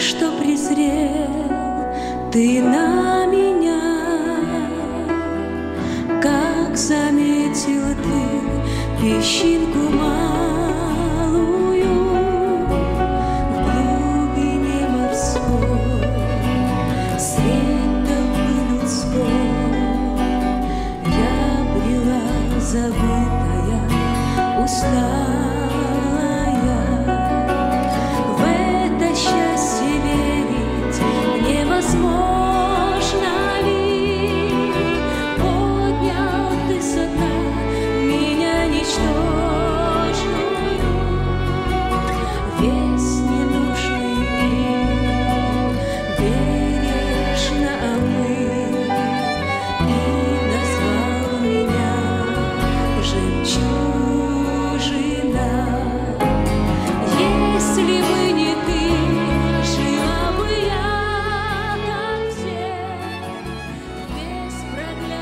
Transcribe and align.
что 0.00 0.30
презрел 0.30 1.50
ты 2.30 2.62
на 2.62 3.26
меня, 3.26 3.80
как 6.22 6.76
заметил 6.76 7.82
ты 8.04 9.02
песчинку 9.02 9.90
малую 9.92 10.27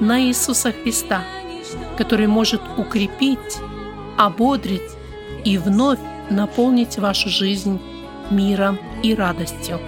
на 0.00 0.20
Иисуса 0.20 0.72
Христа, 0.72 1.22
который 1.96 2.26
может 2.26 2.60
укрепить, 2.76 3.58
ободрить 4.18 4.82
и 5.44 5.58
вновь 5.58 5.98
наполнить 6.30 6.98
вашу 6.98 7.28
жизнь 7.28 7.80
миром 8.30 8.78
и 9.02 9.14
радостью. 9.14 9.78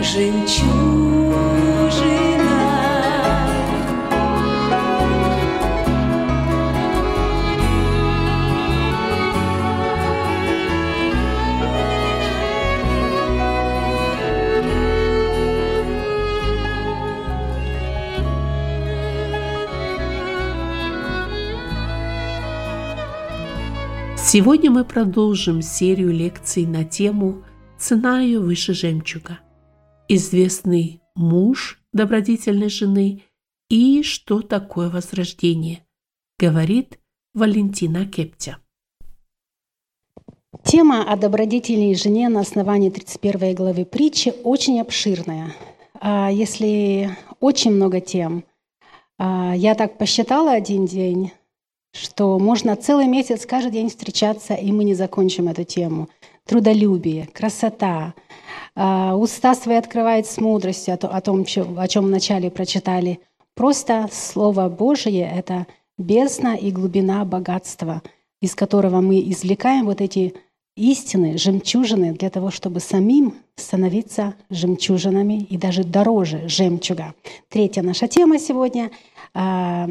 И 0.00 0.02
жемчужина. 0.02 1.05
Сегодня 24.28 24.72
мы 24.72 24.84
продолжим 24.84 25.62
серию 25.62 26.10
лекций 26.10 26.66
на 26.66 26.82
тему 26.82 27.44
«Цена 27.78 28.20
ее 28.20 28.40
выше 28.40 28.74
жемчуга», 28.74 29.38
известный 30.08 31.00
муж 31.14 31.80
добродетельной 31.92 32.68
жены 32.68 33.22
и 33.70 34.02
что 34.02 34.40
такое 34.40 34.90
возрождение, 34.90 35.86
говорит 36.40 36.98
Валентина 37.34 38.04
Кептя. 38.04 38.58
Тема 40.64 41.04
о 41.04 41.16
добродетельной 41.16 41.94
жене 41.94 42.28
на 42.28 42.40
основании 42.40 42.90
31 42.90 43.54
главы 43.54 43.84
притчи 43.84 44.34
очень 44.42 44.80
обширная. 44.80 45.54
А 46.00 46.32
Если 46.32 47.16
очень 47.38 47.70
много 47.70 48.00
тем, 48.00 48.42
а, 49.18 49.54
я 49.54 49.76
так 49.76 49.98
посчитала 49.98 50.50
один 50.50 50.84
день, 50.84 51.30
что 51.96 52.38
можно 52.38 52.76
целый 52.76 53.06
месяц 53.06 53.46
каждый 53.46 53.72
день 53.72 53.88
встречаться, 53.88 54.54
и 54.54 54.70
мы 54.72 54.84
не 54.84 54.94
закончим 54.94 55.48
эту 55.48 55.64
тему. 55.64 56.08
Трудолюбие, 56.44 57.28
красота, 57.32 58.14
а, 58.74 59.16
уста 59.16 59.54
свои 59.54 59.76
открывает 59.76 60.26
с 60.26 60.38
мудростью 60.38 60.94
о 60.94 60.96
то- 60.96 61.08
о 61.08 61.20
том, 61.20 61.44
о 61.76 61.88
чем 61.88 62.04
вначале 62.04 62.50
прочитали. 62.50 63.20
Просто 63.54 64.08
Слово 64.12 64.68
Божие— 64.68 65.30
это 65.34 65.66
бездна 65.98 66.56
и 66.56 66.70
глубина 66.70 67.24
богатства, 67.24 68.02
из 68.42 68.54
которого 68.54 69.00
мы 69.00 69.18
извлекаем 69.30 69.86
вот 69.86 70.00
эти 70.00 70.34
истины, 70.76 71.38
жемчужины, 71.38 72.12
для 72.12 72.28
того, 72.28 72.50
чтобы 72.50 72.80
самим 72.80 73.34
становиться 73.56 74.34
жемчужинами 74.50 75.42
и 75.42 75.56
даже 75.56 75.84
дороже 75.84 76.46
жемчуга. 76.48 77.14
Третья 77.48 77.82
наша 77.82 78.08
тема 78.08 78.38
сегодня 78.38 78.90
а, 79.32 79.88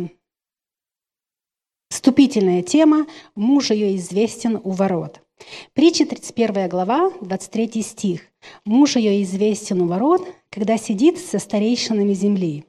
Вступительная 1.96 2.62
тема 2.62 3.08
«Муж 3.36 3.72
ее 3.72 3.96
известен 3.96 4.60
у 4.62 4.72
ворот». 4.72 5.22
Притча 5.74 6.06
31 6.06 6.68
глава, 6.68 7.10
23 7.22 7.82
стих. 7.82 8.22
«Муж 8.66 8.98
ее 8.98 9.24
известен 9.24 9.80
у 9.80 9.88
ворот, 9.88 10.28
когда 10.50 10.78
сидит 10.78 11.18
со 11.20 11.40
старейшинами 11.40 12.14
земли». 12.14 12.66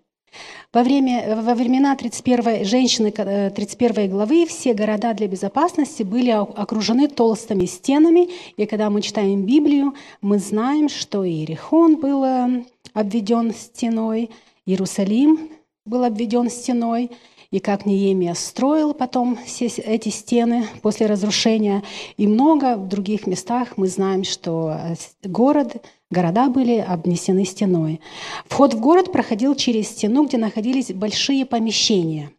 Во, 0.73 0.85
время, 0.85 1.43
во 1.43 1.57
времена 1.57 1.97
31 1.97 2.65
женщины 2.65 3.13
э, 3.17 3.51
31 3.51 4.11
главы 4.11 4.47
все 4.47 4.75
города 4.75 5.13
для 5.13 5.27
безопасности 5.27 6.05
были 6.05 6.31
окружены 6.31 7.09
толстыми 7.09 7.65
стенами, 7.65 8.29
и 8.57 8.65
когда 8.65 8.91
мы 8.91 9.03
читаем 9.03 9.45
Библию, 9.45 9.95
мы 10.21 10.39
знаем, 10.39 10.89
что 10.89 11.27
Иерихон 11.27 11.97
был 11.97 12.23
э, 12.23 12.65
обведен 12.95 13.53
стеной, 13.53 14.31
Иерусалим 14.67 15.51
был 15.85 16.05
обведен 16.05 16.49
стеной, 16.49 17.11
и 17.51 17.61
как 17.61 17.87
Неемия 17.87 18.35
строил 18.35 18.95
потом 18.95 19.39
все 19.45 19.67
эти 19.67 20.09
стены 20.09 20.67
после 20.83 21.07
разрушения, 21.07 21.83
и 22.17 22.27
много 22.27 22.77
в 22.77 22.89
других 22.89 23.27
местах 23.27 23.77
мы 23.77 23.89
знаем, 23.89 24.25
что 24.25 24.77
э, 24.79 24.95
город, 25.25 25.85
города 26.11 26.49
были 26.49 26.79
обнесены 26.79 27.45
стеной. 27.45 28.01
Вход 28.47 28.75
в 28.75 28.81
город 28.81 29.13
проходил 29.13 29.55
через 29.55 29.89
стену, 29.89 30.25
где 30.25 30.39
находились 30.39 30.93
большие 30.93 31.47
помещения. 31.47 32.31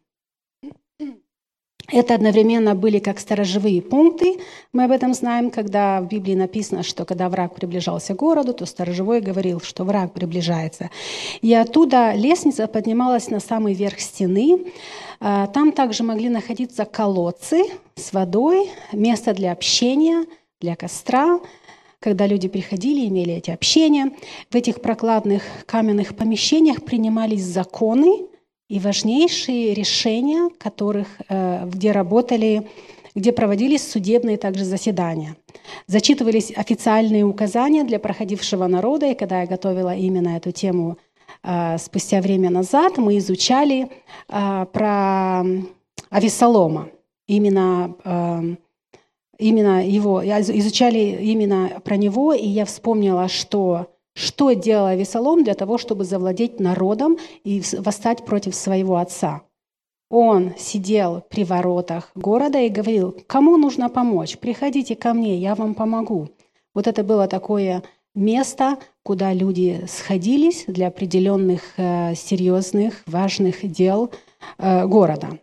Это 1.90 2.14
одновременно 2.14 2.74
были 2.74 2.98
как 2.98 3.18
сторожевые 3.18 3.80
пункты. 3.80 4.38
Мы 4.74 4.84
об 4.84 4.90
этом 4.90 5.14
знаем, 5.14 5.50
когда 5.50 6.02
в 6.02 6.06
Библии 6.06 6.34
написано, 6.34 6.82
что 6.82 7.06
когда 7.06 7.30
враг 7.30 7.54
приближался 7.54 8.14
к 8.14 8.18
городу, 8.18 8.52
то 8.52 8.66
сторожевой 8.66 9.22
говорил, 9.22 9.60
что 9.62 9.84
враг 9.84 10.12
приближается. 10.12 10.90
И 11.40 11.54
оттуда 11.54 12.12
лестница 12.12 12.66
поднималась 12.66 13.30
на 13.30 13.40
самый 13.40 13.72
верх 13.72 14.00
стены. 14.00 14.66
А, 15.18 15.46
Там 15.46 15.72
также 15.72 16.02
могли 16.02 16.28
находиться 16.28 16.84
колодцы 16.84 17.64
с 17.94 18.12
водой, 18.12 18.68
место 18.92 19.32
для 19.32 19.52
общения, 19.52 20.26
для 20.60 20.76
костра. 20.76 21.40
Когда 22.00 22.26
люди 22.26 22.48
приходили, 22.48 23.08
имели 23.08 23.32
эти 23.32 23.50
общения, 23.50 24.12
в 24.50 24.54
этих 24.54 24.82
прокладных 24.82 25.42
каменных 25.64 26.14
помещениях 26.14 26.84
принимались 26.84 27.42
законы, 27.42 28.26
и 28.68 28.78
важнейшие 28.78 29.72
решения, 29.74 30.50
которых, 30.58 31.08
э, 31.28 31.66
где 31.66 31.92
работали, 31.92 32.68
где 33.14 33.32
проводились 33.32 33.90
судебные 33.90 34.36
также 34.36 34.64
заседания. 34.64 35.36
Зачитывались 35.86 36.52
официальные 36.54 37.24
указания 37.24 37.84
для 37.84 37.98
проходившего 37.98 38.66
народа, 38.66 39.06
и 39.06 39.14
когда 39.14 39.40
я 39.40 39.46
готовила 39.46 39.94
именно 39.94 40.36
эту 40.36 40.52
тему 40.52 40.98
э, 41.42 41.78
спустя 41.78 42.20
время 42.20 42.50
назад, 42.50 42.98
мы 42.98 43.16
изучали 43.18 43.88
э, 44.28 44.66
про 44.72 45.44
Авесолома, 46.10 46.88
именно, 47.26 48.56
именно 49.38 49.86
его, 49.86 50.22
изучали 50.24 51.18
именно 51.20 51.82
про 51.84 51.98
него, 51.98 52.32
и 52.32 52.46
я 52.46 52.64
вспомнила, 52.64 53.28
что 53.28 53.88
что 54.18 54.52
делал 54.52 54.86
Авесолом 54.86 55.44
для 55.44 55.54
того, 55.54 55.78
чтобы 55.78 56.04
завладеть 56.04 56.58
народом 56.58 57.18
и 57.44 57.62
восстать 57.78 58.24
против 58.24 58.54
своего 58.54 58.96
отца. 58.96 59.42
он 60.10 60.54
сидел 60.58 61.22
при 61.28 61.44
воротах 61.44 62.10
города 62.14 62.58
и 62.58 62.70
говорил, 62.70 63.14
кому 63.26 63.56
нужно 63.56 63.88
помочь, 63.88 64.38
приходите 64.38 64.96
ко 64.96 65.12
мне, 65.12 65.36
я 65.36 65.54
вам 65.54 65.74
помогу. 65.74 66.30
Вот 66.74 66.86
это 66.86 67.04
было 67.04 67.28
такое 67.28 67.82
место, 68.14 68.78
куда 69.02 69.32
люди 69.32 69.84
сходились 69.86 70.64
для 70.66 70.88
определенных 70.88 71.62
э, 71.76 72.14
серьезных, 72.14 73.02
важных 73.06 73.70
дел 73.70 74.10
э, 74.58 74.86
города. 74.86 75.38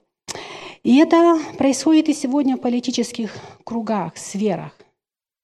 И 0.83 0.97
это 0.97 1.39
происходит 1.57 2.09
и 2.09 2.13
сегодня 2.13 2.57
в 2.57 2.61
политических 2.61 3.35
кругах, 3.63 4.17
сферах, 4.17 4.71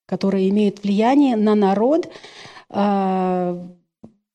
которые 0.05 0.49
имеют 0.49 0.83
влияние 0.83 1.35
на 1.35 1.55
народ. 1.55 2.09
Э, 2.71 3.67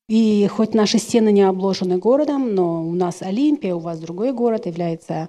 и 0.08 0.46
хоть 0.46 0.74
наши 0.74 0.98
стены 0.98 1.32
не 1.32 1.42
обложены 1.42 1.98
городом, 1.98 2.54
но 2.54 2.86
у 2.86 2.92
нас 2.92 3.22
Олимпия, 3.22 3.74
у 3.74 3.80
вас 3.80 3.98
другой 3.98 4.32
город 4.32 4.66
является 4.66 5.28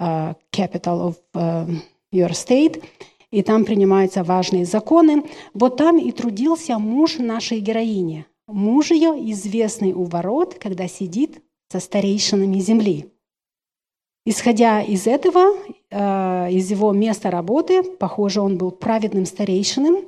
uh, 0.00 0.34
capital 0.50 1.08
of 1.08 1.14
uh, 1.34 1.68
your 2.12 2.30
state, 2.30 2.82
и 3.30 3.42
там 3.42 3.64
принимаются 3.64 4.24
важные 4.24 4.64
законы. 4.64 5.24
Вот 5.54 5.76
там 5.76 5.98
и 5.98 6.10
трудился 6.10 6.78
муж 6.78 7.18
нашей 7.18 7.60
героини. 7.60 8.26
Муж 8.48 8.90
ее, 8.90 9.10
известный 9.32 9.92
у 9.92 10.04
ворот, 10.04 10.54
когда 10.54 10.88
сидит 10.88 11.42
со 11.70 11.78
старейшинами 11.78 12.58
земли. 12.58 13.12
Исходя 14.24 14.82
из 14.82 15.06
этого, 15.06 15.56
из 15.90 16.70
его 16.70 16.92
места 16.92 17.30
работы, 17.30 17.82
похоже, 17.82 18.40
он 18.40 18.58
был 18.58 18.70
праведным 18.70 19.26
старейшином, 19.26 20.04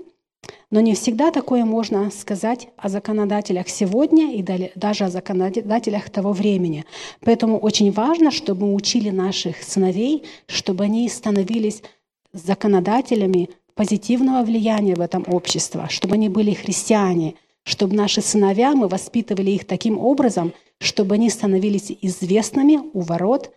но 0.71 0.81
не 0.81 0.95
всегда 0.95 1.31
такое 1.31 1.65
можно 1.65 2.11
сказать 2.11 2.69
о 2.77 2.89
законодателях 2.89 3.69
сегодня 3.69 4.35
и 4.35 4.45
даже 4.75 5.05
о 5.05 5.11
законодателях 5.11 6.11
того 6.11 6.33
времени. 6.33 6.85
Поэтому 7.25 7.59
очень 7.59 7.91
важно, 7.91 8.31
чтобы 8.31 8.67
мы 8.67 8.75
учили 8.75 9.11
наших 9.11 9.63
сыновей, 9.63 10.25
чтобы 10.47 10.85
они 10.85 11.09
становились 11.09 11.83
законодателями 12.33 13.49
позитивного 13.75 14.45
влияния 14.45 14.95
в 14.95 15.01
этом 15.01 15.25
обществе, 15.29 15.87
чтобы 15.89 16.15
они 16.15 16.29
были 16.29 16.53
христиане, 16.53 17.35
чтобы 17.65 17.95
наши 17.95 18.21
сыновья, 18.21 18.75
мы 18.75 18.89
воспитывали 18.89 19.51
их 19.51 19.67
таким 19.67 19.99
образом, 19.99 20.53
чтобы 20.81 21.15
они 21.15 21.31
становились 21.31 21.93
известными 22.01 22.81
у 22.93 23.01
ворот 23.01 23.53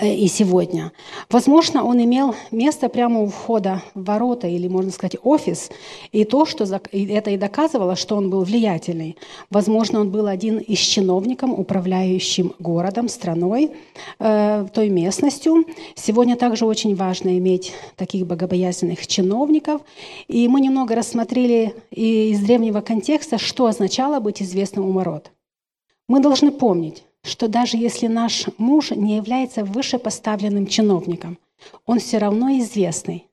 и 0.00 0.28
сегодня. 0.28 0.92
Возможно, 1.28 1.84
он 1.84 2.02
имел 2.02 2.34
место 2.50 2.88
прямо 2.88 3.20
у 3.20 3.26
входа 3.26 3.82
в 3.94 4.04
ворота, 4.04 4.46
или, 4.46 4.68
можно 4.68 4.90
сказать, 4.90 5.16
офис, 5.22 5.70
и 6.12 6.24
то, 6.24 6.46
что 6.46 6.64
это 6.64 7.30
и 7.30 7.36
доказывало, 7.36 7.96
что 7.96 8.16
он 8.16 8.30
был 8.30 8.44
влиятельный. 8.44 9.16
Возможно, 9.50 10.00
он 10.00 10.10
был 10.10 10.26
один 10.26 10.58
из 10.58 10.78
чиновников, 10.78 11.50
управляющим 11.50 12.54
городом, 12.58 13.08
страной, 13.08 13.72
э, 14.18 14.66
той 14.72 14.88
местностью. 14.88 15.64
Сегодня 15.94 16.36
также 16.36 16.64
очень 16.64 16.94
важно 16.94 17.36
иметь 17.38 17.72
таких 17.96 18.26
богобоязненных 18.26 19.06
чиновников. 19.06 19.82
И 20.28 20.46
мы 20.48 20.60
немного 20.60 20.94
рассмотрели 20.94 21.74
из 21.90 22.40
древнего 22.40 22.80
контекста, 22.80 23.38
что 23.38 23.66
означало 23.66 24.20
быть 24.20 24.42
известным 24.42 24.86
у 24.86 24.92
ворот. 24.92 25.32
Мы 26.08 26.20
должны 26.20 26.50
помнить, 26.50 27.04
что 27.22 27.48
даже 27.48 27.76
если 27.76 28.06
наш 28.06 28.46
муж 28.58 28.90
не 28.90 29.16
является 29.16 29.64
вышепоставленным 29.64 30.66
чиновником, 30.66 31.38
он 31.86 31.98
все 31.98 32.18
равно 32.18 32.58
известный. 32.58 33.28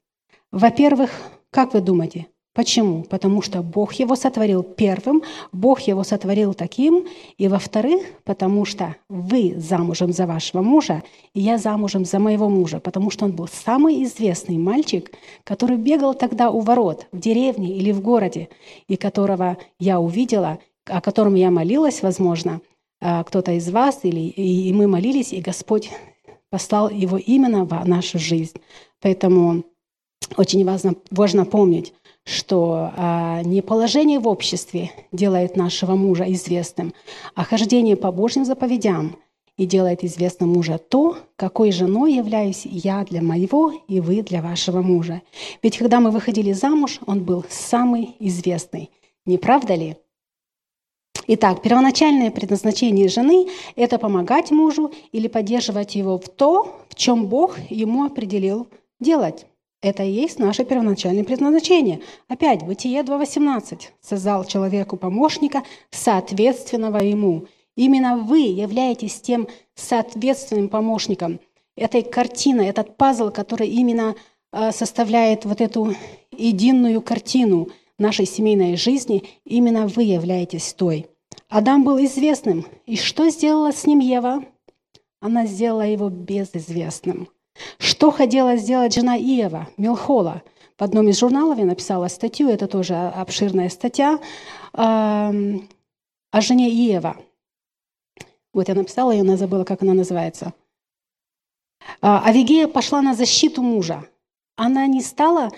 Во-первых, 0.52 1.12
как 1.52 1.74
вы 1.74 1.82
думаете, 1.82 2.28
Почему? 2.60 3.04
Потому 3.04 3.42
что 3.42 3.62
Бог 3.62 3.94
его 3.94 4.16
сотворил 4.16 4.64
первым, 4.64 5.22
Бог 5.54 5.80
его 5.82 6.04
сотворил 6.04 6.54
таким. 6.54 7.08
И 7.38 7.48
во-вторых, 7.48 8.02
потому 8.26 8.66
что 8.66 8.96
вы 9.08 9.54
замужем 9.56 10.12
за 10.12 10.26
вашего 10.26 10.62
мужа, 10.62 11.04
и 11.34 11.40
я 11.40 11.58
замужем 11.58 12.04
за 12.04 12.20
моего 12.20 12.50
мужа, 12.50 12.80
потому 12.82 13.12
что 13.12 13.24
он 13.24 13.32
был 13.32 13.48
самый 13.48 14.04
известный 14.04 14.58
мальчик, 14.58 15.12
который 15.44 15.78
бегал 15.78 16.16
тогда 16.16 16.50
у 16.50 16.60
ворот 16.60 17.08
в 17.12 17.20
деревне 17.20 17.78
или 17.78 17.92
в 17.94 18.02
городе, 18.02 18.50
и 18.88 18.98
которого 18.98 19.58
я 19.80 20.02
увидела, 20.02 20.60
о 20.86 21.02
котором 21.02 21.36
я 21.36 21.52
молилась, 21.52 22.02
возможно, 22.02 22.60
кто-то 23.00 23.54
из 23.54 23.70
вас, 23.70 24.00
или, 24.04 24.20
и 24.20 24.74
мы 24.74 24.88
молились, 24.88 25.32
и 25.32 25.42
Господь 25.42 25.90
послал 26.50 26.90
его 26.90 27.18
именно 27.18 27.66
в 27.66 27.88
нашу 27.88 28.20
жизнь. 28.20 28.58
Поэтому 29.02 29.64
очень 30.38 30.66
важно, 30.66 30.96
важно 31.12 31.46
помнить, 31.46 31.94
что 32.26 32.92
а, 32.96 33.42
не 33.44 33.62
положение 33.62 34.20
в 34.20 34.28
обществе 34.28 34.92
делает 35.12 35.56
нашего 35.56 35.96
мужа 35.96 36.26
известным, 36.34 36.94
а 37.36 37.44
хождение 37.44 37.96
по 37.96 38.12
Божьим 38.12 38.46
заповедям 38.46 39.18
и 39.58 39.66
делает 39.66 40.04
известным 40.04 40.50
мужа 40.50 40.78
то, 40.78 41.18
какой 41.36 41.72
женой 41.72 42.14
являюсь 42.14 42.66
я 42.66 43.04
для 43.04 43.22
моего 43.22 43.74
и 43.88 44.00
вы 44.00 44.22
для 44.22 44.42
вашего 44.42 44.82
мужа. 44.82 45.22
Ведь 45.62 45.78
когда 45.78 46.00
мы 46.00 46.12
выходили 46.12 46.54
замуж, 46.54 47.00
он 47.06 47.24
был 47.24 47.44
самый 47.50 48.16
известный. 48.20 48.90
Не 49.26 49.38
правда 49.38 49.76
ли? 49.76 49.98
Итак, 51.32 51.62
первоначальное 51.62 52.32
предназначение 52.32 53.08
жены– 53.08 53.50
это 53.76 54.00
помогать 54.00 54.50
мужу 54.50 54.92
или 55.12 55.28
поддерживать 55.28 55.94
его 55.94 56.18
в 56.18 56.28
то, 56.28 56.84
в 56.90 56.96
чем 56.96 57.28
Бог 57.28 57.60
ему 57.70 58.04
определил 58.06 58.68
делать. 59.00 59.46
Это 59.84 60.02
и 60.02 60.10
есть 60.10 60.40
наше 60.40 60.66
первоначальное 60.66 61.24
предназначение. 61.24 62.02
Опять, 62.28 62.64
Бытие 62.64 63.02
2.18. 63.02 63.80
«Создал 64.02 64.44
человеку 64.44 64.98
помощника, 64.98 65.62
соответственного 65.92 66.98
ему». 66.98 67.46
Именно 67.76 68.18
вы 68.18 68.40
являетесь 68.40 69.22
тем 69.22 69.48
соответственным 69.76 70.68
помощником. 70.68 71.40
Этой 71.76 72.02
картиной, 72.02 72.66
этот 72.66 72.98
пазл, 72.98 73.30
который 73.30 73.68
именно 73.68 74.16
э, 74.52 74.72
составляет 74.72 75.46
вот 75.46 75.62
эту 75.62 75.94
единую 76.32 77.04
картину 77.04 77.70
нашей 78.00 78.26
семейной 78.26 78.76
жизни, 78.78 79.26
именно 79.46 79.86
вы 79.86 80.02
являетесь 80.04 80.74
той. 80.74 81.06
Адам 81.48 81.84
был 81.84 81.98
известным. 82.06 82.66
И 82.86 82.96
что 82.96 83.30
сделала 83.30 83.72
с 83.72 83.86
ним 83.86 84.00
Ева? 84.00 84.44
Она 85.20 85.46
сделала 85.46 85.86
его 85.86 86.10
безызвестным. 86.10 87.30
Что 87.78 88.12
хотела 88.12 88.56
сделать 88.56 88.94
жена 88.94 89.18
Иева, 89.18 89.68
Милхола? 89.78 90.44
В 90.78 90.84
одном 90.84 91.10
из 91.10 91.20
журналов 91.20 91.58
я 91.58 91.66
написала 91.66 92.08
статью, 92.08 92.48
это 92.50 92.68
тоже 92.68 92.96
обширная 92.96 93.68
статья, 93.70 94.18
о 94.72 95.32
жене 96.42 96.70
Иева. 96.70 97.18
Вот 98.54 98.70
я 98.70 98.76
написала 98.76 99.12
ее, 99.12 99.22
она 99.22 99.36
забыла, 99.36 99.66
как 99.66 99.82
она 99.84 99.94
называется. 99.94 100.54
А, 102.02 102.24
Авигея 102.24 102.68
пошла 102.68 103.02
на 103.02 103.14
защиту 103.14 103.62
мужа. 103.62 104.08
Она 104.56 104.88
не 104.88 105.02
стала 105.02 105.52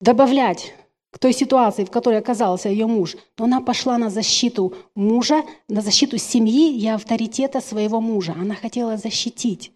добавлять 0.00 0.74
к 1.14 1.18
той 1.20 1.32
ситуации, 1.32 1.84
в 1.84 1.92
которой 1.92 2.18
оказался 2.18 2.68
ее 2.68 2.88
муж, 2.88 3.16
но 3.38 3.44
она 3.44 3.60
пошла 3.60 3.98
на 3.98 4.10
защиту 4.10 4.74
мужа, 4.96 5.44
на 5.68 5.80
защиту 5.80 6.18
семьи 6.18 6.76
и 6.76 6.88
авторитета 6.88 7.60
своего 7.60 8.00
мужа. 8.00 8.34
Она 8.36 8.56
хотела 8.56 8.96
защитить. 8.96 9.70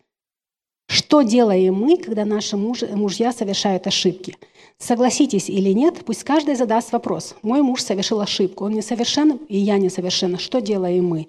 Что 0.89 1.23
делаем 1.23 1.75
мы, 1.75 1.97
когда 1.97 2.25
наши 2.25 2.57
муж, 2.57 2.83
мужья 2.83 3.33
совершают 3.33 3.87
ошибки? 3.87 4.37
Согласитесь 4.79 5.49
или 5.49 5.71
нет, 5.71 6.05
пусть 6.05 6.25
каждый 6.25 6.57
задаст 6.57 6.91
вопрос. 6.91 7.37
Мой 7.43 7.63
муж 7.63 7.83
совершил 7.83 8.21
ошибку, 8.21 8.65
он 8.65 8.73
несовершен, 8.73 9.39
и 9.49 9.59
я 9.59 9.79
несовершенна. 9.79 10.39
Что 10.39 10.61
делаем 10.61 11.07
мы? 11.07 11.29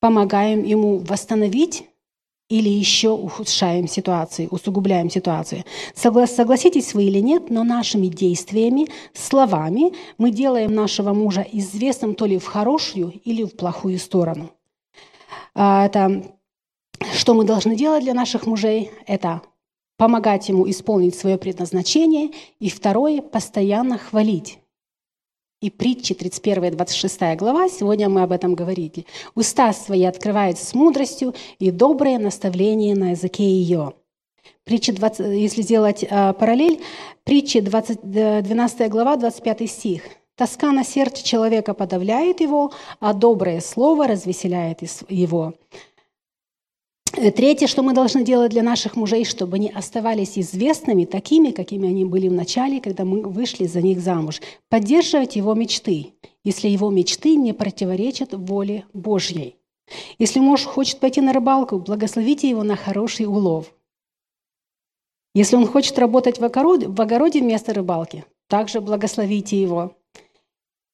Помогаем 0.00 0.62
ему 0.62 0.98
восстановить 0.98 1.88
или 2.48 2.68
еще 2.68 3.10
ухудшаем 3.10 3.88
ситуацию, 3.88 4.48
усугубляем 4.50 5.10
ситуацию. 5.10 5.64
Согласитесь 5.94 6.94
вы 6.94 7.04
или 7.04 7.18
нет, 7.18 7.50
но 7.50 7.64
нашими 7.64 8.06
действиями, 8.06 8.86
словами 9.12 9.92
мы 10.16 10.30
делаем 10.30 10.74
нашего 10.74 11.12
мужа 11.12 11.44
известным 11.52 12.14
то 12.14 12.26
ли 12.26 12.38
в 12.38 12.46
хорошую 12.46 13.12
или 13.24 13.42
в 13.42 13.56
плохую 13.56 13.98
сторону. 13.98 14.50
А, 15.54 15.86
это 15.86 16.22
что 17.14 17.34
мы 17.34 17.44
должны 17.44 17.76
делать 17.76 18.04
для 18.04 18.14
наших 18.14 18.46
мужей? 18.46 18.90
Это 19.06 19.42
помогать 19.96 20.48
ему 20.48 20.68
исполнить 20.70 21.14
свое 21.14 21.38
предназначение. 21.38 22.30
И 22.58 22.70
второе– 22.70 23.22
постоянно 23.22 23.98
хвалить 23.98 24.58
и 25.60 25.70
притчи 25.70 26.14
31 26.14 26.64
и 26.64 26.70
26 26.70 27.36
глава, 27.36 27.68
сегодня 27.68 28.08
мы 28.08 28.22
об 28.22 28.32
этом 28.32 28.54
говорили. 28.54 29.06
«Уста 29.34 29.72
свои 29.72 30.04
открывают 30.04 30.58
с 30.58 30.74
мудростью, 30.74 31.34
и 31.58 31.70
доброе 31.70 32.18
наставление 32.18 32.94
на 32.94 33.10
языке 33.10 33.44
ее». 33.44 33.94
Притча 34.64 34.92
20, 34.92 35.26
если 35.40 35.62
сделать 35.62 36.04
э, 36.04 36.32
параллель, 36.34 36.82
притча 37.24 37.62
20, 37.62 38.00
12 38.02 38.90
глава, 38.90 39.16
25 39.16 39.70
стих. 39.70 40.02
«Тоска 40.34 40.72
на 40.72 40.84
сердце 40.84 41.24
человека 41.24 41.72
подавляет 41.72 42.40
его, 42.40 42.72
а 43.00 43.14
доброе 43.14 43.60
слово 43.60 44.08
развеселяет 44.08 44.80
его». 45.08 45.54
Э, 47.16 47.30
третье, 47.30 47.66
что 47.66 47.82
мы 47.82 47.94
должны 47.94 48.22
делать 48.24 48.50
для 48.50 48.62
наших 48.62 48.94
мужей, 48.94 49.24
чтобы 49.24 49.56
они 49.56 49.70
оставались 49.70 50.38
известными 50.38 51.06
такими, 51.06 51.50
какими 51.50 51.88
они 51.88 52.04
были 52.04 52.28
в 52.28 52.32
начале, 52.32 52.80
когда 52.80 53.04
мы 53.04 53.22
вышли 53.22 53.66
за 53.66 53.80
них 53.80 54.00
замуж. 54.00 54.40
Поддерживать 54.68 55.36
его 55.36 55.54
мечты, 55.54 56.12
если 56.44 56.68
его 56.68 56.90
мечты 56.90 57.36
не 57.36 57.54
противоречат 57.54 58.34
воле 58.34 58.84
Божьей. 58.92 59.56
Если 60.18 60.40
муж 60.40 60.64
хочет 60.64 61.00
пойти 61.00 61.20
на 61.20 61.32
рыбалку, 61.32 61.78
благословите 61.78 62.50
его 62.50 62.62
на 62.62 62.76
хороший 62.76 63.26
улов. 63.26 63.72
Если 65.34 65.56
он 65.56 65.66
хочет 65.66 65.98
работать 65.98 66.38
в 66.38 66.44
огороде, 66.44 66.88
в 66.88 67.00
огороде 67.00 67.40
вместо 67.40 67.72
рыбалки, 67.72 68.24
также 68.48 68.80
благословите 68.80 69.60
его. 69.60 69.96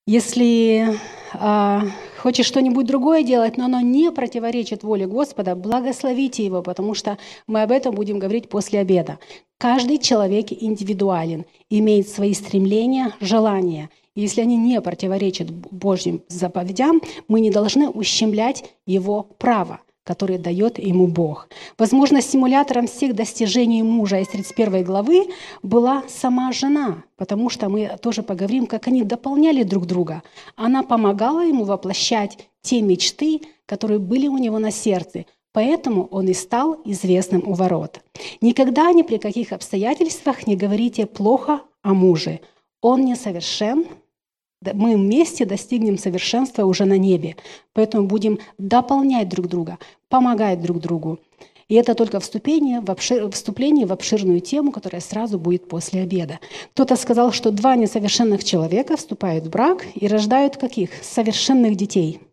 Если 0.07 0.99
а, 1.33 1.85
хочет 2.23 2.47
что-нибудь 2.47 2.87
другое 2.87 3.25
делать, 3.25 3.57
но 3.57 3.65
оно 3.65 3.81
не 3.81 4.13
противоречит 4.13 4.85
воле 4.85 5.07
Господа, 5.07 5.57
благословите 5.57 6.45
его, 6.45 6.63
потому 6.63 6.95
что 6.95 7.19
мы 7.49 7.63
об 7.63 7.73
этом 7.73 7.95
будем 7.95 8.21
говорить 8.21 8.49
после 8.49 8.79
обеда. 8.79 9.19
Каждый 9.59 9.99
человек 9.99 10.47
индивидуален, 10.53 11.45
имеет 11.69 12.09
свои 12.09 12.33
стремления, 12.35 13.13
желания. 13.21 13.91
И 14.15 14.21
если 14.21 14.41
они 14.41 14.57
не 14.57 14.81
противоречат 14.81 15.51
Божьим 15.51 16.23
заповедям, 16.29 17.03
мы 17.27 17.41
не 17.41 17.51
должны 17.51 17.89
ущемлять 17.89 18.65
его 18.87 19.25
право– 19.39 19.81
который 20.05 20.39
дает 20.39 20.79
ему 20.79 21.07
Бог. 21.07 21.49
Возможно, 21.79 22.21
стимулятором 22.21 22.87
всех 22.87 23.15
достижений 23.15 23.83
мужа 23.83 24.19
из 24.19 24.29
31 24.29 24.85
главы 24.85 25.29
была 25.63 26.03
сама 26.09 26.53
жена, 26.53 27.05
потому 27.17 27.51
что 27.51 27.69
мы 27.69 27.97
тоже 28.01 28.23
поговорим, 28.23 28.67
как 28.67 28.89
они 28.89 29.05
дополняли 29.05 29.63
друг 29.63 29.87
друга. 29.87 30.23
Она 30.57 30.83
помогала 30.83 31.45
ему 31.45 31.65
воплощать 31.65 32.39
те 32.63 32.83
мечты, 32.83 33.43
которые 33.67 33.99
были 33.99 34.29
у 34.29 34.39
него 34.39 34.59
на 34.59 34.71
сердце, 34.71 35.27
Поэтому 35.53 36.07
он 36.07 36.29
и 36.29 36.33
стал 36.33 36.81
известным 36.85 37.47
у 37.47 37.53
ворот. 37.53 38.01
Никогда 38.41 38.91
ни 38.93 39.03
при 39.03 39.19
каких 39.19 39.53
обстоятельствах 39.53 40.47
не 40.47 40.57
говорите 40.57 41.05
плохо 41.07 41.61
о 41.83 41.93
муже. 41.93 42.41
Он 42.81 43.05
несовершен, 43.05 43.87
мы 44.75 44.97
вместе 44.97 45.45
достигнем 45.45 45.99
совершенства 45.99 46.65
уже 46.65 46.85
на 46.85 46.99
небе. 46.99 47.37
Поэтому 47.73 48.07
будем 48.07 48.39
дополнять 48.59 49.29
друг 49.29 49.49
друга, 49.49 49.79
помогать 50.09 50.63
друг 50.63 50.79
другу. 50.79 51.19
И 51.69 51.75
это 51.75 51.95
только 51.95 52.21
вступление 52.21 52.81
в, 52.81 52.91
обшир, 52.91 53.31
вступление 53.31 53.87
в 53.87 53.93
обширную 53.93 54.41
тему, 54.41 54.73
которая 54.73 55.01
сразу 55.01 55.39
будет 55.39 55.69
после 55.69 56.03
обеда. 56.03 56.39
Кто-то 56.75 56.97
сказал, 56.97 57.33
что 57.33 57.51
два 57.51 57.77
несовершенных 57.77 58.45
человека 58.45 58.97
вступают 58.97 59.47
в 59.47 59.51
брак 59.51 59.87
и 59.95 60.07
рождают 60.07 60.57
каких? 60.57 60.91
Совершенных 61.03 61.77
детей– 61.77 62.21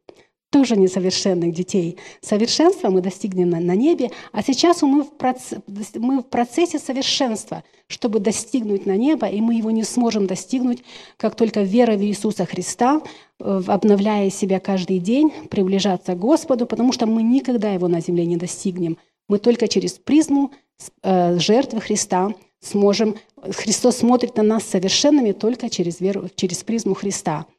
тоже 0.50 0.75
несовершенных 0.77 1.53
детей. 1.53 1.98
Совершенства 2.22 2.89
мы 2.89 3.01
достигнем 3.01 3.50
на, 3.50 3.60
на 3.60 3.75
небе, 3.75 4.12
а 4.32 4.41
сейчас 4.41 4.82
мы 4.82 5.03
в, 5.03 5.12
проц, 5.12 5.53
мы 5.96 6.22
в 6.22 6.25
процессе 6.25 6.79
совершенства, 6.79 7.63
чтобы 7.88 8.20
достигнуть 8.20 8.86
на 8.86 8.98
небо, 8.98 9.27
и 9.27 9.41
мы 9.41 9.56
его 9.56 9.72
не 9.72 9.84
сможем 9.84 10.25
достигнуть, 10.27 10.84
как 11.18 11.36
только 11.36 11.62
вера 11.62 11.96
в 11.96 12.01
Иисуса 12.03 12.46
Христа, 12.46 13.01
э, 13.39 13.62
обновляя 13.68 14.29
себя 14.29 14.60
каждый 14.60 15.00
день, 15.00 15.32
приближаться 15.50 16.15
к 16.15 16.20
Господу, 16.20 16.65
потому 16.65 16.94
что 16.94 17.06
мы 17.06 17.22
никогда 17.22 17.72
его 17.72 17.88
на 17.88 18.01
земле 18.01 18.25
не 18.25 18.38
достигнем. 18.38 18.98
Мы 19.27 19.38
только 19.38 19.68
через 19.68 19.94
призму 19.94 20.51
э, 21.03 21.38
жертвы 21.38 21.82
Христа 21.82 22.34
сможем... 22.60 23.15
Христос 23.51 23.98
смотрит 23.98 24.36
на 24.36 24.44
нас 24.44 24.63
совершенными 24.63 25.32
только 25.32 25.70
через, 25.70 26.01
веру, 26.01 26.29
через 26.36 26.63
призму 26.63 26.96
Христа– 26.96 27.46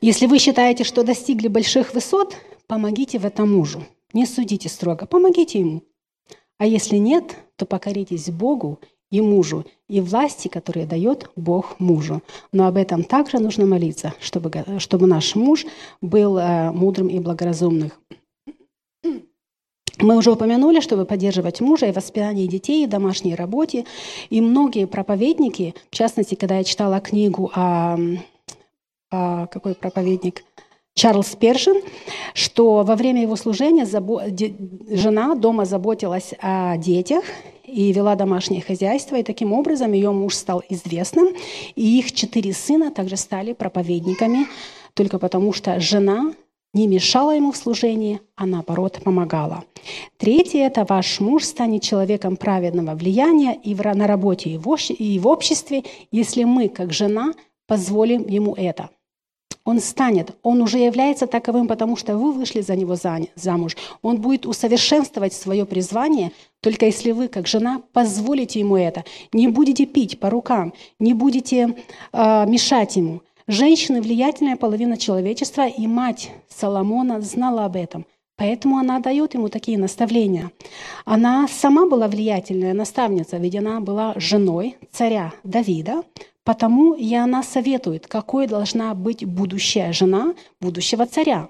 если 0.00 0.26
вы 0.26 0.38
считаете, 0.38 0.84
что 0.84 1.02
достигли 1.02 1.48
больших 1.48 1.94
высот, 1.94 2.36
помогите 2.66 3.18
в 3.18 3.26
этом 3.26 3.52
мужу. 3.52 3.84
Не 4.12 4.26
судите 4.26 4.68
строго, 4.68 5.06
помогите 5.06 5.60
ему. 5.60 5.82
А 6.58 6.66
если 6.66 6.96
нет, 6.96 7.36
то 7.56 7.66
покоритесь 7.66 8.30
Богу 8.30 8.78
и 9.10 9.20
мужу, 9.20 9.66
и 9.88 10.00
власти, 10.00 10.48
которые 10.48 10.86
дает 10.86 11.30
Бог 11.36 11.78
мужу. 11.78 12.22
Но 12.50 12.66
об 12.66 12.76
этом 12.76 13.04
также 13.04 13.38
нужно 13.38 13.66
молиться, 13.66 14.14
чтобы, 14.20 14.50
чтобы 14.78 15.06
наш 15.06 15.34
муж 15.34 15.66
был 16.00 16.38
э, 16.38 16.72
мудрым 16.72 17.08
и 17.08 17.18
благоразумным. 17.18 17.92
Мы 19.98 20.16
уже 20.16 20.32
упомянули, 20.32 20.80
чтобы 20.80 21.04
поддерживать 21.04 21.60
мужа 21.60 21.86
и 21.86 21.92
воспитание 21.92 22.48
детей, 22.48 22.84
и 22.84 22.88
домашней 22.88 23.34
работе. 23.34 23.84
И 24.30 24.40
многие 24.40 24.86
проповедники, 24.86 25.74
в 25.90 25.94
частности, 25.94 26.34
когда 26.34 26.56
я 26.56 26.64
читала 26.64 26.98
книгу 26.98 27.50
о 27.54 27.98
какой 29.12 29.74
проповедник, 29.74 30.42
Чарльз 30.94 31.36
Першин, 31.36 31.80
что 32.34 32.82
во 32.82 32.96
время 32.96 33.22
его 33.22 33.36
служения 33.36 33.86
жена 33.86 35.34
дома 35.34 35.64
заботилась 35.64 36.34
о 36.40 36.76
детях 36.76 37.24
и 37.64 37.92
вела 37.92 38.14
домашнее 38.14 38.60
хозяйство, 38.60 39.16
и 39.16 39.22
таким 39.22 39.54
образом 39.54 39.92
ее 39.92 40.10
муж 40.10 40.34
стал 40.34 40.62
известным, 40.68 41.28
и 41.74 41.98
их 41.98 42.12
четыре 42.12 42.52
сына 42.52 42.90
также 42.90 43.16
стали 43.16 43.54
проповедниками, 43.54 44.46
только 44.92 45.18
потому 45.18 45.54
что 45.54 45.80
жена 45.80 46.34
не 46.74 46.86
мешала 46.86 47.34
ему 47.34 47.52
в 47.52 47.56
служении, 47.56 48.20
а 48.36 48.44
наоборот 48.44 49.00
помогала. 49.02 49.64
Третье– 50.18 50.58
это 50.66 50.84
ваш 50.86 51.20
муж 51.20 51.44
станет 51.44 51.82
человеком 51.82 52.36
праведного 52.36 52.94
влияния 52.94 53.54
и 53.54 53.74
на 53.74 54.06
работе, 54.06 54.50
и 54.50 55.18
в 55.18 55.26
обществе, 55.26 55.84
если 56.10 56.44
мы, 56.44 56.68
как 56.68 56.92
жена, 56.92 57.32
позволим 57.66 58.26
ему 58.28 58.54
это– 58.54 58.90
он 59.64 59.80
станет, 59.80 60.36
он 60.42 60.60
уже 60.60 60.78
является 60.78 61.26
таковым, 61.26 61.68
потому 61.68 61.96
что 61.96 62.16
вы 62.16 62.32
вышли 62.32 62.60
за 62.60 62.76
него 62.76 62.96
замуж. 63.36 63.76
Он 64.02 64.20
будет 64.20 64.46
усовершенствовать 64.46 65.32
свое 65.32 65.64
призвание, 65.64 66.32
только 66.60 66.86
если 66.86 67.12
вы, 67.12 67.28
как 67.28 67.46
жена, 67.46 67.82
позволите 67.92 68.60
ему 68.60 68.76
это. 68.76 69.04
Не 69.32 69.48
будете 69.48 69.86
пить 69.86 70.18
по 70.20 70.30
рукам, 70.30 70.72
не 70.98 71.14
будете 71.14 71.76
э, 72.12 72.46
мешать 72.46 72.96
ему. 72.96 73.20
Женщина– 73.48 74.00
влиятельная 74.02 74.56
половина 74.56 74.96
человечества, 74.96 75.66
и 75.66 75.86
мать 75.86 76.30
Соломона 76.48 77.20
знала 77.20 77.64
об 77.64 77.76
этом. 77.76 78.06
Поэтому 78.36 78.78
она 78.78 78.98
дает 78.98 79.34
ему 79.34 79.48
такие 79.48 79.78
наставления. 79.78 80.50
Она 81.04 81.46
сама 81.48 81.86
была 81.86 82.08
влиятельная 82.08 82.72
наставница, 82.72 83.36
ведь 83.36 83.56
она 83.56 83.80
была 83.80 84.14
женой 84.16 84.76
царя 84.90 85.32
Давида, 85.44 86.02
Потому 86.44 86.94
и 86.94 87.14
она 87.14 87.42
советует, 87.42 88.06
какой 88.06 88.46
должна 88.46 88.94
быть 88.94 89.24
будущая 89.24 89.92
жена 89.92 90.34
будущего 90.60 91.06
царя. 91.06 91.48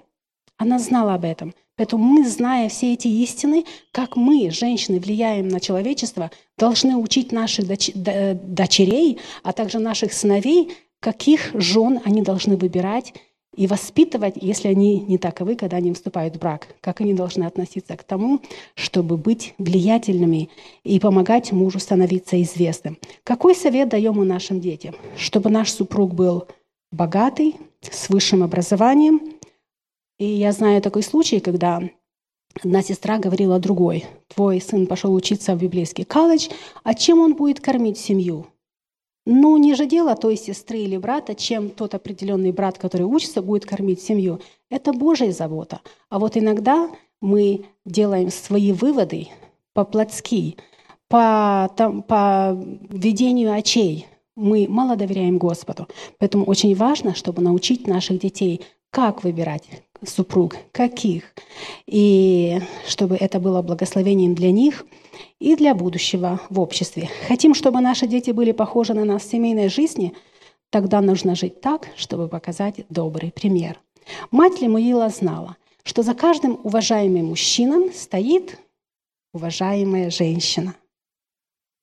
Она 0.59 0.79
знала 0.79 1.15
об 1.15 1.25
этом. 1.25 1.55
Поэтому 1.77 2.05
мы, 2.05 2.29
зная 2.29 2.69
все 2.69 2.93
эти 2.93 3.09
истины, 3.09 3.65
как 3.91 4.17
мы, 4.17 4.51
женщины, 4.51 5.01
влияем 5.01 5.49
на 5.49 5.59
человечество, 5.59 6.31
должны 6.59 6.97
учить 6.97 7.33
наших 7.33 7.67
дочерей, 7.67 9.19
а 9.43 9.53
также 9.53 9.79
наших 9.79 10.13
сыновей, 10.13 10.77
каких 11.01 11.51
жен 11.55 12.01
они 12.05 12.23
должны 12.23 12.57
выбирать 12.57 13.15
и 13.55 13.67
воспитывать, 13.67 14.35
если 14.37 14.69
они 14.69 15.01
не 15.01 15.19
таковы, 15.19 15.57
когда 15.57 15.77
они 15.77 15.93
вступают 15.93 16.37
в 16.37 16.39
брак, 16.39 16.69
как 16.81 17.01
они 17.01 17.13
должны 17.13 17.45
относиться 17.45 17.97
к 17.97 18.05
тому, 18.05 18.41
чтобы 18.75 19.17
быть 19.17 19.55
влиятельными 19.59 20.49
и 20.85 20.99
помогать 20.99 21.53
мужу 21.53 21.79
становиться 21.79 22.41
известным. 22.43 22.99
Какой 23.25 23.55
совет 23.55 23.91
даем 23.91 24.15
мы 24.15 24.25
нашим 24.25 24.61
детям? 24.61 24.95
Чтобы 25.17 25.51
наш 25.51 25.71
супруг 25.71 26.15
был 26.15 26.49
богатый, 26.91 27.57
с 27.83 28.09
высшим 28.09 28.43
образованием. 28.43 29.21
И 30.19 30.25
я 30.25 30.53
знаю 30.53 30.81
такой 30.81 31.03
случай, 31.03 31.41
когда 31.41 31.83
одна 32.63 32.83
сестра 32.83 33.19
говорила 33.19 33.59
другой, 33.59 34.07
твой 34.29 34.61
сын 34.61 34.87
пошел 34.87 35.13
учиться 35.13 35.55
в 35.55 35.59
библейский 35.59 36.05
колледж, 36.05 36.49
а 36.85 36.95
чем 36.95 37.21
он 37.21 37.35
будет 37.35 37.61
кормить 37.61 37.99
семью? 37.99 38.47
Ну, 39.25 39.57
не 39.57 39.75
же 39.75 39.87
дело 39.87 40.17
той 40.17 40.37
сестры 40.37 40.79
или 40.79 40.97
брата, 40.97 41.35
чем 41.35 41.71
тот 41.71 41.95
определенный 41.95 42.51
брат, 42.51 42.79
который 42.79 43.07
учится, 43.07 43.41
будет 43.41 43.65
кормить 43.65 44.03
семью. 44.03 44.41
Это 44.69 44.93
Божья 44.93 45.31
забота. 45.31 45.81
А 46.09 46.19
вот 46.19 46.37
иногда 46.37 46.91
мы 47.21 47.67
делаем 47.85 48.31
свои 48.31 48.73
выводы 48.73 49.29
по-плотски, 49.75 50.57
по, 51.09 51.71
там, 51.77 52.03
по 52.03 52.59
ведению 52.91 53.53
очей. 53.53 54.07
Мы 54.35 54.67
мало 54.69 54.97
доверяем 54.97 55.39
Господу. 55.39 55.87
Поэтому 56.19 56.45
очень 56.45 56.75
важно, 56.75 57.15
чтобы 57.15 57.43
научить 57.43 57.87
наших 57.87 58.19
детей, 58.19 58.63
как 58.91 59.23
выбирать 59.23 59.69
супруг, 60.05 60.57
каких, 60.73 61.35
и 61.87 62.61
чтобы 62.87 63.17
это 63.17 63.41
было 63.41 63.63
благословением 63.63 64.35
для 64.35 64.53
них– 64.53 64.85
и 65.43 65.57
для 65.57 65.75
будущего 65.75 66.41
в 66.51 66.61
обществе. 66.61 67.11
Хотим, 67.27 67.55
чтобы 67.55 67.81
наши 67.81 68.07
дети 68.07 68.31
были 68.31 68.53
похожи 68.53 68.95
на 68.95 69.05
нас 69.05 69.23
в 69.23 69.31
семейной 69.31 69.69
жизни, 69.69 70.15
тогда 70.71 71.01
нужно 71.01 71.35
жить 71.35 71.61
так, 71.61 71.89
чтобы 71.97 72.29
показать 72.29 72.85
добрый 72.89 73.33
пример. 73.33 73.81
Мать 74.31 74.61
Лемуила 74.61 75.09
знала, 75.09 75.57
что 75.83 76.03
за 76.03 76.15
каждым 76.15 76.61
уважаемым 76.63 77.27
мужчином 77.27 77.93
стоит 77.93 78.59
уважаемая 79.33 80.11
женщина. 80.11 80.75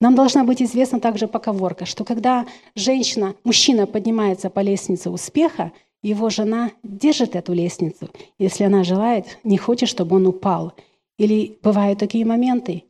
Нам 0.00 0.14
должна 0.14 0.44
быть 0.44 0.62
известна 0.62 0.98
также 0.98 1.28
поговорка, 1.28 1.84
что 1.84 2.04
когда 2.04 2.46
женщина, 2.74 3.34
мужчина 3.44 3.86
поднимается 3.86 4.48
по 4.48 4.60
лестнице 4.60 5.10
успеха, 5.10 5.72
его 6.02 6.30
жена 6.30 6.70
держит 6.82 7.36
эту 7.36 7.52
лестницу, 7.52 8.08
если 8.38 8.64
она 8.64 8.84
желает, 8.84 9.38
не 9.44 9.58
хочет, 9.58 9.88
чтобы 9.88 10.16
он 10.16 10.26
упал. 10.26 10.72
Или 11.18 11.58
бывают 11.62 11.98
такие 11.98 12.24
моменты, 12.24 12.84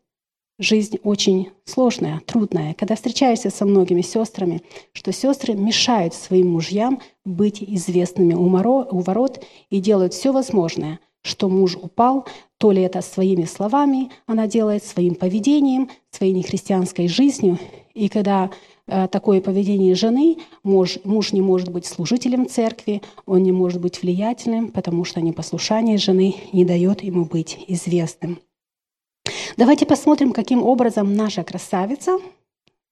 жизнь 0.60 0.98
очень 1.02 1.48
сложная, 1.64 2.20
трудная, 2.26 2.74
когда 2.74 2.94
встречаешься 2.94 3.50
со 3.50 3.64
многими 3.64 4.02
сестрами, 4.02 4.62
что 4.92 5.10
сестры 5.10 5.54
мешают 5.54 6.14
своим 6.14 6.52
мужьям 6.52 7.00
быть 7.24 7.62
известными 7.62 8.34
у, 8.34 8.46
моро, 8.48 8.86
ворот 8.90 9.42
и 9.70 9.80
делают 9.80 10.14
все 10.14 10.32
возможное, 10.32 11.00
что 11.22 11.48
муж 11.48 11.76
упал, 11.76 12.26
то 12.58 12.72
ли 12.72 12.82
это 12.82 13.00
своими 13.00 13.44
словами 13.44 14.10
она 14.26 14.46
делает, 14.46 14.84
своим 14.84 15.14
поведением, 15.14 15.90
своей 16.10 16.34
нехристианской 16.34 17.08
жизнью. 17.08 17.58
И 17.94 18.08
когда 18.08 18.50
такое 19.10 19.40
поведение 19.40 19.94
жены, 19.94 20.38
муж, 20.62 20.98
муж 21.04 21.32
не 21.32 21.40
может 21.40 21.70
быть 21.70 21.86
служителем 21.86 22.48
церкви, 22.48 23.02
он 23.26 23.42
не 23.42 23.52
может 23.52 23.80
быть 23.80 24.02
влиятельным, 24.02 24.68
потому 24.68 25.04
что 25.04 25.20
непослушание 25.20 25.98
жены 25.98 26.34
не 26.52 26.64
дает 26.64 27.02
ему 27.02 27.24
быть 27.24 27.58
известным. 27.68 28.40
Давайте 29.56 29.86
посмотрим, 29.86 30.32
каким 30.32 30.62
образом 30.62 31.14
наша 31.14 31.42
красавица 31.44 32.18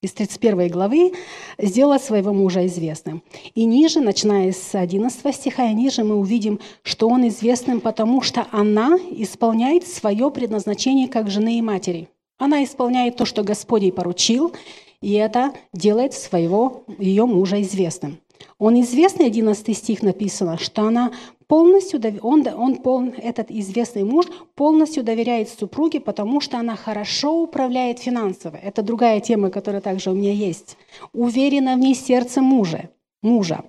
из 0.00 0.12
31 0.12 0.68
главы 0.68 1.12
сделала 1.58 1.98
своего 1.98 2.32
мужа 2.32 2.64
известным. 2.66 3.22
И 3.56 3.64
ниже, 3.64 4.00
начиная 4.00 4.52
с 4.52 4.74
11 4.74 5.34
стиха, 5.34 5.70
и 5.70 5.74
ниже 5.74 6.04
мы 6.04 6.14
увидим, 6.14 6.60
что 6.82 7.08
он 7.08 7.26
известным, 7.26 7.80
потому 7.80 8.22
что 8.22 8.46
она 8.52 8.96
исполняет 9.10 9.88
свое 9.88 10.30
предназначение 10.30 11.08
как 11.08 11.30
жены 11.30 11.58
и 11.58 11.62
матери. 11.62 12.08
Она 12.38 12.62
исполняет 12.62 13.16
то, 13.16 13.24
что 13.24 13.42
Господь 13.42 13.82
ей 13.82 13.92
поручил, 13.92 14.54
и 15.00 15.12
это 15.12 15.52
делает 15.72 16.14
своего 16.14 16.84
ее 16.98 17.26
мужа 17.26 17.60
известным. 17.62 18.18
Он 18.58 18.80
известный, 18.80 19.26
11 19.26 19.76
стих 19.76 20.02
написано, 20.02 20.58
что 20.58 20.82
она 20.82 21.12
полностью, 21.46 22.00
он, 22.22 22.46
он, 22.46 22.80
он, 22.84 23.08
этот 23.16 23.50
известный 23.50 24.04
муж 24.04 24.26
полностью 24.54 25.02
доверяет 25.02 25.48
супруге, 25.48 26.00
потому 26.00 26.40
что 26.40 26.58
она 26.58 26.76
хорошо 26.76 27.42
управляет 27.42 27.98
финансово. 27.98 28.56
Это 28.56 28.82
другая 28.82 29.20
тема, 29.20 29.50
которая 29.50 29.80
также 29.80 30.10
у 30.10 30.14
меня 30.14 30.32
есть. 30.32 30.76
Уверена 31.12 31.74
в 31.74 31.78
ней 31.78 31.94
сердце 31.94 32.42
мужа. 32.42 32.90
мужа. 33.22 33.64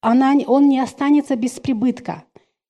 Она, 0.00 0.34
он 0.46 0.68
не 0.68 0.80
останется 0.80 1.36
без 1.36 1.52
прибытка. 1.52 2.24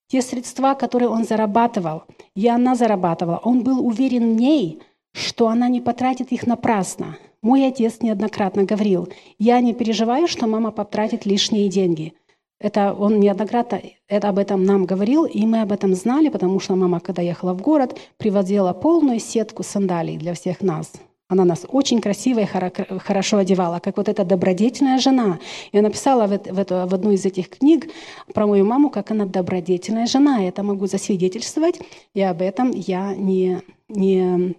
Те 0.09 0.23
средства, 0.23 0.75
которые 0.75 1.09
он 1.09 1.25
зарабатывал, 1.25 2.03
и 2.35 2.49
она 2.49 2.75
зарабатывала, 2.75 3.41
он 3.45 3.63
был 3.63 3.87
уверен 3.87 4.35
в 4.35 4.41
ней, 4.41 4.81
что 5.13 5.47
она 5.47 5.69
не 5.69 5.81
потратит 5.81 6.33
их 6.33 6.49
напрасно. 6.49 7.17
Мой 7.43 7.67
отец 7.67 8.01
неоднократно 8.03 8.65
говорил, 8.65 9.09
я 9.39 9.61
не 9.61 9.73
переживаю, 9.73 10.29
что 10.29 10.47
мама 10.47 10.71
потратит 10.71 11.25
лишние 11.25 11.69
деньги. 11.69 12.13
Это 12.59 12.93
он 12.93 13.19
неоднократно 13.19 13.81
это, 14.09 14.29
об 14.29 14.39
этом 14.39 14.65
нам 14.65 14.85
говорил, 14.85 15.25
и 15.25 15.47
мы 15.47 15.63
об 15.63 15.73
этом 15.73 15.95
знали, 15.95 16.29
потому 16.29 16.61
что 16.61 16.77
мама, 16.77 17.01
когда 17.01 17.23
ехала 17.23 17.55
в 17.55 17.63
город, 17.63 17.99
привозила 18.19 18.75
полную 18.75 19.19
сетку 19.21 19.63
сандалий 19.63 20.19
для 20.19 20.35
всех 20.35 20.61
нас. 20.61 20.93
Она 21.31 21.45
нас 21.45 21.65
очень 21.69 22.01
красиво 22.01 22.41
и 22.41 22.45
хорошо 22.45 23.39
одевала, 23.39 23.79
как 23.79 23.97
вот 23.97 24.09
эта 24.09 24.25
добродетельная 24.25 24.99
жена. 24.99 25.39
Я 25.73 25.81
написала 25.81 26.27
в, 26.27 26.33
эту, 26.33 26.87
в 26.87 26.95
одну 26.95 27.13
из 27.13 27.25
этих 27.25 27.49
книг 27.49 27.89
про 28.35 28.47
мою 28.47 28.67
маму, 28.67 28.91
как 28.91 29.13
она 29.13 29.25
добродетельная 29.25 30.07
жена. 30.07 30.41
Я 30.41 30.49
это 30.49 30.63
могу 30.63 30.87
засвидетельствовать, 30.87 31.81
и 32.15 32.21
об 32.21 32.43
этом 32.43 32.73
я 32.73 33.15
не, 33.15 33.63
не, 33.89 34.57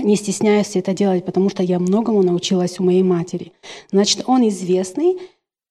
не 0.00 0.16
стесняюсь 0.16 0.76
это 0.76 0.94
делать, 0.94 1.24
потому 1.24 1.48
что 1.48 1.62
я 1.62 1.78
многому 1.78 2.22
научилась 2.22 2.78
у 2.80 2.84
моей 2.84 3.02
матери. 3.02 3.52
Значит, 3.90 4.24
он 4.26 4.48
известный, 4.48 5.18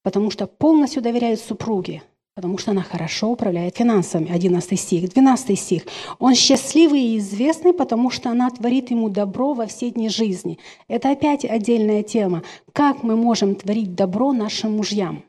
потому 0.03 0.31
что 0.31 0.47
полностью 0.47 1.01
доверяет 1.01 1.39
супруге, 1.39 2.03
потому 2.35 2.57
что 2.57 2.71
она 2.71 2.81
хорошо 2.81 3.29
управляет 3.29 3.77
финансами. 3.77 4.31
11 4.31 4.79
стих. 4.79 5.09
12 5.13 5.59
стих. 5.59 5.83
Он 6.19 6.35
счастливый 6.35 7.01
и 7.01 7.17
известный, 7.17 7.73
потому 7.73 8.09
что 8.09 8.29
она 8.29 8.49
творит 8.49 8.91
ему 8.91 9.09
добро 9.09 9.53
во 9.53 9.67
все 9.67 9.91
дни 9.91 10.09
жизни. 10.09 10.59
Это 10.87 11.11
опять 11.11 11.45
отдельная 11.45 12.03
тема. 12.03 12.43
Как 12.73 13.03
мы 13.03 13.15
можем 13.15 13.55
творить 13.55 13.95
добро 13.95 14.33
нашим 14.33 14.77
мужьям? 14.77 15.23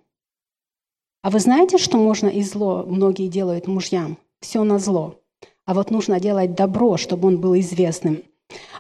А 1.23 1.31
вы 1.31 1.39
знаете, 1.39 1.79
что 1.79 1.99
можно 1.99 2.27
и 2.27 2.43
зло 2.43 2.85
многие 2.87 3.29
делают 3.29 3.69
мужьям? 3.69 4.19
Все 4.41 4.65
на 4.65 4.81
зло. 4.81 5.21
А 5.65 5.75
вот 5.75 5.93
нужно 5.93 6.19
делать 6.19 6.57
добро, 6.57 6.97
чтобы 6.97 7.29
он 7.29 7.41
был 7.41 7.57
известным. 7.61 8.25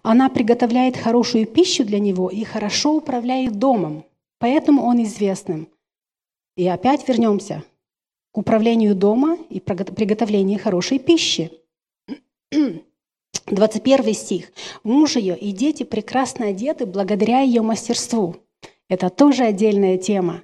Она 0.02 0.28
приготовляет 0.28 0.96
хорошую 0.96 1.46
пищу 1.46 1.84
для 1.84 1.98
него 1.98 2.30
и 2.30 2.44
хорошо 2.44 2.96
управляет 2.96 3.58
домом. 3.58 4.04
Поэтому 4.38 4.82
он 4.82 5.02
известным. 5.02 5.68
И 6.56 6.66
опять 6.66 7.06
вернемся 7.08 7.64
к 8.32 8.38
управлению 8.38 8.94
дома 8.94 9.38
и 9.50 9.60
приготовлению 9.60 10.58
хорошей 10.58 10.98
пищи. 10.98 11.52
21 13.46 14.14
стих. 14.14 14.52
«Муж 14.84 15.16
ее 15.16 15.36
и 15.38 15.52
дети 15.52 15.82
прекрасно 15.82 16.48
одеты 16.48 16.86
благодаря 16.86 17.40
ее 17.40 17.62
мастерству». 17.62 18.36
Это 18.88 19.10
тоже 19.10 19.44
отдельная 19.44 19.96
тема 19.96 20.42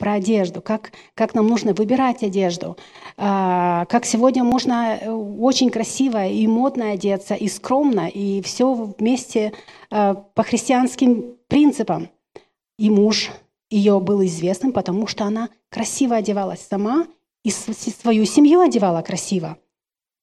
про 0.00 0.14
одежду, 0.14 0.62
как, 0.62 0.92
как 1.14 1.34
нам 1.34 1.46
нужно 1.46 1.74
выбирать 1.74 2.22
одежду, 2.24 2.78
а, 3.18 3.84
как 3.84 4.06
сегодня 4.06 4.42
можно 4.42 4.98
э, 4.98 5.10
очень 5.10 5.70
красиво 5.70 6.26
и 6.26 6.46
модно 6.46 6.92
одеться, 6.92 7.34
и 7.34 7.48
скромно, 7.48 8.08
и 8.08 8.40
все 8.40 8.72
вместе 8.72 9.52
а, 9.90 10.14
по 10.14 10.42
христианским 10.42 11.36
принципам. 11.48 12.08
И 12.78 12.88
муж 12.88 13.30
ее 13.68 14.00
был 14.00 14.24
известным, 14.24 14.72
потому 14.72 15.06
что 15.06 15.24
она 15.24 15.50
красиво 15.68 16.16
одевалась 16.16 16.66
сама 16.66 17.06
и 17.44 17.50
свою 17.50 18.24
семью 18.24 18.60
одевала 18.60 19.02
красиво. 19.02 19.58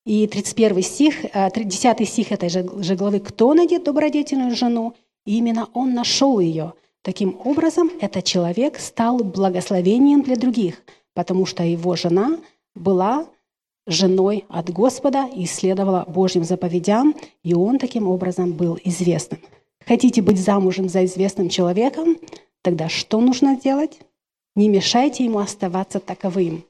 И 0.05 0.25
31 0.25 0.81
стих, 0.81 1.15
10 1.21 2.01
э, 2.01 2.05
стих 2.05 2.31
этой 2.31 2.49
же 2.49 2.95
главы 2.95 3.19
«Кто 3.19 3.53
найдет 3.53 3.83
добродетельную 3.83 4.55
жену?» 4.55 4.95
И 5.25 5.37
именно 5.37 5.67
он 5.73 5.93
нашел 5.93 6.39
ее. 6.39 6.73
Таким 7.07 7.39
образом, 7.45 7.89
этот 8.01 8.25
человек 8.25 8.77
стал 8.79 9.19
благословением 9.19 10.23
для 10.23 10.35
других, 10.35 10.83
потому 11.13 11.45
что 11.45 11.63
его 11.63 11.95
жена 11.95 12.37
была 12.75 13.29
женой 13.85 14.43
от 14.49 14.69
Господа 14.71 15.25
и 15.33 15.45
следовала 15.45 16.03
Божьим 16.05 16.43
заповедям, 16.43 17.15
и 17.43 17.53
он 17.53 17.79
таким 17.79 18.09
образом 18.09 18.51
был 18.51 18.77
известным. 18.83 19.39
Хотите 19.85 20.21
быть 20.21 20.37
замужем 20.37 20.89
за 20.89 21.05
известным 21.05 21.47
человеком? 21.47 22.17
Тогда 22.61 22.89
что 22.89 23.21
нужно 23.21 23.55
делать? 23.57 24.01
Не 24.57 24.67
мешайте 24.67 25.23
ему 25.23 25.39
оставаться 25.39 26.01
таковым. 26.01 26.65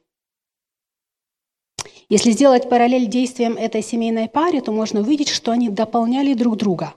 Если 2.10 2.30
сделать 2.30 2.70
параллель 2.70 3.08
действиям 3.08 3.54
этой 3.54 3.82
семейной 3.82 4.30
паре, 4.30 4.62
то 4.62 4.72
можно 4.72 5.00
увидеть, 5.00 5.30
что 5.30 5.52
они 5.52 5.70
дополняли 5.70 6.36
друг 6.36 6.58
друга. 6.58 6.94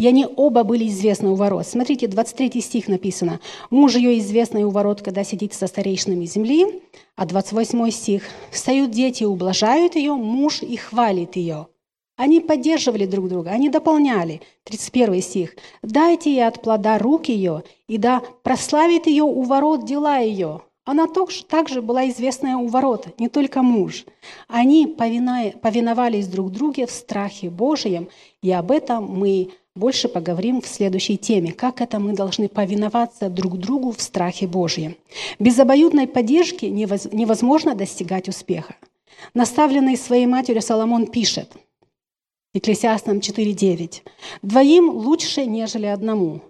И 0.00 0.06
они 0.06 0.26
оба 0.34 0.64
были 0.64 0.88
известны 0.88 1.28
у 1.28 1.34
ворот. 1.34 1.66
Смотрите, 1.66 2.06
23 2.06 2.58
стих 2.62 2.88
написано. 2.88 3.38
«Муж 3.68 3.96
ее 3.96 4.18
известный 4.18 4.64
у 4.64 4.70
ворот, 4.70 5.02
когда 5.02 5.24
сидит 5.24 5.52
со 5.52 5.66
старейшинами 5.66 6.24
земли». 6.24 6.82
А 7.16 7.26
28 7.26 7.90
стих. 7.90 8.22
«Встают 8.50 8.92
дети 8.92 9.24
и 9.24 9.26
ублажают 9.26 9.96
ее, 9.96 10.14
муж 10.14 10.62
и 10.62 10.76
хвалит 10.76 11.36
ее». 11.36 11.66
Они 12.16 12.40
поддерживали 12.40 13.04
друг 13.04 13.28
друга, 13.28 13.50
они 13.50 13.68
дополняли. 13.68 14.40
31 14.64 15.20
стих. 15.20 15.56
«Дайте 15.82 16.30
ей 16.30 16.46
от 16.46 16.62
плода 16.62 16.96
рук 16.96 17.28
ее, 17.28 17.62
и 17.86 17.98
да 17.98 18.22
прославит 18.42 19.06
ее 19.06 19.24
у 19.24 19.42
ворот 19.42 19.84
дела 19.84 20.16
ее». 20.16 20.62
Она 20.86 21.06
также 21.48 21.82
была 21.82 22.08
известная 22.08 22.56
у 22.56 22.66
ворот, 22.66 23.08
не 23.20 23.28
только 23.28 23.62
муж. 23.62 24.06
Они 24.48 24.86
повиновались 24.86 26.26
друг 26.26 26.50
другу 26.50 26.86
в 26.86 26.90
страхе 26.90 27.50
Божьем, 27.50 28.08
и 28.42 28.50
об 28.50 28.70
этом 28.70 29.04
мы 29.04 29.50
больше 29.76 30.08
поговорим 30.08 30.60
в 30.60 30.66
следующей 30.66 31.16
теме, 31.16 31.52
как 31.52 31.80
это 31.80 31.98
мы 31.98 32.12
должны 32.14 32.48
повиноваться 32.48 33.28
друг 33.28 33.58
другу 33.58 33.92
в 33.92 34.00
страхе 34.00 34.46
Божьем. 34.46 34.96
Без 35.38 35.58
обоюдной 35.58 36.06
поддержки 36.06 36.66
невозможно 36.66 37.74
достигать 37.74 38.28
успеха. 38.28 38.76
Наставленный 39.34 39.96
своей 39.96 40.26
матерью 40.26 40.62
Соломон 40.62 41.06
пишет– 41.06 41.52
Екклесиастам 42.52 43.18
4.9. 43.18 44.02
«Двоим 44.42 44.90
лучше, 44.90 45.46
нежели 45.46 45.86
одному, 45.86 46.40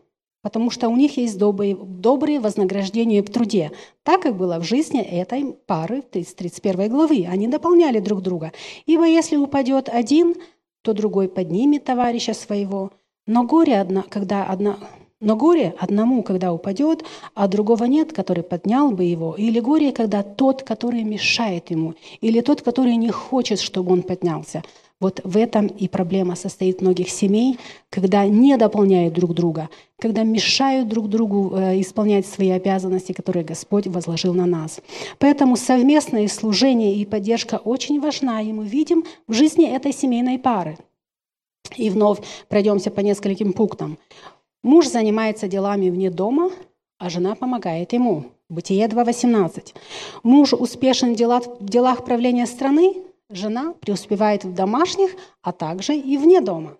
потому 0.40 0.70
что 0.70 0.88
у 0.88 0.96
них 0.96 1.18
есть 1.18 1.36
добрые, 1.36 1.76
добрые 1.76 2.40
вознаграждения 2.40 3.22
в 3.22 3.28
труде, 3.28 3.70
так 4.02 4.22
как 4.22 4.34
было 4.34 4.58
в 4.58 4.64
жизни 4.64 5.02
этой 5.02 5.52
пары 5.66 6.02
из 6.14 6.32
31 6.32 6.88
главы. 6.88 7.26
Они 7.28 7.48
дополняли 7.48 7.98
друг 7.98 8.22
друга. 8.22 8.52
Ибо 8.86 9.04
если 9.06 9.36
упадет 9.36 9.90
один, 9.90 10.36
то 10.80 10.94
другой 10.94 11.28
поднимет 11.28 11.84
товарища 11.84 12.32
своего. 12.32 12.92
Но 13.30 13.44
горе, 13.44 13.80
одна, 13.80 14.02
когда 14.02 14.44
одна, 14.44 14.76
но 15.20 15.36
горе 15.36 15.72
одному, 15.78 16.24
когда 16.24 16.52
упадет, 16.52 17.04
а 17.36 17.46
другого 17.46 17.84
нет, 17.84 18.12
который 18.12 18.42
поднял 18.42 18.90
бы 18.90 19.04
его. 19.04 19.36
Или 19.38 19.60
горе, 19.60 19.92
когда 19.92 20.24
тот, 20.24 20.64
который 20.64 21.04
мешает 21.04 21.70
ему, 21.70 21.94
или 22.20 22.40
тот, 22.40 22.62
который 22.62 22.96
не 22.96 23.10
хочет, 23.10 23.60
чтобы 23.60 23.92
он 23.92 24.02
поднялся. 24.02 24.64
Вот 24.98 25.20
в 25.22 25.36
этом 25.36 25.68
и 25.68 25.86
проблема 25.86 26.34
состоит 26.34 26.82
многих 26.82 27.08
семей, 27.08 27.60
когда 27.88 28.26
не 28.26 28.56
дополняют 28.56 29.14
друг 29.14 29.32
друга, 29.32 29.68
когда 30.00 30.24
мешают 30.24 30.88
друг 30.88 31.08
другу 31.08 31.54
э, 31.54 31.80
исполнять 31.80 32.26
свои 32.26 32.50
обязанности, 32.50 33.12
которые 33.12 33.44
Господь 33.44 33.86
возложил 33.86 34.34
на 34.34 34.46
нас. 34.46 34.80
Поэтому 35.20 35.56
совместное 35.56 36.26
служение 36.26 36.96
и 36.96 37.06
поддержка 37.06 37.60
очень 37.62 38.00
важна, 38.00 38.42
и 38.42 38.52
мы 38.52 38.64
видим 38.66 39.04
в 39.28 39.34
жизни 39.34 39.72
этой 39.72 39.92
семейной 39.92 40.40
пары. 40.40 40.78
И 41.76 41.90
вновь 41.90 42.18
пройдемся 42.48 42.90
по 42.90 43.00
нескольким 43.00 43.52
пунктам. 43.52 43.98
Муж 44.62 44.86
занимается 44.86 45.48
делами 45.48 45.90
вне 45.90 46.10
дома, 46.10 46.50
а 46.98 47.08
жена 47.08 47.34
помогает 47.34 47.92
ему. 47.92 48.26
Бытие 48.48 48.86
2.18. 48.86 49.74
Муж 50.22 50.52
успешен 50.52 51.14
в 51.14 51.16
делах, 51.16 52.04
правления 52.04 52.46
страны, 52.46 52.96
жена 53.30 53.74
преуспевает 53.80 54.44
в 54.44 54.52
домашних, 54.52 55.12
а 55.40 55.52
также 55.52 55.96
и 55.96 56.18
вне 56.18 56.40
дома. 56.40 56.76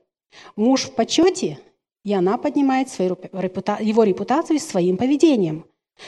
Муж 0.56 0.84
в 0.84 0.92
почете, 0.92 1.58
и 2.04 2.12
она 2.12 2.38
поднимает 2.38 2.88
свою, 2.88 3.16
его 3.80 4.02
репутацию 4.02 4.58
своим 4.58 4.96
поведением. 4.96 5.64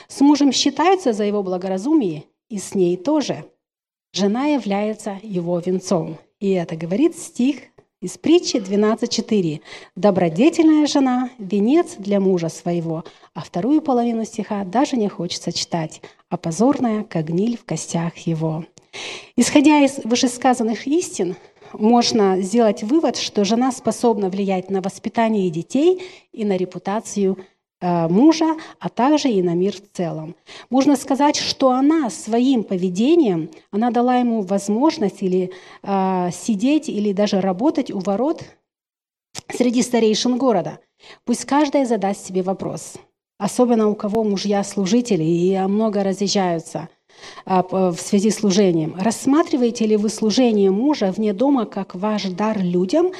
С 0.09 0.21
мужем 0.21 0.53
считаются 0.53 1.13
за 1.13 1.25
его 1.25 1.43
благоразумие, 1.43 2.25
и 2.49 2.59
с 2.59 2.75
ней 2.75 2.97
тоже. 2.97 3.45
Жена 4.13 4.47
является 4.47 5.19
его 5.23 5.59
венцом. 5.59 6.19
И 6.39 6.51
это 6.51 6.77
говорит 6.77 7.17
стих 7.17 7.72
из 8.03 8.19
притчи 8.19 8.57
12.4. 8.57 9.61
«Добродетельная 9.97 10.87
жена– 10.87 11.31
венец 11.39 11.95
для 11.97 12.21
мужа 12.21 12.51
своего», 12.51 13.05
а 13.33 13.41
вторую 13.41 13.81
половину 13.81 14.25
стиха 14.27 14.65
даже 14.65 14.97
не 14.97 15.09
хочется 15.09 15.53
читать, 15.53 16.03
а 16.29 16.37
позорная, 16.37 17.05
как 17.05 17.27
гниль 17.27 17.57
в 17.57 17.65
костях 17.65 18.19
его. 18.19 18.67
Исходя 19.37 19.79
из 19.79 20.01
вышесказанных 20.05 20.87
истин, 20.87 21.37
можно 21.73 22.43
сделать 22.43 22.83
вывод, 22.83 23.17
что 23.17 23.45
жена 23.45 23.73
способна 23.73 24.29
влиять 24.29 24.69
на 24.69 24.83
воспитание 24.83 25.49
детей 25.49 26.03
и 26.33 26.45
на 26.45 26.57
репутацию 26.57 27.39
мужа, 27.83 28.57
а 28.79 28.89
также 28.89 29.29
и 29.29 29.43
на 29.43 29.55
мир 29.55 29.75
в 29.75 29.97
целом. 29.97 30.35
Можно 30.71 30.97
сказать, 30.97 31.37
что 31.37 31.71
она 31.71 32.11
своим 32.11 32.63
поведением, 32.65 33.51
она 33.71 33.91
дала 33.91 34.17
ему 34.17 34.43
возможность 34.43 35.23
или 35.23 35.51
э, 35.83 36.31
сидеть, 36.33 36.89
или 36.89 37.13
даже 37.13 37.41
работать 37.41 37.91
у 37.91 37.99
ворот 37.99 38.45
среди 39.51 39.83
старейшин 39.83 40.39
города. 40.39 40.79
Пусть 41.25 41.45
каждая 41.45 41.85
задаст 41.85 42.25
себе 42.25 42.43
вопрос, 42.43 42.95
особенно 43.39 43.89
у 43.89 43.95
кого 43.95 44.25
мужья 44.25 44.63
служители 44.63 45.25
и 45.25 45.59
много 45.59 46.05
разъезжаются– 46.05 46.89
а, 47.45 47.63
в 47.63 47.97
связи 47.97 48.31
с 48.31 48.37
служением. 48.37 48.95
Рассматриваете 48.99 49.87
ли 49.87 49.97
вы 49.97 50.09
служение 50.09 50.71
мужа 50.71 51.13
вне 51.13 51.33
дома 51.33 51.67
как 51.67 51.95
ваш 51.95 52.25
дар 52.25 52.59
людям, 52.61 53.13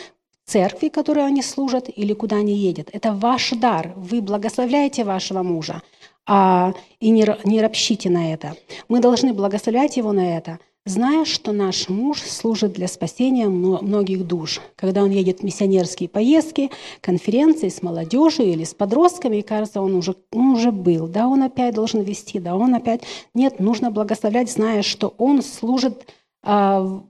церкви, 0.53 0.89
которой 0.89 1.27
они 1.27 1.43
служат, 1.43 1.89
или 1.95 2.13
куда 2.15 2.37
они 2.37 2.55
едут? 2.55 2.89
Это 2.93 3.13
ваш 3.13 3.51
дар. 3.51 3.93
Вы 3.97 4.21
благословляете 4.21 5.05
вашего 5.05 5.43
мужа 5.43 5.83
а, 6.27 6.73
и 7.01 7.11
не, 7.11 7.27
не 7.45 7.61
ропщите 7.61 8.11
на 8.11 8.33
это. 8.33 8.55
Мы 8.89 9.01
должны 9.01 9.33
благословлять 9.33 9.97
его 9.97 10.13
на 10.13 10.37
это– 10.37 10.59
зная, 10.85 11.25
что 11.25 11.53
наш 11.53 11.89
муж 11.89 12.23
служит 12.23 12.73
для 12.73 12.89
спасения 12.89 13.49
многих 13.49 14.27
душ. 14.27 14.61
Когда 14.77 15.03
он 15.03 15.11
едет 15.11 15.41
в 15.41 15.43
миссионерские 15.45 16.09
поездки, 16.09 16.71
конференции 17.01 17.69
с 17.69 17.83
молодежью 17.83 18.47
или 18.47 18.65
с 18.65 18.75
подростками, 18.75 19.39
и 19.39 19.43
кажется, 19.43 19.81
он 19.81 19.95
уже, 19.95 20.17
он 20.33 20.51
уже 20.51 20.73
был, 20.73 21.07
да, 21.07 21.29
он 21.29 21.43
опять 21.43 21.75
должен 21.75 22.03
вести, 22.03 22.41
да, 22.41 22.57
он 22.57 22.75
опять... 22.75 23.03
Нет, 23.35 23.61
нужно 23.61 23.91
благословлять, 23.91 24.51
зная, 24.51 24.83
что 24.83 25.15
он 25.19 25.43
служит 25.43 26.07
э, 26.43 27.01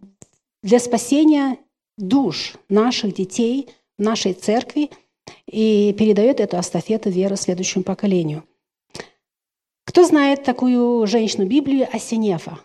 для 0.62 0.78
спасения 0.78 1.56
душ 2.02 2.54
наших 2.68 3.14
детей, 3.14 3.68
нашей 3.96 4.32
церкви, 4.34 4.90
и 5.46 5.94
передает 5.98 6.40
эту 6.40 6.58
эстафету 6.58 7.10
веры 7.10 7.36
следующему 7.36 7.84
поколению. 7.84 8.44
Кто 9.84 10.04
знает 10.04 10.42
такую 10.42 11.06
женщину 11.06 11.46
Библию 11.46 11.88
Асинефа? 11.92 12.58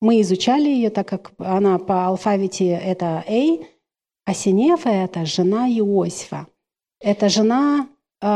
Мы 0.00 0.20
изучали 0.22 0.68
ее, 0.68 0.90
так 0.90 1.06
как 1.06 1.32
она 1.38 1.78
по 1.78 2.06
алфавите 2.06 2.70
это 2.70 3.24
А, 3.28 3.58
а 4.24 4.34
Синефа– 4.34 4.88
это 4.90 5.26
жена 5.26 5.68
Иосифа. 5.68 6.46
Это 7.00 7.28
жена 7.28 7.88
э, 8.20 8.26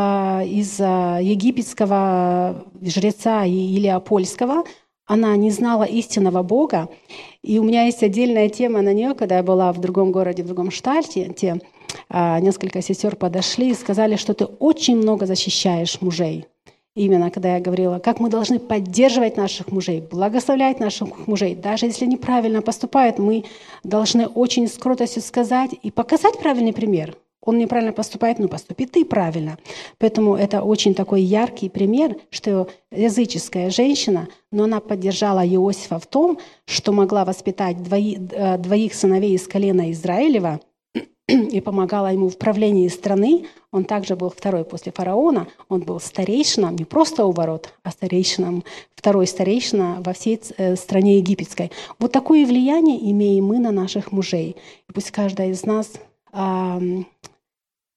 из 0.46 0.80
э, 0.80 1.18
египетского 1.22 2.66
жреца 2.82 3.44
Илия 3.44 3.98
Польского. 4.00 4.64
Она 5.06 5.36
не 5.36 5.50
знала 5.50 5.84
истинного 5.84 6.42
Бога. 6.42 6.88
И 7.42 7.58
у 7.58 7.62
меня 7.62 7.84
есть 7.84 8.02
отдельная 8.02 8.48
тема 8.48 8.82
на 8.82 8.92
нее, 8.92 9.14
когда 9.14 9.36
я 9.36 9.42
была 9.42 9.72
в 9.72 9.80
другом 9.80 10.12
городе, 10.12 10.42
в 10.42 10.46
другом 10.46 10.70
штате. 10.70 11.32
Те, 11.36 11.60
э, 12.10 12.40
несколько 12.40 12.82
сестер 12.82 13.16
подошли 13.16 13.70
и 13.70 13.74
сказали, 13.74 14.16
что 14.16 14.34
ты 14.34 14.44
очень 14.44 14.96
много 14.96 15.26
защищаешь 15.26 16.00
мужей 16.00 16.46
именно 16.96 17.30
когда 17.30 17.54
я 17.54 17.60
говорила, 17.60 17.98
как 18.00 18.18
мы 18.18 18.30
должны 18.30 18.58
поддерживать 18.58 19.36
наших 19.36 19.70
мужей, 19.70 20.00
благословлять 20.00 20.80
наших 20.80 21.28
мужей. 21.28 21.54
Даже 21.54 21.86
если 21.86 22.06
неправильно 22.06 22.62
поступают, 22.62 23.18
мы 23.18 23.44
должны 23.84 24.26
очень 24.26 24.66
с 24.66 24.72
кротостью 24.72 25.22
сказать 25.22 25.70
и 25.82 25.90
показать 25.90 26.38
правильный 26.38 26.72
пример. 26.72 27.16
Он 27.46 27.58
неправильно 27.58 27.92
поступает, 27.92 28.38
но 28.38 28.48
поступи 28.48 28.84
ты 28.84 29.04
правильно. 29.04 29.56
Поэтому 29.98 30.36
это 30.36 30.62
очень 30.62 30.94
такой 30.94 31.22
яркий 31.22 31.70
пример, 31.70 32.16
что 32.30 32.68
языческая 32.90 33.70
женщина, 33.70 34.28
но 34.52 34.64
она 34.64 34.80
поддержала 34.80 35.46
Иосифа 35.46 35.98
в 35.98 36.06
том, 36.06 36.38
что 36.66 36.92
могла 36.92 37.24
воспитать 37.24 37.82
двои, 37.82 38.18
э, 38.32 38.58
двоих 38.58 38.92
сыновей 38.94 39.34
из 39.34 39.48
колена 39.48 39.90
Израилева– 39.92 40.60
и 41.28 41.60
помогала 41.60 42.12
ему 42.12 42.28
в 42.28 42.38
правлении 42.38 42.86
страны. 42.88 43.46
Он 43.72 43.84
также 43.84 44.14
был 44.14 44.30
второй 44.30 44.64
после 44.64 44.92
фараона. 44.92 45.48
Он 45.68 45.80
был 45.80 45.98
старейшином, 45.98 46.76
не 46.76 46.84
просто 46.84 47.26
у 47.26 47.32
ворот, 47.32 47.72
а 47.82 47.90
старейшином, 47.90 48.62
второй 48.94 49.26
старейшина 49.26 50.02
во 50.04 50.12
всей 50.12 50.40
э, 50.56 50.76
стране 50.76 51.18
египетской. 51.18 51.72
Вот 51.98 52.12
такое 52.12 52.46
влияние 52.46 53.10
имеем 53.10 53.46
мы 53.46 53.58
на 53.58 53.72
наших 53.72 54.12
мужей. 54.12 54.56
И 54.88 54.92
пусть 54.92 55.10
каждая 55.10 55.50
из 55.50 55.64
нас 55.64 55.94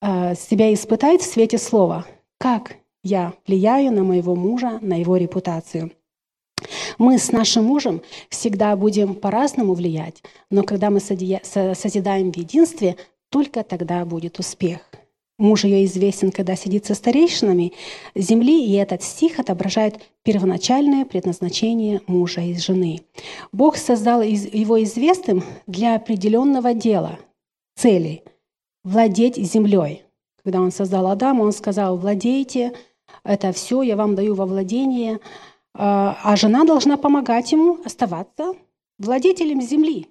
себя 0.01 0.73
испытает 0.73 1.21
в 1.21 1.31
свете 1.31 1.57
слова, 1.57 2.05
как 2.37 2.77
я 3.03 3.33
влияю 3.47 3.91
на 3.91 4.03
моего 4.03 4.35
мужа, 4.35 4.79
на 4.81 4.99
его 4.99 5.17
репутацию. 5.17 5.91
Мы 6.97 7.17
с 7.17 7.31
нашим 7.31 7.65
мужем 7.65 8.01
всегда 8.29 8.75
будем 8.75 9.15
по-разному 9.15 9.73
влиять, 9.73 10.21
но 10.49 10.63
когда 10.63 10.89
мы 10.89 10.99
созидаем 10.99 12.31
в 12.31 12.37
единстве, 12.37 12.97
только 13.29 13.63
тогда 13.63 14.03
будет 14.05 14.39
успех. 14.39 14.81
Муж 15.37 15.63
ее 15.63 15.85
известен, 15.85 16.31
когда 16.31 16.57
сидит 16.57 16.85
со 16.85 16.95
старейшинами 16.95 17.71
земли, 18.13 18.65
и 18.65 18.73
этот 18.73 19.03
стих 19.03 19.39
отображает 19.39 20.01
первоначальное 20.23 21.05
предназначение 21.05 22.01
мужа 22.07 22.41
и 22.41 22.55
жены. 22.55 23.01
Бог 23.53 23.77
создал 23.77 24.21
его 24.21 24.83
известным 24.83 25.43
для 25.65 25.95
определенного 25.95 26.73
дела, 26.73 27.19
цели– 27.75 28.23
владеть 28.89 29.37
землей. 29.37 30.03
Когда 30.43 30.61
он 30.61 30.71
создал 30.71 31.07
Адама, 31.07 31.43
он 31.43 31.51
сказал, 31.51 31.97
владейте, 31.97 32.73
это 33.23 33.51
все 33.51 33.81
я 33.83 33.95
вам 33.95 34.15
даю 34.15 34.33
во 34.33 34.45
владение, 34.45 35.19
а, 35.75 36.17
а 36.23 36.35
жена 36.35 36.63
должна 36.63 36.97
помогать 36.97 37.51
ему 37.51 37.77
оставаться 37.85 38.53
владетелем 38.97 39.61
земли. 39.61 40.07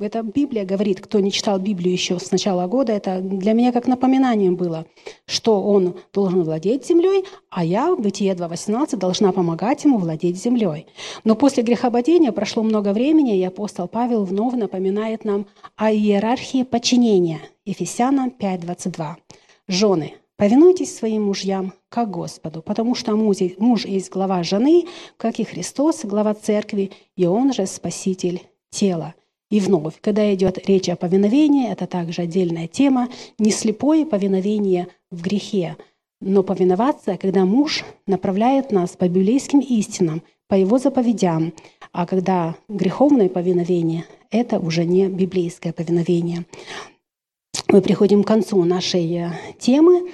Это 0.00 0.22
Библия 0.22 0.64
говорит, 0.64 1.02
кто 1.02 1.20
не 1.20 1.30
читал 1.30 1.58
Библию 1.58 1.92
еще 1.92 2.18
с 2.18 2.30
начала 2.30 2.66
года, 2.66 2.90
это 2.94 3.20
для 3.20 3.52
меня 3.52 3.70
как 3.70 3.86
напоминанием 3.86 4.56
было, 4.56 4.86
что 5.26 5.60
он 5.62 5.94
должен 6.14 6.42
владеть 6.42 6.86
землей, 6.86 7.26
а 7.50 7.62
я, 7.62 7.94
Бытие 7.94 8.32
2.18, 8.32 8.96
должна 8.96 9.30
помогать 9.32 9.84
ему 9.84 9.98
владеть 9.98 10.42
землей. 10.42 10.86
Но 11.24 11.34
после 11.34 11.62
грехопадения 11.62 12.32
прошло 12.32 12.62
много 12.62 12.94
времени, 12.94 13.38
и 13.38 13.44
апостол 13.44 13.88
Павел 13.88 14.24
вновь 14.24 14.54
напоминает 14.54 15.26
нам 15.26 15.46
о 15.76 15.92
иерархии 15.92 16.62
подчинения. 16.62 17.40
Ефесянам 17.66 18.32
5.22. 18.38 19.16
«Жены, 19.68 20.14
повинуйтесь 20.36 20.96
своим 20.96 21.24
мужьям, 21.24 21.74
как 21.90 22.10
Господу, 22.10 22.62
потому 22.62 22.94
что 22.94 23.14
муж 23.16 23.84
есть 23.84 24.10
глава 24.10 24.42
жены, 24.44 24.86
как 25.18 25.38
и 25.40 25.44
Христос, 25.44 26.06
глава 26.06 26.32
церкви, 26.32 26.90
и 27.16 27.26
он 27.26 27.52
же 27.52 27.66
спаситель 27.66 28.40
тела». 28.70 29.14
И 29.50 29.58
вновь, 29.58 30.00
когда 30.00 30.32
идет 30.32 30.66
речь 30.68 30.88
о 30.88 30.96
повиновении, 30.96 31.70
это 31.70 31.86
также 31.86 32.22
отдельная 32.22 32.68
тема, 32.68 33.08
не 33.38 33.50
слепое 33.50 34.06
повиновение 34.06 34.88
в 35.10 35.22
грехе, 35.22 35.76
но 36.20 36.42
повиноваться, 36.42 37.16
когда 37.16 37.44
муж 37.44 37.84
направляет 38.06 38.70
нас 38.70 38.90
по 38.96 39.08
библейским 39.08 39.58
истинам, 39.58 40.22
по 40.48 40.54
его 40.54 40.78
заповедям, 40.78 41.52
а 41.92 42.06
когда 42.06 42.54
греховное 42.68 43.28
повиновение– 43.28 44.04
это 44.30 44.60
уже 44.60 44.84
не 44.84 45.08
библейское 45.08 45.72
повиновение. 45.72 46.44
Мы 47.68 47.82
приходим 47.82 48.24
к 48.24 48.26
концу 48.26 48.64
нашей 48.64 49.12
э, 49.14 49.30
темы. 49.58 50.10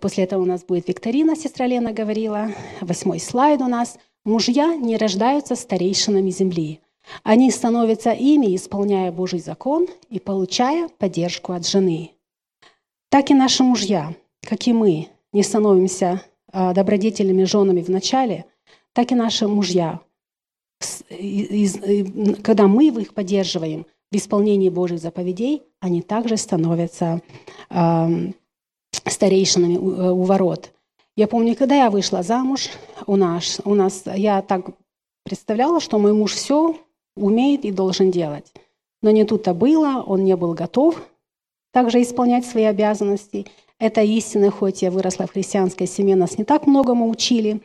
После 0.00 0.24
этого 0.24 0.42
у 0.42 0.44
нас 0.44 0.64
будет 0.64 0.88
викторина, 0.88 1.36
сестра 1.36 1.66
Лена 1.66 1.92
говорила. 1.92 2.50
Восьмой 2.80 3.20
слайд 3.20 3.60
у 3.60 3.68
нас. 3.68 3.96
Мужья 4.24 4.74
не 4.74 4.96
рождаются 4.96 5.54
старейшинами 5.54 6.30
земли. 6.30 6.80
Они 7.22 7.50
становятся 7.50 8.10
ими, 8.12 8.54
исполняя 8.54 9.12
Божий 9.12 9.40
закон 9.40 9.86
и 10.08 10.18
получая 10.18 10.88
поддержку 10.88 11.52
от 11.52 11.66
жены. 11.66 12.12
Так 13.10 13.30
и 13.30 13.34
наши 13.34 13.62
мужья, 13.62 14.14
как 14.42 14.66
и 14.66 14.72
мы, 14.72 15.08
не 15.32 15.42
становимся 15.42 16.22
а, 16.52 16.72
добродетельными 16.74 17.44
женами 17.44 17.82
в 17.82 17.88
начале, 17.88 18.46
так 18.92 19.12
и 19.12 19.14
наши 19.14 19.46
мужья, 19.46 20.00
когда 22.42 22.66
мы 22.66 22.86
их 22.86 23.14
поддерживаем 23.14 23.86
в 24.10 24.16
исполнении 24.16 24.68
Божьих 24.68 25.00
заповедей, 25.00 25.62
они 25.80 26.02
также 26.02 26.36
становятся 26.36 27.22
старейшинами 28.92 29.76
у 29.76 30.22
ворот. 30.22 30.72
Я 31.16 31.28
помню, 31.28 31.56
когда 31.56 31.74
я 31.74 31.90
вышла 31.90 32.22
замуж, 32.22 32.68
у 33.06 33.16
нас, 33.16 33.60
у 33.64 33.74
нас 33.74 34.04
я 34.06 34.42
так 34.42 34.70
представляла, 35.24 35.80
что 35.80 35.98
мой 35.98 36.12
муж 36.12 36.34
все 36.34 36.76
умеет 37.16 37.64
и 37.64 37.72
должен 37.72 38.10
делать. 38.10 38.52
Но 39.02 39.10
не 39.10 39.24
тут-то 39.24 39.54
было, 39.54 40.04
он 40.06 40.24
не 40.24 40.36
был 40.36 40.54
готов 40.54 41.02
также 41.76 42.00
исполнять 42.00 42.46
свои 42.46 42.64
обязанности. 42.64 43.44
Это 43.78 44.00
истина, 44.00 44.50
хоть 44.50 44.80
я 44.80 44.90
выросла 44.90 45.26
в 45.26 45.32
христианской 45.32 45.86
семье, 45.86 46.16
нас 46.16 46.38
не 46.38 46.44
так 46.44 46.66
многому 46.66 47.10
учили, 47.10 47.60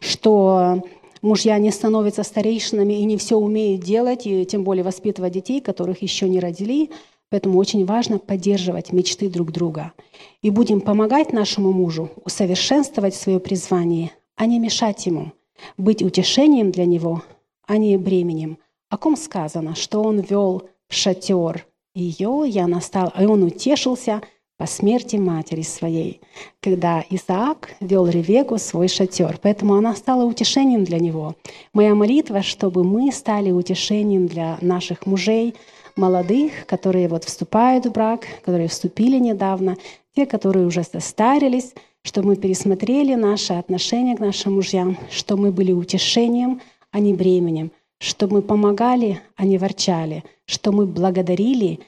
что 0.00 0.84
мужья 1.22 1.56
не 1.56 1.70
становятся 1.70 2.24
старейшинами 2.24 2.92
и 2.92 3.04
не 3.06 3.16
все 3.16 3.36
умеют 3.38 3.80
делать, 3.80 4.26
и 4.26 4.44
тем 4.44 4.64
более 4.64 4.84
воспитывать 4.84 5.32
детей, 5.32 5.62
которых 5.62 6.02
еще 6.02 6.28
не 6.28 6.40
родили. 6.40 6.90
Поэтому 7.30 7.58
очень 7.58 7.86
важно 7.86 8.18
поддерживать 8.18 8.92
мечты 8.92 9.30
друг 9.30 9.50
друга. 9.50 9.94
И 10.42 10.50
будем 10.50 10.82
помогать 10.82 11.32
нашему 11.32 11.72
мужу 11.72 12.10
усовершенствовать 12.22 13.14
свое 13.14 13.40
призвание, 13.40 14.10
а 14.36 14.44
не 14.44 14.58
мешать 14.58 15.06
ему, 15.06 15.32
быть 15.78 16.02
утешением 16.02 16.70
для 16.70 16.84
него, 16.84 17.22
а 17.66 17.78
не 17.78 17.96
бременем. 17.96 18.58
О 18.90 18.96
ком 18.96 19.16
сказано, 19.16 19.74
что 19.74 20.02
он 20.02 20.20
вел 20.20 20.68
шатер 20.88 21.66
ее, 21.94 22.44
я 22.46 22.66
настал, 22.66 23.12
и 23.18 23.24
он 23.24 23.42
утешился– 23.42 24.22
по 24.56 24.66
смерти 24.66 25.16
матери 25.16 25.62
своей, 25.62 26.20
когда 26.60 27.04
Исаак 27.10 27.74
вел 27.80 28.06
Ревеку 28.06 28.58
свой 28.58 28.88
шатер. 28.88 29.38
Поэтому 29.42 29.74
она 29.74 29.96
стала 29.96 30.24
утешением 30.24 30.84
для 30.84 30.98
него. 31.00 31.34
Моя 31.72 31.94
молитва, 31.94 32.42
чтобы 32.42 32.84
мы 32.84 33.10
стали 33.10 33.50
утешением 33.50 34.26
для 34.26 34.58
наших 34.60 35.06
мужей, 35.06 35.54
молодых, 35.96 36.66
которые 36.66 37.08
вот 37.08 37.24
вступают 37.24 37.86
в 37.86 37.92
брак, 37.92 38.26
которые 38.44 38.68
вступили 38.68 39.18
недавно, 39.18 39.76
те, 40.14 40.24
которые 40.24 40.66
уже 40.66 40.84
состарились, 40.84 41.74
чтобы 42.02 42.28
мы 42.28 42.36
пересмотрели 42.36 43.14
наши 43.14 43.54
отношения 43.54 44.16
к 44.16 44.20
нашим 44.20 44.54
мужьям, 44.54 44.96
чтобы 45.10 45.42
мы 45.42 45.52
были 45.52 45.72
утешением, 45.72 46.60
а 46.92 47.00
не 47.00 47.12
бременем, 47.12 47.72
чтобы 48.04 48.34
мы 48.34 48.42
помогали, 48.42 49.20
а 49.34 49.44
не 49.44 49.56
ворчали, 49.56 50.24
что 50.44 50.72
мы 50.72 50.86
благодарили 50.86 51.80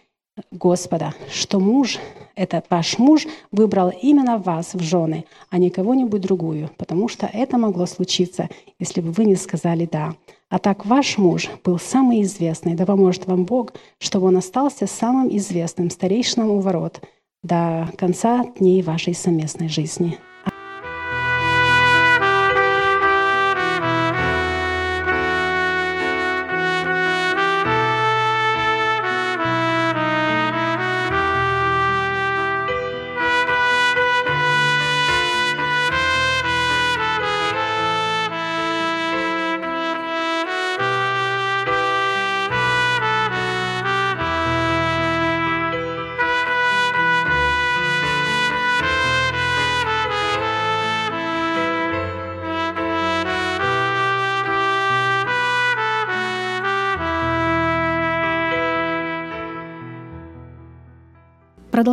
Господа, 0.50 1.14
что 1.30 1.60
муж 1.60 1.98
этот 2.34 2.66
ваш 2.70 2.98
муж 2.98 3.26
выбрал 3.52 3.90
именно 4.02 4.38
вас 4.38 4.74
в 4.74 4.80
жены, 4.80 5.24
а 5.50 5.58
не 5.58 5.70
кого-нибудь 5.70 6.20
другую, 6.20 6.70
потому 6.76 7.08
что 7.08 7.26
это 7.26 7.58
могло 7.58 7.86
случиться, 7.86 8.48
если 8.78 9.00
бы 9.00 9.12
вы 9.12 9.24
не 9.24 9.36
сказали 9.36 9.88
«да». 9.90 10.14
А 10.48 10.58
так 10.58 10.86
ваш 10.86 11.18
муж 11.18 11.50
был 11.64 11.78
самый 11.78 12.22
известный, 12.22 12.74
да 12.74 12.86
поможет 12.86 13.26
вам 13.26 13.44
Бог, 13.44 13.72
чтобы 13.98 14.28
он 14.28 14.36
остался 14.36 14.86
самым 14.86 15.34
известным 15.36 15.90
старейшином 15.90 16.50
у 16.50 16.60
ворот 16.60 17.00
до 17.42 17.90
конца 17.98 18.44
дней 18.58 18.82
вашей 18.82 19.14
совместной 19.14 19.68
жизни. 19.68 20.18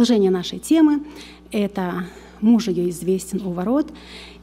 Продолжение 0.04 0.32
нашей 0.32 0.60
темы– 0.60 1.00
это 1.54 2.04
«Муж 2.42 2.68
ее 2.68 2.90
известен 2.90 3.40
у 3.46 3.52
ворот», 3.52 3.88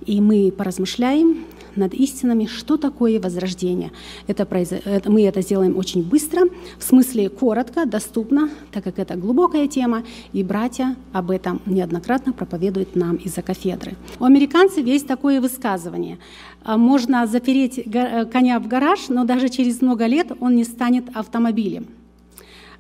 и 0.07 0.19
мы 0.19 0.51
поразмышляем 0.51 1.45
над 1.77 1.93
истинами, 1.93 2.47
что 2.47 2.79
такое 2.79 3.21
возрождение. 3.21 3.93
Это, 4.27 4.45
это, 4.55 5.13
мы 5.13 5.23
это 5.23 5.43
сделаем 5.43 5.77
очень 5.77 6.03
быстро, 6.03 6.47
в 6.79 6.83
смысле 6.83 7.29
коротко, 7.29 7.85
доступно, 7.85 8.49
так 8.73 8.85
как 8.85 8.99
это 8.99 9.17
глубокая 9.17 9.69
тема, 9.69 10.03
и 10.33 10.43
братья 10.43 10.97
об 11.13 11.31
этом 11.31 11.61
неоднократно 11.67 12.33
проповедуют 12.33 12.97
нам 12.97 13.17
из-за 13.17 13.43
кафедры. 13.43 13.97
У 14.19 14.25
американцев 14.25 14.87
есть 14.87 15.07
такое 15.07 15.43
высказывание. 15.43 16.17
А, 16.65 16.79
можно 16.79 17.27
запереть 17.27 17.85
коня 18.33 18.59
в 18.61 18.67
гараж, 18.67 19.11
но 19.11 19.25
даже 19.25 19.51
через 19.51 19.83
много 19.83 20.07
лет 20.07 20.33
он 20.41 20.57
не 20.57 20.65
станет 20.65 21.15
автомобилем. 21.15 21.87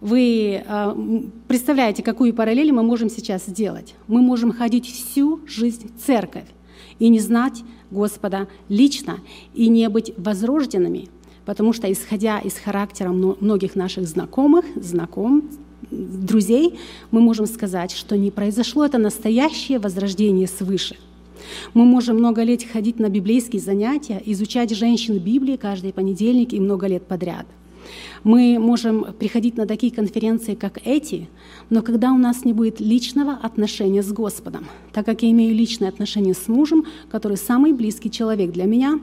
Вы 0.00 0.62
э, 0.66 1.22
представляете, 1.46 2.02
какую 2.02 2.32
параллель 2.32 2.72
мы 2.72 2.82
можем 2.82 3.10
сейчас 3.10 3.44
сделать? 3.44 3.94
Мы 4.06 4.22
можем 4.22 4.50
ходить 4.50 4.86
всю 4.86 5.40
жизнь 5.46 5.90
в 5.94 6.06
церковь 6.06 6.46
и 6.98 7.08
не 7.08 7.20
знать 7.20 7.62
Господа 7.90 8.48
лично, 8.70 9.18
и 9.52 9.68
не 9.68 9.88
быть 9.90 10.14
возрожденными, 10.16 11.08
потому 11.44 11.74
что, 11.74 11.90
исходя 11.92 12.38
из 12.38 12.54
характера 12.54 13.10
многих 13.10 13.74
наших 13.76 14.06
знакомых, 14.06 14.64
знаком, 14.76 15.50
друзей, 15.90 16.78
мы 17.10 17.20
можем 17.20 17.44
сказать, 17.44 17.92
что 17.92 18.16
не 18.16 18.30
произошло 18.30 18.86
это 18.86 18.96
настоящее 18.96 19.78
возрождение 19.78 20.46
свыше. 20.46 20.96
Мы 21.74 21.84
можем 21.84 22.16
много 22.16 22.42
лет 22.42 22.62
ходить 22.62 22.98
на 23.00 23.10
библейские 23.10 23.60
занятия, 23.60 24.22
изучать 24.24 24.74
женщин 24.74 25.18
Библии 25.18 25.56
каждый 25.56 25.92
понедельник 25.92 26.54
и 26.54 26.60
много 26.60 26.86
лет 26.86 27.06
подряд– 27.06 27.46
мы 28.24 28.58
можем 28.58 29.06
приходить 29.18 29.56
на 29.56 29.66
такие 29.66 29.92
конференции, 29.92 30.54
как 30.54 30.78
эти, 30.84 31.28
но 31.70 31.82
когда 31.82 32.12
у 32.12 32.18
нас 32.18 32.44
не 32.44 32.52
будет 32.52 32.80
личного 32.80 33.32
отношения 33.32 34.02
с 34.02 34.12
Господом, 34.12 34.66
так 34.92 35.06
как 35.06 35.22
я 35.22 35.30
имею 35.30 35.54
личное 35.54 35.88
отношение 35.88 36.34
с 36.34 36.48
мужем, 36.48 36.84
который 37.10 37.36
самый 37.36 37.72
близкий 37.72 38.10
человек 38.10 38.52
для 38.52 38.64
меня, 38.64 39.00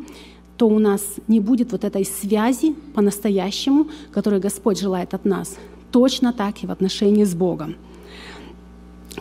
то 0.57 0.67
у 0.67 0.79
нас 0.79 1.01
не 1.27 1.39
будет 1.39 1.71
вот 1.71 1.83
этой 1.83 2.05
связи 2.05 2.75
по-настоящему, 2.93 3.87
которую 4.11 4.41
Господь 4.41 4.79
желает 4.79 5.13
от 5.13 5.25
нас. 5.25 5.55
Точно 5.91 6.33
так 6.33 6.63
и 6.63 6.67
в 6.67 6.71
отношении 6.71 7.23
с 7.23 7.35
Богом. 7.35 7.75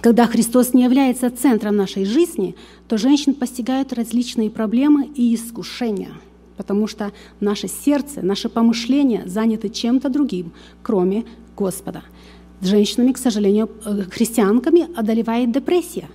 Когда 0.00 0.26
Христос 0.26 0.74
не 0.74 0.84
является 0.84 1.30
центром 1.30 1.76
нашей 1.76 2.04
жизни, 2.04 2.54
то 2.88 2.98
женщин 2.98 3.34
постигают 3.34 3.92
различные 3.92 4.50
проблемы 4.50 5.06
и 5.14 5.34
искушения– 5.34 6.10
потому 6.56 6.86
что 6.86 7.12
наше 7.40 7.68
сердце, 7.68 8.22
наше 8.22 8.48
помышления 8.48 9.22
заняты 9.26 9.68
чем-то 9.68 10.08
другим, 10.08 10.52
кроме 10.82 11.24
Господа. 11.56 12.02
Женщинами, 12.60 13.12
к 13.12 13.18
сожалению, 13.18 13.70
э, 13.84 14.02
христианками 14.10 14.88
одолевает 14.96 15.52
депрессия. 15.52 16.08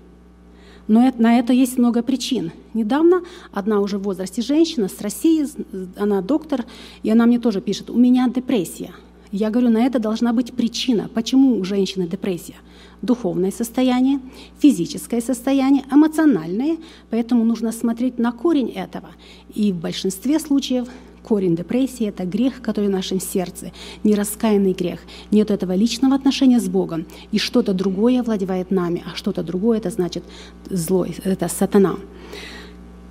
Но 0.87 1.11
на 1.17 1.39
это 1.39 1.53
есть 1.53 1.77
много 1.77 2.01
причин. 2.01 2.51
Недавно 2.73 3.21
одна 3.51 3.79
уже 3.79 3.97
в 3.97 4.03
возрасте 4.03 4.41
женщина 4.41 4.89
с 4.89 4.99
России, 5.01 5.45
она 5.95 6.21
доктор, 6.21 6.65
и 7.03 7.09
она 7.09 7.25
мне 7.25 7.39
тоже 7.39 7.61
пишет, 7.61 7.89
у 7.89 7.97
меня 7.97 8.27
депрессия. 8.27 8.91
Я 9.31 9.49
говорю, 9.49 9.69
на 9.69 9.85
это 9.85 9.99
должна 9.99 10.33
быть 10.33 10.53
причина, 10.53 11.09
почему 11.13 11.57
у 11.57 11.63
женщины 11.63 12.07
депрессия 12.07 12.55
духовное 13.01 13.51
состояние, 13.51 14.19
физическое 14.59 15.21
состояние, 15.21 15.83
эмоциональное. 15.91 16.77
Поэтому 17.09 17.43
нужно 17.43 17.71
смотреть 17.71 18.19
на 18.19 18.31
корень 18.31 18.69
этого. 18.69 19.09
И 19.53 19.71
в 19.71 19.77
большинстве 19.77 20.39
случаев 20.39 20.87
корень 21.23 21.55
депрессии– 21.55 22.05
это 22.07 22.25
грех, 22.25 22.61
который 22.61 22.87
в 22.87 22.91
нашем 22.91 23.19
сердце, 23.19 23.71
нераскаянный 24.03 24.73
грех. 24.73 24.99
Нет 25.31 25.51
этого 25.51 25.75
личного 25.75 26.15
отношения 26.15 26.59
с 26.59 26.67
Богом, 26.67 27.05
и 27.31 27.37
что-то 27.37 27.73
другое 27.73 28.23
владевает 28.23 28.71
нами, 28.71 29.03
а 29.05 29.15
что-то 29.15 29.43
другое– 29.43 29.77
это 29.79 29.89
значит 29.89 30.23
злой, 30.69 31.15
это 31.23 31.47
сатана. 31.47 31.95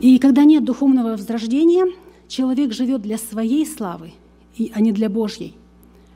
И 0.00 0.18
когда 0.18 0.44
нет 0.44 0.64
духовного 0.64 1.10
возрождения, 1.10 1.86
человек 2.26 2.72
живет 2.72 3.02
для 3.02 3.18
своей 3.18 3.66
славы, 3.66 4.12
а 4.72 4.80
не 4.80 4.92
для 4.92 5.08
Божьей. 5.08 5.54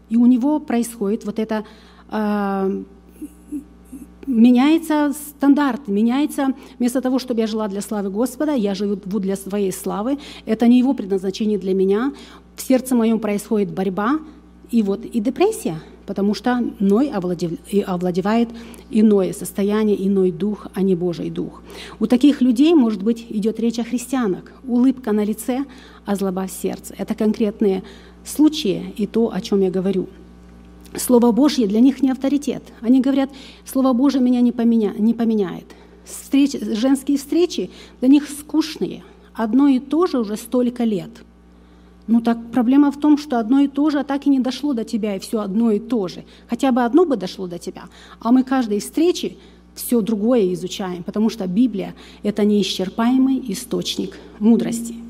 И 0.09 0.17
у 0.17 0.27
него 0.27 0.61
происходит 0.61 1.25
вот 1.25 1.39
это 1.39 1.65
э, 2.11 2.85
меняется 4.27 5.13
стандарт, 5.13 5.89
меняется, 5.89 6.55
вместо 6.79 7.01
того, 7.01 7.19
чтобы 7.19 7.41
я 7.41 7.47
жила 7.47 7.69
для 7.69 7.81
славы 7.81 8.11
Господа, 8.11 8.53
я 8.53 8.75
живу 8.75 8.97
для 8.97 9.37
своей 9.37 9.73
славы. 9.73 10.19
Это 10.47 10.67
не 10.67 10.79
его 10.79 10.95
предназначение 10.95 11.59
для 11.59 11.75
меня. 11.75 12.13
В 12.57 12.63
сердце 12.63 12.95
моем 12.95 13.19
происходит 13.19 13.73
борьба, 13.73 14.19
и 14.71 14.83
вот 14.83 15.05
и 15.05 15.21
депрессия, 15.21 15.81
потому 16.07 16.35
что 16.35 16.63
Ной 16.81 17.11
овладевает 17.11 18.49
иное 18.91 19.33
состояние, 19.33 20.07
иной 20.07 20.31
дух, 20.33 20.67
а 20.75 20.83
не 20.83 20.95
Божий 20.95 21.31
дух. 21.31 21.63
У 22.01 22.07
таких 22.07 22.41
людей, 22.41 22.75
может 22.75 23.03
быть, 23.03 23.27
идет 23.29 23.61
речь 23.61 23.79
о 23.79 23.85
христианах. 23.85 24.45
Улыбка 24.67 25.13
на 25.13 25.25
лице, 25.25 25.65
а 26.07 26.17
злоба 26.17 26.47
в 26.47 26.51
сердце. 26.51 26.95
Это 26.99 27.15
конкретные 27.15 27.83
случаи 28.25 28.95
и 28.97 29.07
то, 29.07 29.33
о 29.33 29.41
чем 29.41 29.61
я 29.61 29.71
говорю– 29.71 30.09
Слово 30.97 31.33
Божье 31.33 31.67
для 31.67 31.81
них 31.81 32.03
не 32.03 32.11
авторитет. 32.11 32.63
Они 32.81 33.01
говорят, 33.01 33.31
Слово 33.65 33.93
Божье 33.93 34.21
меня 34.21 34.41
не, 34.41 34.53
поменя, 34.53 34.95
не 34.97 35.13
поменяет. 35.13 35.67
Встреч, 36.05 36.53
женские 36.53 37.19
встречи 37.19 37.71
для 38.01 38.09
них 38.09 38.29
скучные. 38.29 39.03
Одно 39.33 39.67
и 39.67 39.81
то 39.81 40.07
же 40.07 40.19
уже 40.19 40.37
столько 40.37 40.85
лет. 40.85 41.11
Ну 42.07 42.21
так 42.21 42.39
проблема 42.53 42.93
в 42.93 43.01
том, 43.01 43.19
что 43.19 43.41
одно 43.41 43.61
и 43.61 43.69
то 43.69 43.91
же 43.91 43.99
а 43.99 44.05
так 44.05 44.27
и 44.27 44.31
не 44.31 44.39
дошло 44.39 44.73
до 44.75 44.85
тебя, 44.85 45.17
и 45.17 45.19
все 45.19 45.41
одно 45.41 45.73
и 45.73 45.81
то 45.81 46.07
же. 46.07 46.25
Хотя 46.49 46.71
бы 46.71 46.85
одно 46.85 47.07
бы 47.07 47.17
дошло 47.17 47.47
до 47.47 47.59
тебя, 47.59 47.85
а 48.21 48.31
мы 48.31 48.45
каждой 48.45 48.79
встречи 48.79 49.39
все 49.75 50.01
другое 50.01 50.53
изучаем, 50.53 51.03
потому 51.03 51.31
что 51.31 51.47
Библия— 51.47 51.95
это 52.23 52.45
неисчерпаемый 52.45 53.43
источник 53.49 54.19
мудрости. 54.39 55.04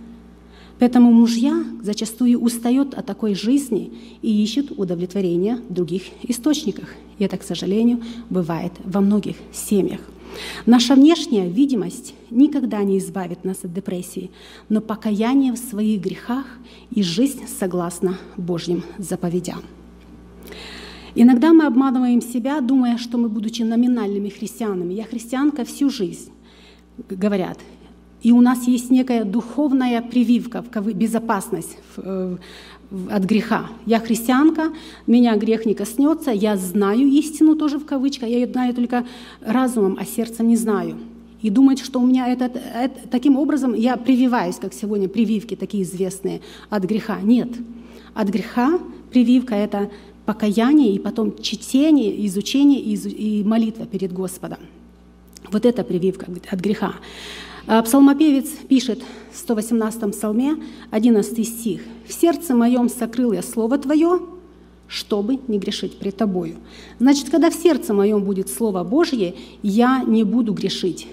Поэтому 0.79 1.13
мужья 1.13 1.65
зачастую 1.83 2.41
устают 2.41 2.95
от 2.95 3.07
такой 3.07 3.35
жизни 3.35 3.93
и 4.23 4.43
ищут 4.43 4.73
удовлетворения 4.77 5.61
в 5.69 5.73
других 5.73 6.03
источниках. 6.23 6.89
И 7.19 7.25
это, 7.25 7.37
к 7.37 7.45
сожалению, 7.45 8.03
бывает 8.29 8.73
во 8.85 9.01
многих 9.01 9.37
семьях. 9.53 10.01
Наша 10.67 10.95
внешняя 10.95 11.49
видимость 11.49 12.15
никогда 12.31 12.83
не 12.83 12.99
избавит 12.99 13.45
нас 13.45 13.59
от 13.63 13.73
депрессии, 13.73 14.31
но 14.69 14.81
покаяние 14.81 15.53
в 15.53 15.59
своих 15.59 16.01
грехах 16.01 16.45
и 16.91 17.03
жизнь 17.03 17.43
согласно 17.47 18.19
Божьим 18.37 18.83
заповедям. 18.99 19.63
Иногда 21.15 21.53
мы 21.53 21.67
обманываем 21.67 22.21
себя, 22.21 22.61
думая, 22.61 22.99
что 22.99 23.19
мы, 23.19 23.29
будучи 23.29 23.63
номинальными 23.63 24.29
христианами, 24.29 24.95
я 24.95 25.05
христианка 25.05 25.65
всю 25.65 25.89
жизнь, 25.89 26.33
говорят, 27.09 27.59
и 28.25 28.33
у 28.33 28.41
нас 28.41 28.67
есть 28.67 28.91
некая 28.91 29.25
духовная 29.25 30.01
прививка, 30.01 30.65
безопасность 30.95 31.77
э, 31.99 32.37
от 33.11 33.25
греха. 33.25 33.69
Я 33.85 34.01
христианка, 34.01 34.73
меня 35.07 35.37
грех 35.37 35.67
не 35.67 35.75
коснется, 35.75 36.31
я 36.31 36.57
знаю 36.57 37.07
истину 37.07 37.55
тоже 37.55 37.79
в 37.79 37.85
кавычках, 37.85 38.31
я 38.31 38.37
ее 38.37 38.47
знаю 38.47 38.73
только 38.73 39.05
разумом, 39.45 39.99
а 40.01 40.07
сердцем 40.07 40.49
не 40.49 40.57
знаю. 40.57 40.97
И 41.43 41.51
думать, 41.51 41.81
что 41.81 42.01
у 42.01 42.07
меня 42.07 42.27
это, 42.29 42.47
это 42.47 43.09
таким 43.11 43.37
образом 43.37 43.75
я 43.75 43.99
прививаюсь, 43.99 44.57
как 44.57 44.73
сегодня 44.73 45.07
прививки 45.07 45.55
такие 45.55 45.83
известные 45.83 46.41
от 46.71 46.85
греха. 46.85 47.21
Нет. 47.21 47.51
От 48.15 48.29
греха 48.29 48.79
прививка— 49.11 49.55
это 49.57 49.91
покаяние 50.25 50.95
и 50.95 50.99
потом 50.99 51.37
чтение, 51.43 52.27
изучение 52.27 52.81
и 52.81 53.45
молитва 53.45 53.85
перед 53.85 54.15
Господом. 54.15 54.61
Вот 55.53 55.67
это 55.67 55.85
прививка 55.85 56.27
от 56.51 56.61
греха. 56.61 56.95
А 57.66 57.83
псалмопевец 57.83 58.48
пишет 58.68 59.03
в 59.33 59.38
118 59.38 60.12
псалме, 60.12 60.57
11 60.90 61.48
стих. 61.48 61.81
«В 62.07 62.12
сердце 62.12 62.55
моем 62.55 62.90
сокрыл 62.90 63.33
я 63.33 63.42
Слово 63.42 63.79
Твое, 63.79 64.20
чтобы 64.87 65.38
не 65.48 65.59
грешить 65.59 65.98
пред 65.98 66.16
Тобою». 66.16 66.57
Значит, 66.98 67.31
когда 67.31 67.50
в 67.50 67.55
сердце 67.55 67.94
моем 67.94 68.22
будет 68.22 68.50
Слово 68.50 68.85
Божье, 68.85 69.35
я 69.62 70.05
не 70.07 70.24
буду 70.24 70.53
грешить. 70.53 71.07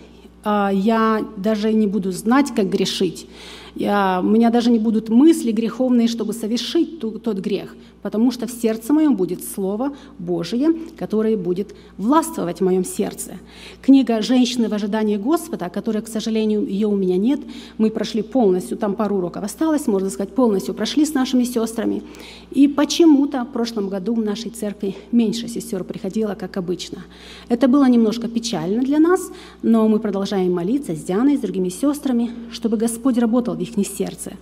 А 0.43 0.71
я 0.73 1.25
даже 1.37 1.71
не 1.71 1.87
буду 1.87 2.11
знать, 2.11 2.53
как 2.53 2.69
грешить. 2.69 3.27
Я, 3.75 4.19
у 4.21 4.27
меня 4.27 4.49
даже 4.49 4.71
не 4.71 4.79
будут 4.79 5.07
мысли 5.07 5.53
греховные, 5.53 6.09
чтобы 6.09 6.33
совершить 6.33 6.99
тот, 6.99 7.23
тот 7.23 7.37
грех 7.37 7.75
потому 8.01 8.31
что 8.31 8.47
в 8.47 8.51
сердце 8.51 8.93
моем 8.93 9.15
будет 9.15 9.43
Слово 9.43 9.93
Божие, 10.19 10.73
которое 10.97 11.37
будет 11.37 11.75
властвовать 11.97 12.59
в 12.59 12.63
моем 12.63 12.83
сердце. 12.83 13.37
Книга 13.81 14.21
«Женщины 14.21 14.69
в 14.69 14.73
ожидании 14.73 15.17
Господа», 15.17 15.69
которая, 15.69 16.01
к 16.01 16.07
сожалению, 16.07 16.65
ее 16.65 16.87
у 16.87 16.95
меня 16.95 17.17
нет, 17.17 17.39
мы 17.77 17.89
прошли 17.89 18.21
полностью, 18.21 18.77
там 18.77 18.95
пару 18.95 19.17
уроков 19.17 19.43
осталось, 19.43 19.87
можно 19.87 20.09
сказать, 20.09 20.33
полностью 20.33 20.73
прошли 20.73 21.05
с 21.05 21.13
нашими 21.13 21.43
сестрами. 21.43 22.03
И 22.51 22.67
почему-то 22.67 23.43
в 23.43 23.51
прошлом 23.51 23.89
году 23.89 24.15
в 24.15 24.23
нашей 24.23 24.51
церкви 24.51 24.95
меньше 25.11 25.47
сестер 25.47 25.83
приходило, 25.83 26.35
как 26.35 26.57
обычно. 26.57 27.03
Это 27.49 27.67
было 27.67 27.85
немножко 27.85 28.27
печально 28.27 28.83
для 28.83 28.99
нас, 28.99 29.31
но 29.61 29.87
мы 29.87 29.99
продолжаем 29.99 30.53
молиться 30.53 30.95
с 30.95 31.03
Дианой, 31.03 31.37
с 31.37 31.39
другими 31.39 31.69
сестрами, 31.69 32.31
чтобы 32.51 32.77
Господь 32.77 33.17
работал 33.17 33.55
в 33.55 33.59
их 33.59 33.71
сердце. 33.87 34.33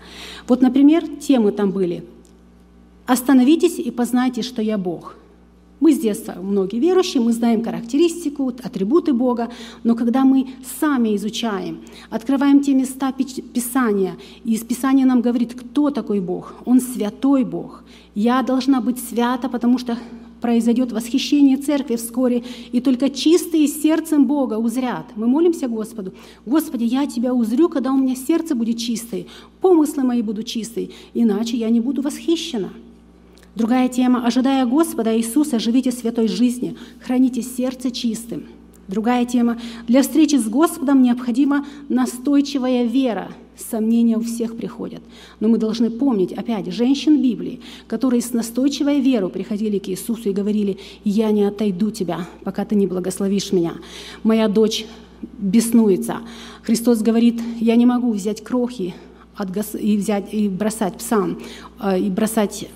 Вот, 0.48 0.62
например, 0.62 1.06
темы 1.20 1.52
там 1.52 1.72
были– 1.72 2.04
Остановитесь 3.10 3.80
и 3.80 3.90
познайте, 3.90 4.44
что 4.44 4.62
я 4.62 4.78
Бог. 4.78 5.16
Мы 5.80 5.96
с 5.96 6.00
детства 6.00 6.36
многие 6.40 6.78
верующие, 6.80 7.24
мы 7.24 7.34
знаем 7.34 7.64
характеристику, 7.64 8.50
атрибуты 8.50 9.14
Бога, 9.14 9.50
но 9.84 9.96
когда 9.96 10.26
мы 10.26 10.50
сами 10.80 11.16
изучаем, 11.16 11.80
открываем 12.12 12.62
те 12.62 12.76
места 12.76 13.12
Писания, 13.12 14.16
и 14.44 14.54
из 14.54 14.62
Писания 14.62 15.08
нам 15.08 15.22
говорит, 15.22 15.56
кто 15.56 15.90
такой 15.90 16.20
Бог. 16.20 16.54
Он 16.66 16.80
святой 16.80 17.46
Бог. 17.46 17.84
Я 18.14 18.44
должна 18.44 18.80
быть 18.80 19.00
свята, 19.00 19.50
потому 19.50 19.80
что 19.80 19.98
произойдет 20.40 20.92
восхищение 20.92 21.58
церкви 21.58 21.96
вскоре, 21.96 22.44
и 22.72 22.80
только 22.80 23.10
чистые 23.10 23.68
сердцем 23.68 24.28
Бога 24.28 24.60
узрят. 24.60 25.08
Мы 25.16 25.26
молимся 25.26 25.68
Господу, 25.68 26.14
Господи, 26.46 26.84
я 26.84 27.08
Тебя 27.08 27.34
узрю, 27.34 27.70
когда 27.70 27.92
у 27.92 27.98
меня 27.98 28.16
сердце 28.16 28.54
будет 28.54 28.78
чистое, 28.78 29.26
помыслы 29.62 30.04
мои 30.04 30.22
будут 30.22 30.46
чистые, 30.46 30.92
иначе 31.16 31.58
я 31.58 31.72
не 31.72 31.80
буду 31.80 32.04
восхищена. 32.04 32.70
Другая 33.56 33.90
тема. 33.90 34.26
Ожидая 34.26 34.66
Господа 34.66 35.18
Иисуса, 35.18 35.60
живите 35.60 35.92
святой 35.92 36.28
жизнью, 36.28 36.76
храните 37.02 37.42
сердце 37.42 37.92
чистым. 37.92 38.46
Другая 38.88 39.24
тема. 39.26 39.60
Для 39.88 40.02
встречи 40.02 40.36
с 40.36 40.48
Господом 40.48 41.04
необходима 41.04 41.66
настойчивая 41.90 42.86
вера. 42.86 43.32
Сомнения 43.56 44.18
у 44.18 44.22
всех 44.22 44.58
приходят. 44.58 45.02
Но 45.40 45.48
мы 45.48 45.58
должны 45.60 45.92
помнить, 45.92 46.32
опять, 46.32 46.74
женщин 46.74 47.22
Библии, 47.22 47.60
которые 47.88 48.22
с 48.22 48.34
настойчивой 48.34 49.00
верой 49.00 49.30
приходили 49.30 49.78
к 49.78 49.90
Иисусу 49.90 50.30
и 50.30 50.34
говорили, 50.34 50.80
«Я 51.04 51.30
не 51.32 51.44
отойду 51.44 51.92
тебя, 51.92 52.28
пока 52.44 52.66
ты 52.66 52.76
не 52.76 52.88
благословишь 52.88 53.52
меня. 53.52 53.74
Моя 54.24 54.48
дочь 54.48 54.88
беснуется». 55.38 56.22
Христос 56.64 57.02
говорит, 57.02 57.40
«Я 57.60 57.76
не 57.76 57.86
могу 57.86 58.12
взять 58.12 58.44
крохи 58.44 58.96
и, 59.80 59.98
взять, 59.98 60.34
и 60.34 60.50
бросать 60.50 60.98
псам, 60.98 61.38
э, 61.80 62.00
и 62.00 62.10
бросать 62.10 62.68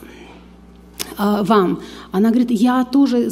а, 1.18 1.44
вам. 1.44 1.82
Она 2.12 2.30
говорит, 2.30 2.52
я 2.52 2.84
тоже 2.86 3.30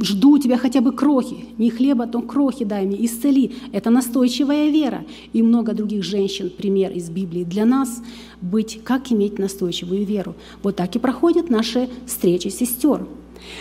жду 0.00 0.38
тебя 0.38 0.58
хотя 0.58 0.80
бы 0.80 0.92
крохи, 0.92 1.46
не 1.58 1.70
хлеба, 1.70 2.06
то 2.06 2.20
крохи 2.20 2.64
дай 2.64 2.86
мне, 2.86 3.04
исцели. 3.04 3.52
Это 3.72 3.90
настойчивая 3.90 4.70
вера. 4.70 5.04
И 5.32 5.42
много 5.42 5.72
других 5.72 6.04
женщин, 6.04 6.50
пример 6.50 6.92
из 6.92 7.10
Библии 7.10 7.44
для 7.44 7.64
нас, 7.64 8.02
быть, 8.40 8.80
как 8.84 9.12
иметь 9.12 9.38
настойчивую 9.38 10.04
веру. 10.04 10.34
Вот 10.62 10.76
так 10.76 10.94
и 10.96 10.98
проходят 10.98 11.50
наши 11.50 11.88
встречи 12.06 12.48
сестер. 12.48 13.06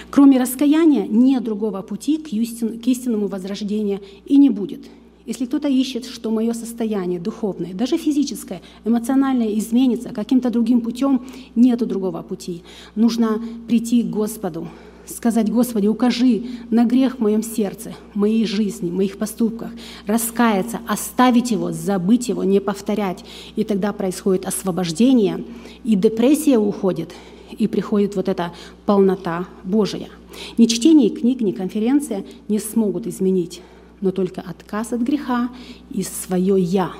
Кроме 0.09 0.39
раскаяния, 0.39 1.07
нет 1.07 1.43
другого 1.43 1.81
пути 1.81 2.17
к, 2.17 2.29
к 2.29 2.87
истинному 2.87 3.27
возрождению 3.27 3.99
и 4.25 4.37
не 4.37 4.49
будет. 4.49 4.85
Если 5.25 5.45
кто-то 5.45 5.69
ищет, 5.69 6.05
что 6.05 6.31
мое 6.31 6.51
состояние 6.53 7.19
духовное, 7.19 7.73
даже 7.73 7.97
физическое, 7.97 8.61
эмоциональное 8.83 9.57
изменится 9.57 10.09
каким-то 10.09 10.49
другим 10.49 10.81
путем, 10.81 11.25
нет 11.55 11.79
другого 11.79 12.21
пути. 12.21 12.63
Нужно 12.95 13.41
прийти 13.67 14.03
к 14.03 14.07
Господу, 14.07 14.67
сказать, 15.05 15.49
Господи, 15.49 15.87
укажи 15.87 16.43
на 16.69 16.83
грех 16.83 17.17
в 17.17 17.19
моем 17.19 17.41
сердце, 17.41 17.93
в 18.13 18.17
моей 18.17 18.45
жизни, 18.45 18.89
в 18.89 18.95
моих 18.95 19.17
поступках, 19.17 19.71
раскаяться, 20.07 20.79
оставить 20.87 21.51
его, 21.51 21.71
забыть 21.71 22.27
его, 22.27 22.43
не 22.43 22.59
повторять. 22.59 23.23
И 23.55 23.63
тогда 23.63 23.93
происходит 23.93 24.45
освобождение, 24.45 25.45
и 25.85 25.95
депрессия 25.95 26.57
уходит, 26.57 27.13
и 27.57 27.67
приходит 27.67 28.17
вот 28.17 28.27
эта 28.27 28.51
полнота 28.85 29.47
Божия. 29.63 30.09
Ни 30.57 30.65
чтение 30.65 31.09
книг, 31.09 31.39
ни 31.39 31.51
конференция 31.51 32.25
не 32.49 32.59
смогут 32.59 33.07
изменить 33.07 33.61
но 34.03 34.11
только 34.11 34.41
отказ 34.41 34.91
от 34.91 35.01
греха 35.01 35.49
и 35.89 36.03
свое 36.03 36.61
«я». 36.61 36.91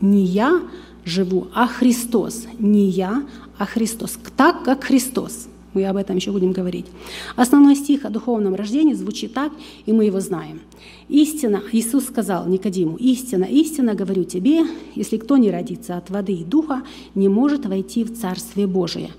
Не 0.00 0.24
я 0.24 0.60
живу, 1.04 1.48
а 1.54 1.66
Христос. 1.66 2.46
Не 2.58 2.88
я, 2.88 3.24
а 3.56 3.64
Христос. 3.64 4.18
Так, 4.36 4.64
как 4.64 4.84
Христос. 4.84 5.48
Мы 5.72 5.86
об 5.86 5.96
этом 5.96 6.16
еще 6.16 6.32
будем 6.32 6.52
говорить. 6.52 6.86
Основной 7.36 7.76
стих 7.76 8.04
о 8.04 8.10
духовном 8.10 8.54
рождении 8.54 8.94
звучит 8.94 9.34
так, 9.34 9.52
и 9.86 9.92
мы 9.92 10.04
его 10.04 10.20
знаем. 10.20 10.60
«Истина», 11.08 11.62
Иисус 11.72 12.06
сказал 12.06 12.46
Никодиму, 12.46 12.96
«Истина, 12.96 13.44
истина, 13.44 13.94
говорю 13.94 14.24
тебе, 14.24 14.66
если 14.94 15.16
кто 15.16 15.36
не 15.36 15.50
родится 15.50 15.96
от 15.96 16.10
воды 16.10 16.32
и 16.32 16.44
духа, 16.44 16.82
не 17.14 17.28
может 17.28 17.66
войти 17.66 18.04
в 18.04 18.18
Царствие 18.18 18.66
Божие». 18.66 19.10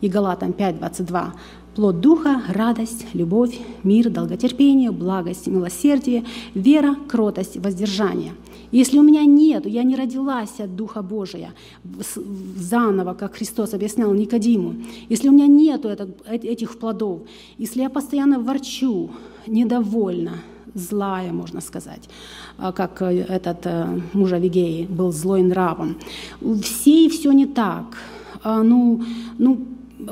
И 0.00 0.08
Галатам 0.08 0.52
5, 0.52 0.78
22. 0.78 1.34
Плод 1.74 2.00
Духа– 2.00 2.42
радость, 2.48 3.06
любовь, 3.14 3.58
мир, 3.84 4.10
долготерпение, 4.10 4.90
благость, 4.90 5.46
милосердие, 5.46 6.24
вера, 6.54 6.96
кротость, 7.08 7.56
воздержание. 7.56 8.32
Если 8.72 8.98
у 8.98 9.02
меня 9.02 9.24
нет, 9.24 9.64
я 9.66 9.82
не 9.82 9.96
родилась 9.96 10.60
от 10.60 10.76
Духа 10.76 11.02
Божия 11.02 11.54
заново, 12.56 13.14
как 13.14 13.36
Христос 13.36 13.74
объяснял 13.74 14.12
Никодиму, 14.12 14.74
если 15.08 15.28
у 15.28 15.32
меня 15.32 15.46
нет 15.46 15.84
этих 16.26 16.78
плодов, 16.78 17.20
если 17.58 17.82
я 17.82 17.90
постоянно 17.90 18.40
ворчу, 18.40 19.10
недовольна, 19.46 20.34
злая, 20.74 21.32
можно 21.32 21.60
сказать, 21.60 22.08
а, 22.58 22.72
как 22.72 23.02
э, 23.02 23.24
этот 23.28 23.60
э, 23.64 24.00
муж 24.12 24.32
Авигеи 24.32 24.86
был 24.86 25.12
злой 25.12 25.42
нравом. 25.42 25.96
Все 26.62 27.06
и 27.06 27.08
все 27.08 27.32
не 27.32 27.46
так. 27.46 27.96
А, 28.42 28.62
ну, 28.62 29.02
ну, 29.38 29.66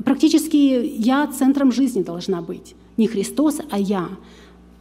практически 0.05 0.57
я 0.57 1.27
центром 1.27 1.73
жизни 1.73 2.03
должна 2.03 2.43
быть. 2.43 2.75
Не 2.97 3.07
Христос, 3.07 3.61
а 3.71 3.79
я. 3.79 4.09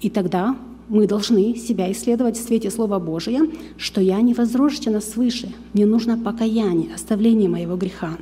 И 0.02 0.10
тогда 0.10 0.56
мы 0.88 1.08
должны 1.08 1.56
себя 1.56 1.92
исследовать 1.92 2.38
в 2.38 2.44
свете 2.44 2.70
Слова 2.70 3.00
Божия, 3.00 3.42
что 3.78 4.02
я 4.02 4.22
не 4.22 4.34
возрождена 4.34 5.02
свыше, 5.02 5.52
мне 5.74 5.86
нужно 5.86 6.18
покаяние, 6.18 6.94
оставление 6.94 7.50
моего 7.50 7.76
греха. 7.76 8.18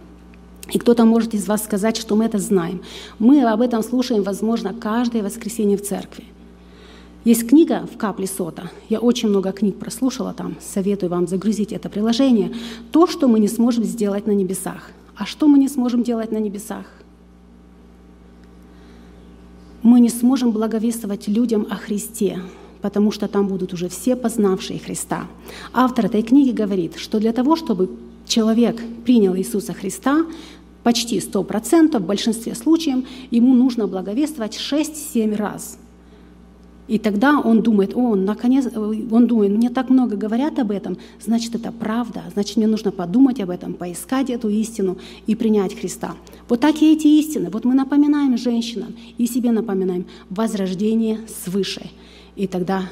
И 0.72 0.80
кто-то 0.80 1.04
может 1.04 1.34
из 1.34 1.48
вас 1.48 1.64
сказать, 1.64 1.98
что 1.98 2.16
мы 2.16 2.26
это 2.26 2.40
знаем. 2.40 2.82
Мы 3.20 3.44
об 3.44 3.62
этом 3.62 3.84
слушаем, 3.84 4.24
возможно, 4.24 4.74
каждое 4.74 5.22
воскресенье 5.22 5.78
в 5.78 5.82
церкви. 5.82 6.24
Есть 7.26 7.48
книга 7.48 7.88
в 7.94 7.98
капле 7.98 8.28
сота. 8.28 8.70
Я 8.90 9.00
очень 9.00 9.30
много 9.30 9.52
книг 9.52 9.78
прослушала 9.78 10.34
там. 10.34 10.56
Советую 10.62 11.10
вам 11.10 11.28
загрузить 11.28 11.72
это 11.74 11.90
приложение. 11.90 12.54
То, 12.92 13.08
что 13.08 13.28
мы 13.28 13.40
не 13.40 13.48
сможем 13.48 13.84
сделать 13.84 14.28
на 14.28 14.32
небесах. 14.32 14.92
А 15.16 15.26
что 15.26 15.48
мы 15.48 15.60
не 15.60 15.70
сможем 15.70 16.04
делать 16.04 16.32
на 16.32 16.38
небесах? 16.38 16.86
Мы 19.84 20.00
не 20.00 20.10
сможем 20.10 20.52
благовествовать 20.52 21.28
людям 21.28 21.68
о 21.70 21.76
Христе, 21.76 22.40
потому 22.82 23.12
что 23.12 23.28
там 23.28 23.48
будут 23.48 23.74
уже 23.74 23.90
все 23.90 24.16
познавшие 24.16 24.80
Христа. 24.80 25.28
Автор 25.74 26.06
этой 26.06 26.24
книги 26.24 26.52
говорит, 26.52 26.98
что 26.98 27.20
для 27.20 27.34
того, 27.34 27.56
чтобы 27.56 27.90
человек 28.26 28.82
принял 29.06 29.36
Иисуса 29.36 29.74
Христа, 29.74 30.26
почти 30.84 31.20
100%, 31.20 32.00
в 32.00 32.06
большинстве 32.06 32.56
случаев, 32.56 33.06
ему 33.30 33.54
нужно 33.54 33.88
благовествовать 33.88 34.58
6-7 34.58 35.36
раз. 35.36 35.78
И 36.88 37.00
тогда 37.00 37.40
он 37.40 37.62
думает, 37.62 37.96
о, 37.96 38.16
наконец, 38.16 38.66
он 38.76 39.28
думает, 39.28 39.52
мне 39.52 39.70
так 39.70 39.90
много 39.90 40.18
говорят 40.18 40.60
об 40.60 40.72
этом, 40.72 40.98
значит, 41.24 41.56
это 41.56 41.72
правда, 41.72 42.24
значит, 42.34 42.58
мне 42.58 42.68
нужно 42.68 42.92
подумать 42.92 43.40
об 43.40 43.50
этом, 43.50 43.74
поискать 43.74 44.30
эту 44.30 44.50
истину 44.50 44.98
и 45.26 45.36
принять 45.36 45.80
Христа. 45.80 46.16
Вот 46.50 46.60
так 46.60 46.82
и 46.82 46.94
эти 46.94 47.08
истины. 47.08 47.50
Вот 47.50 47.64
мы 47.64 47.74
напоминаем 47.74 48.38
женщинам 48.38 48.96
и 49.18 49.28
себе 49.28 49.52
напоминаем 49.52 50.06
возрождение 50.30 51.20
свыше. 51.28 51.90
И 52.36 52.48
тогда 52.48 52.90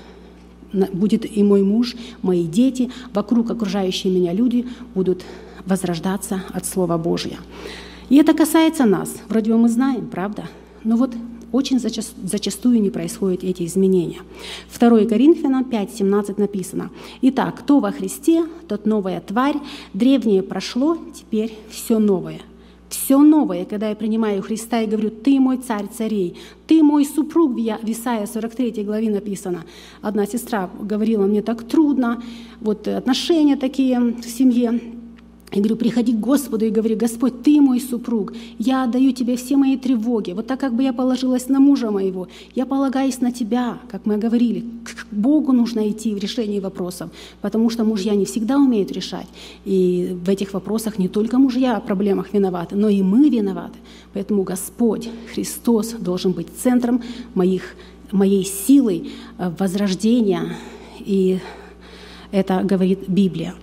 будет 0.93 1.29
и 1.29 1.43
мой 1.43 1.63
муж, 1.63 1.95
мои 2.21 2.45
дети, 2.45 2.91
вокруг 3.13 3.51
окружающие 3.51 4.13
меня 4.13 4.31
люди 4.31 4.67
будут 4.95 5.23
возрождаться 5.65 6.43
от 6.53 6.65
Слова 6.65 6.97
Божьего. 6.97 7.37
И 8.09 8.15
это 8.15 8.33
касается 8.33 8.85
нас. 8.85 9.13
Вроде 9.27 9.51
бы 9.51 9.57
мы 9.57 9.69
знаем, 9.69 10.07
правда? 10.07 10.45
Но 10.83 10.95
вот 10.95 11.13
очень 11.51 11.79
зачастую 11.79 12.81
не 12.81 12.89
происходят 12.89 13.43
эти 13.43 13.63
изменения. 13.65 14.21
2 14.77 15.05
Коринфянам 15.05 15.63
5:17 15.63 16.39
написано, 16.39 16.89
«Итак, 17.21 17.59
кто 17.59 17.79
во 17.79 17.91
Христе, 17.91 18.45
тот 18.67 18.85
новая 18.85 19.19
тварь, 19.21 19.57
древнее 19.93 20.43
прошло, 20.43 20.97
теперь 21.13 21.57
все 21.69 21.99
новое». 21.99 22.41
Все 22.89 23.19
новое, 23.19 23.63
когда 23.63 23.87
я 23.87 23.95
принимаю 23.95 24.41
Христа 24.41 24.81
и 24.81 24.85
говорю, 24.85 25.11
«Ты 25.11 25.39
мой 25.39 25.57
царь 25.57 25.87
царей, 25.97 26.35
ты 26.67 26.83
мой 26.83 27.05
супруг», 27.05 27.53
в 27.53 27.89
Исаия 27.89 28.25
43 28.25 28.83
главе 28.83 29.09
написано. 29.09 29.63
Одна 30.01 30.25
сестра 30.25 30.69
говорила, 30.77 31.25
мне 31.25 31.41
так 31.41 31.63
трудно, 31.63 32.21
вот 32.59 32.89
отношения 32.89 33.55
такие 33.55 33.97
в 33.97 34.25
семье, 34.25 34.81
я 35.53 35.59
говорю, 35.59 35.75
приходи 35.75 36.13
к 36.13 36.19
Господу 36.19 36.65
и 36.65 36.69
говори, 36.69 36.95
Господь, 36.95 37.43
ты 37.43 37.59
мой 37.59 37.81
супруг, 37.81 38.33
я 38.57 38.83
отдаю 38.83 39.11
тебе 39.11 39.35
все 39.35 39.57
мои 39.57 39.77
тревоги. 39.77 40.31
Вот 40.31 40.47
так 40.47 40.59
как 40.61 40.73
бы 40.73 40.83
я 40.83 40.93
положилась 40.93 41.49
на 41.49 41.59
мужа 41.59 41.91
моего, 41.91 42.29
я 42.55 42.65
полагаюсь 42.65 43.19
на 43.19 43.33
тебя, 43.33 43.77
как 43.89 44.05
мы 44.05 44.17
говорили. 44.17 44.63
К 44.85 45.13
Богу 45.13 45.51
нужно 45.51 45.89
идти 45.89 46.15
в 46.15 46.17
решении 46.19 46.59
вопросов, 46.61 47.09
потому 47.41 47.69
что 47.69 47.83
мужья 47.83 48.15
не 48.15 48.23
всегда 48.23 48.57
умеют 48.57 48.93
решать. 48.93 49.27
И 49.65 50.17
в 50.23 50.29
этих 50.29 50.53
вопросах 50.53 50.97
не 50.97 51.09
только 51.09 51.37
мужья 51.37 51.75
о 51.75 51.81
проблемах 51.81 52.31
виноваты, 52.33 52.77
но 52.77 52.87
и 52.87 53.01
мы 53.01 53.29
виноваты. 53.29 53.77
Поэтому 54.13 54.43
Господь, 54.43 55.09
Христос 55.33 55.91
должен 55.99 56.31
быть 56.31 56.47
центром 56.57 57.01
моих, 57.33 57.75
моей 58.11 58.45
силы 58.45 59.09
э, 59.37 59.51
возрождения. 59.59 60.55
И 60.99 61.39
это 62.31 62.61
говорит 62.63 63.09
Библия. 63.09 63.53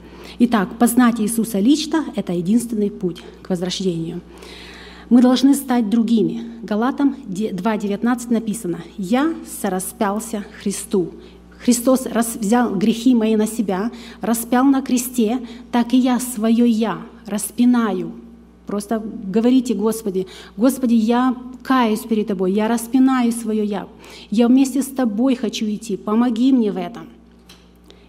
Итак, 0.41 0.79
познать 0.79 1.21
Иисуса 1.21 1.59
лично– 1.59 2.05
это 2.15 2.33
единственный 2.33 2.91
путь 2.91 3.25
к 3.43 3.51
возвращению. 3.51 4.21
Мы 5.11 5.21
должны 5.21 5.53
стать 5.55 5.91
другими. 5.91 6.45
Галатам 6.63 7.17
2.19 7.27 8.33
написано 8.33 8.79
«Я 8.97 9.35
сораспялся 9.61 10.45
Христу». 10.63 11.11
Христос 11.65 12.07
взял 12.37 12.73
грехи 12.77 13.17
мои 13.17 13.35
на 13.35 13.49
себя, 13.49 13.91
распял 14.21 14.65
на 14.65 14.81
кресте, 14.81 15.41
так 15.73 15.93
и 15.93 15.97
я 15.97 16.21
свое 16.21 16.69
«я» 16.69 16.99
распинаю. 17.27 18.13
Просто 18.69 19.03
говорите, 19.25 19.75
Господи, 19.75 20.29
Господи, 20.57 20.95
я 20.95 21.35
каюсь 21.65 22.01
перед 22.01 22.29
Тобой, 22.29 22.53
я 22.53 22.69
распинаю 22.69 23.33
свое 23.33 23.65
«я». 23.65 23.89
Я 24.31 24.47
вместе 24.47 24.83
с 24.83 24.87
Тобой 24.87 25.35
хочу 25.35 25.67
идти, 25.67 25.97
помоги 25.97 26.53
мне 26.53 26.71
в 26.71 26.77
этом. 26.77 27.09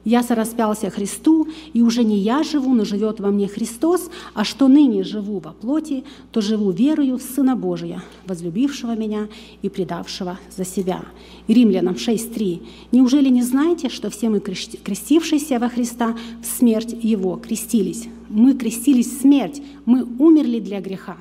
Я 0.06 0.24
сораспялся 0.24 0.90
Христу, 0.90 1.48
и 1.74 1.82
уже 1.82 2.04
не 2.04 2.18
я 2.18 2.44
живу, 2.44 2.74
но 2.74 2.86
живет 2.86 3.20
во 3.20 3.32
мне 3.32 3.48
Христос, 3.48 4.10
а 4.34 4.44
что 4.46 4.68
ныне 4.68 5.04
живу 5.04 5.40
во 5.40 5.52
плоти, 5.52 6.04
то 6.32 6.42
живу 6.42 6.72
верою 6.72 7.18
в 7.18 7.22
Сына 7.22 7.56
Божия, 7.56 8.04
возлюбившего 8.26 8.96
меня 8.96 9.28
и 9.62 9.70
предавшего 9.70 10.40
за 10.56 10.64
себя. 10.64 11.04
Римлянам 11.48 11.96
6.3. 11.96 12.62
Неужели 12.92 13.30
не 13.30 13.44
знаете, 13.44 13.90
что 13.90 14.10
все 14.10 14.30
мы, 14.30 14.40
крестившиеся 14.40 15.60
во 15.60 15.70
Христа, 15.70 16.16
в 16.42 16.46
смерть 16.46 16.96
Его 17.02 17.36
крестились? 17.36 18.08
Мы 18.30 18.54
крестились 18.54 19.08
в 19.08 19.22
смерть, 19.22 19.62
мы 19.86 20.08
умерли 20.18 20.60
для 20.60 20.80
греха. 20.80 21.18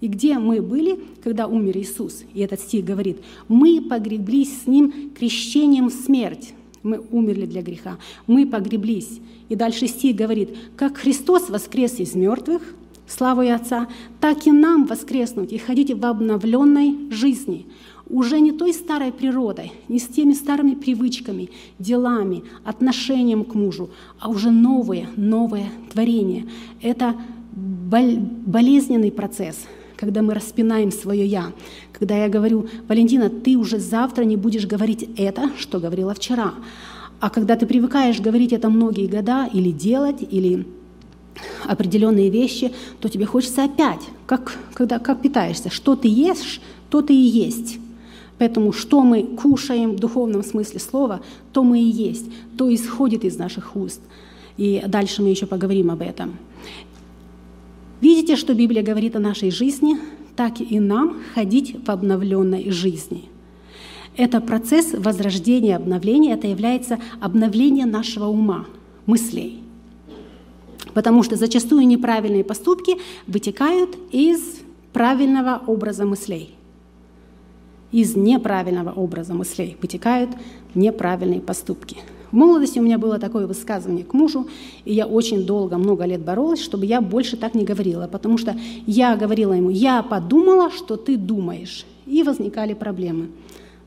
И 0.00 0.08
где 0.08 0.38
мы 0.38 0.60
были, 0.60 0.98
когда 1.22 1.46
умер 1.46 1.78
Иисус? 1.78 2.24
И 2.34 2.40
этот 2.40 2.60
стих 2.60 2.84
говорит, 2.84 3.18
мы 3.48 3.80
погреблись 3.80 4.62
с 4.62 4.66
Ним 4.66 5.12
крещением 5.16 5.88
в 5.88 5.92
смерть 5.92 6.54
мы 6.84 7.02
умерли 7.10 7.46
для 7.46 7.62
греха, 7.62 7.98
мы 8.28 8.46
погреблись. 8.46 9.20
И 9.48 9.56
дальше 9.56 9.88
стих 9.88 10.14
говорит, 10.14 10.50
как 10.76 10.98
Христос 10.98 11.48
воскрес 11.48 11.98
из 11.98 12.14
мертвых, 12.14 12.62
славой 13.08 13.52
Отца, 13.52 13.88
так 14.20 14.46
и 14.46 14.52
нам 14.52 14.86
воскреснуть 14.86 15.52
и 15.52 15.58
ходить 15.58 15.90
в 15.90 16.06
обновленной 16.06 17.10
жизни, 17.10 17.66
уже 18.08 18.40
не 18.40 18.52
той 18.52 18.72
старой 18.72 19.12
природой, 19.12 19.72
не 19.88 19.98
с 19.98 20.06
теми 20.06 20.34
старыми 20.34 20.74
привычками, 20.74 21.50
делами, 21.78 22.44
отношением 22.64 23.44
к 23.44 23.54
мужу, 23.54 23.90
а 24.18 24.28
уже 24.28 24.50
новое, 24.50 25.08
новое 25.16 25.70
творение. 25.92 26.46
Это 26.82 27.14
болезненный 27.52 29.10
процесс, 29.10 29.66
когда 30.04 30.20
мы 30.20 30.34
распинаем 30.34 30.92
свое 30.92 31.24
«я», 31.24 31.52
когда 31.98 32.14
я 32.16 32.28
говорю, 32.28 32.68
Валентина, 32.88 33.30
ты 33.30 33.56
уже 33.56 33.78
завтра 33.78 34.24
не 34.24 34.36
будешь 34.36 34.66
говорить 34.66 35.08
это, 35.16 35.50
что 35.58 35.80
говорила 35.80 36.12
вчера. 36.12 36.52
А 37.20 37.30
когда 37.30 37.56
ты 37.56 37.64
привыкаешь 37.64 38.20
говорить 38.20 38.52
это 38.52 38.68
многие 38.68 39.06
года 39.06 39.48
или 39.50 39.70
делать, 39.70 40.18
или 40.20 40.66
определенные 41.66 42.28
вещи, 42.28 42.72
то 43.00 43.08
тебе 43.08 43.24
хочется 43.24 43.64
опять, 43.64 44.02
как, 44.26 44.58
когда, 44.74 44.98
как 44.98 45.22
питаешься. 45.22 45.70
Что 45.70 45.96
ты 45.96 46.08
ешь, 46.08 46.60
то 46.90 47.00
ты 47.00 47.14
и 47.14 47.26
есть. 47.46 47.78
Поэтому 48.38 48.72
что 48.72 49.02
мы 49.02 49.22
кушаем 49.22 49.92
в 49.92 50.00
духовном 50.00 50.44
смысле 50.44 50.80
слова, 50.80 51.20
то 51.54 51.64
мы 51.64 51.80
и 51.80 51.90
есть, 51.90 52.26
то 52.58 52.72
исходит 52.74 53.24
из 53.24 53.38
наших 53.38 53.74
уст. 53.74 54.02
И 54.58 54.82
дальше 54.86 55.22
мы 55.22 55.30
еще 55.30 55.46
поговорим 55.46 55.90
об 55.90 56.02
этом. 56.02 56.36
Видите, 58.04 58.36
что 58.36 58.54
Библия 58.54 58.82
говорит 58.82 59.16
о 59.16 59.18
нашей 59.18 59.50
жизни? 59.50 59.98
так 60.36 60.60
и 60.60 60.80
нам 60.80 61.18
ходить 61.34 61.76
в 61.84 61.90
обновленной 61.90 62.70
жизни. 62.70 63.28
Это 64.16 64.40
процесс 64.40 64.92
возрождения, 64.92 65.76
обновления, 65.76 66.32
это 66.32 66.46
является 66.46 66.98
обновление 67.20 67.86
нашего 67.86 68.26
ума, 68.26 68.66
мыслей. 69.06 69.60
Потому 70.92 71.22
что 71.24 71.36
зачастую 71.36 71.86
неправильные 71.86 72.44
поступки 72.44 72.96
вытекают 73.26 73.96
из 74.12 74.60
правильного 74.92 75.62
образа 75.66 76.04
мыслей. 76.04 76.54
Из 77.90 78.16
неправильного 78.16 78.90
образа 78.90 79.34
мыслей 79.34 79.76
вытекают 79.80 80.30
неправильные 80.74 81.40
поступки. 81.40 81.96
В 82.34 82.36
молодости 82.36 82.80
у 82.80 82.82
меня 82.82 82.98
было 82.98 83.20
такое 83.20 83.46
высказывание 83.46 84.04
к 84.04 84.12
мужу, 84.12 84.48
и 84.84 84.92
я 84.92 85.06
очень 85.06 85.46
долго, 85.46 85.78
много 85.78 86.04
лет 86.04 86.20
боролась, 86.20 86.60
чтобы 86.60 86.84
я 86.84 87.00
больше 87.00 87.36
так 87.36 87.54
не 87.54 87.62
говорила, 87.64 88.08
потому 88.08 88.38
что 88.38 88.56
я 88.88 89.14
говорила 89.14 89.52
ему, 89.52 89.70
я 89.70 90.02
подумала, 90.02 90.72
что 90.72 90.96
ты 90.96 91.16
думаешь, 91.16 91.86
и 92.06 92.24
возникали 92.24 92.74
проблемы. 92.74 93.28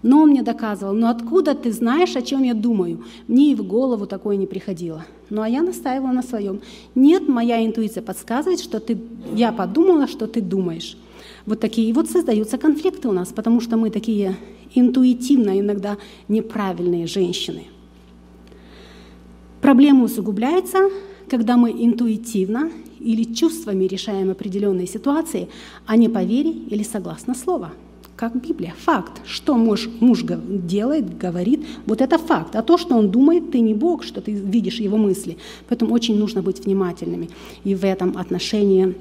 Но 0.01 0.21
он 0.21 0.29
мне 0.29 0.43
доказывал, 0.43 0.93
ну 0.93 1.07
откуда 1.07 1.55
ты 1.55 1.73
знаешь, 1.73 2.15
о 2.15 2.21
чем 2.21 2.41
я 2.43 2.53
думаю? 2.53 3.03
Мне 3.27 3.51
и 3.51 3.55
в 3.55 3.67
голову 3.67 4.07
такое 4.07 4.37
не 4.37 4.47
приходило. 4.47 5.03
Ну 5.29 5.41
а 5.41 5.49
я 5.49 5.61
настаивала 5.61 6.13
на 6.13 6.23
своем. 6.23 6.61
Нет, 6.95 7.27
моя 7.27 7.65
интуиция 7.65 8.01
подсказывает, 8.01 8.61
что 8.61 8.79
ты, 8.79 8.97
я 9.35 9.51
подумала, 9.51 10.07
что 10.07 10.25
ты 10.25 10.39
думаешь. 10.39 10.97
Вот 11.45 11.59
такие 11.59 11.93
вот 11.93 12.09
создаются 12.09 12.57
конфликты 12.57 13.09
у 13.09 13.11
нас, 13.11 13.27
потому 13.27 13.59
что 13.59 13.75
мы 13.75 13.89
такие 13.89 14.37
интуитивно 14.73 15.59
иногда 15.59 15.97
неправильные 16.29 17.07
женщины– 17.07 17.63
Проблема 19.67 20.05
усугубляется, 20.05 20.89
когда 21.29 21.57
мы 21.57 21.71
интуитивно 21.71 22.71
или 23.01 23.25
чувствами 23.25 23.83
решаем 23.83 24.29
определенные 24.29 24.87
ситуации, 24.87 25.49
а 25.85 25.97
не 25.97 26.07
по 26.07 26.23
вере 26.23 26.51
или 26.51 26.83
согласно 26.83 27.35
слова. 27.35 27.73
как 28.15 28.41
Библия, 28.41 28.73
факт. 28.79 29.21
Что 29.25 29.55
муж, 29.55 29.89
муж 29.99 30.23
делает, 30.23 31.17
говорит, 31.17 31.65
вот 31.85 31.99
это 31.99 32.17
факт. 32.17 32.55
А 32.55 32.61
то, 32.61 32.77
что 32.77 32.95
он 32.95 33.11
думает, 33.11 33.51
ты 33.51 33.59
не 33.59 33.73
Бог, 33.73 34.05
что 34.05 34.21
ты 34.21 34.31
видишь 34.31 34.79
его 34.79 34.95
мысли. 34.95 35.37
Поэтому 35.67 35.93
очень 35.93 36.17
нужно 36.17 36.41
быть 36.41 36.63
внимательными 36.65 37.29
и 37.65 37.75
в 37.75 37.83
этом 37.83 38.17
отношении 38.17 38.95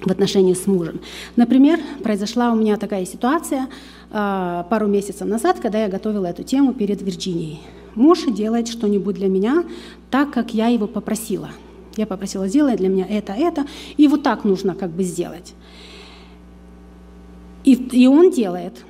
в 0.00 0.10
отношении 0.10 0.54
с 0.54 0.66
мужем. 0.66 1.00
Например, 1.36 1.80
произошла 2.02 2.52
у 2.52 2.56
меня 2.56 2.76
такая 2.76 3.04
ситуация 3.04 3.68
пару 4.10 4.86
месяцев 4.86 5.26
назад, 5.28 5.60
когда 5.60 5.82
я 5.82 5.88
готовила 5.88 6.26
эту 6.26 6.42
тему 6.42 6.72
перед 6.72 7.02
Вирджинией. 7.02 7.60
Муж 7.94 8.24
делает 8.26 8.68
что-нибудь 8.68 9.16
для 9.16 9.28
меня 9.28 9.64
так, 10.10 10.30
как 10.30 10.54
я 10.54 10.68
его 10.68 10.86
попросила. 10.86 11.50
Я 11.96 12.06
попросила, 12.06 12.46
сделай 12.46 12.76
для 12.76 12.88
меня 12.88 13.06
это, 13.08 13.32
это, 13.32 13.66
и 13.96 14.06
вот 14.06 14.22
так 14.22 14.44
нужно 14.44 14.74
как 14.74 14.90
бы 14.90 15.02
сделать. 15.02 15.54
И, 17.64 17.74
и 17.74 18.06
он 18.06 18.30
делает. 18.30 18.84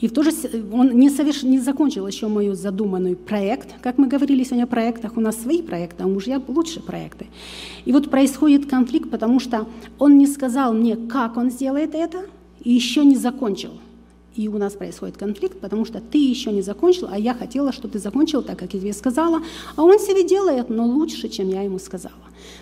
И 0.00 0.08
в 0.08 0.12
то 0.12 0.24
же, 0.24 0.32
он 0.72 0.98
не, 0.98 1.10
соверш, 1.10 1.44
не 1.44 1.60
закончил 1.60 2.06
еще 2.06 2.26
мою 2.26 2.54
задуманный 2.54 3.14
проект. 3.14 3.80
Как 3.82 3.98
мы 3.98 4.08
говорили 4.08 4.42
сегодня 4.42 4.64
о 4.64 4.66
проектах, 4.66 5.16
у 5.16 5.20
нас 5.20 5.40
свои 5.40 5.62
проекты, 5.62 6.02
а 6.02 6.06
у 6.06 6.10
мужья 6.10 6.42
лучше 6.48 6.80
проекты. 6.80 7.28
И 7.84 7.92
вот 7.92 8.10
происходит 8.10 8.66
конфликт, 8.66 9.10
потому 9.10 9.38
что 9.38 9.68
он 10.00 10.18
не 10.18 10.26
сказал 10.26 10.72
мне, 10.72 10.96
как 10.96 11.36
он 11.36 11.50
сделает 11.50 11.94
это, 11.94 12.24
и 12.64 12.72
еще 12.72 13.04
не 13.04 13.14
закончил. 13.14 13.72
И 14.34 14.48
у 14.48 14.56
нас 14.56 14.72
происходит 14.72 15.18
конфликт, 15.18 15.60
потому 15.60 15.84
что 15.84 16.00
ты 16.00 16.18
еще 16.18 16.52
не 16.52 16.62
закончил, 16.62 17.08
а 17.10 17.18
я 17.18 17.34
хотела, 17.34 17.70
чтобы 17.70 17.92
ты 17.92 17.98
закончил 17.98 18.42
так, 18.42 18.58
как 18.58 18.72
я 18.72 18.80
тебе 18.80 18.92
сказала, 18.94 19.42
а 19.76 19.82
он 19.82 19.98
себе 19.98 20.26
делает, 20.26 20.70
но 20.70 20.86
лучше, 20.86 21.28
чем 21.28 21.50
я 21.50 21.62
ему 21.62 21.78
сказала. 21.78 22.14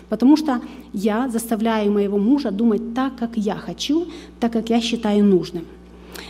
Потому 0.09 0.35
что 0.35 0.61
я 0.91 1.29
заставляю 1.29 1.91
моего 1.91 2.17
мужа 2.17 2.51
думать 2.51 2.93
так, 2.93 3.15
как 3.15 3.37
я 3.37 3.55
хочу, 3.55 4.07
так, 4.39 4.51
как 4.51 4.69
я 4.69 4.81
считаю 4.81 5.23
нужным. 5.23 5.65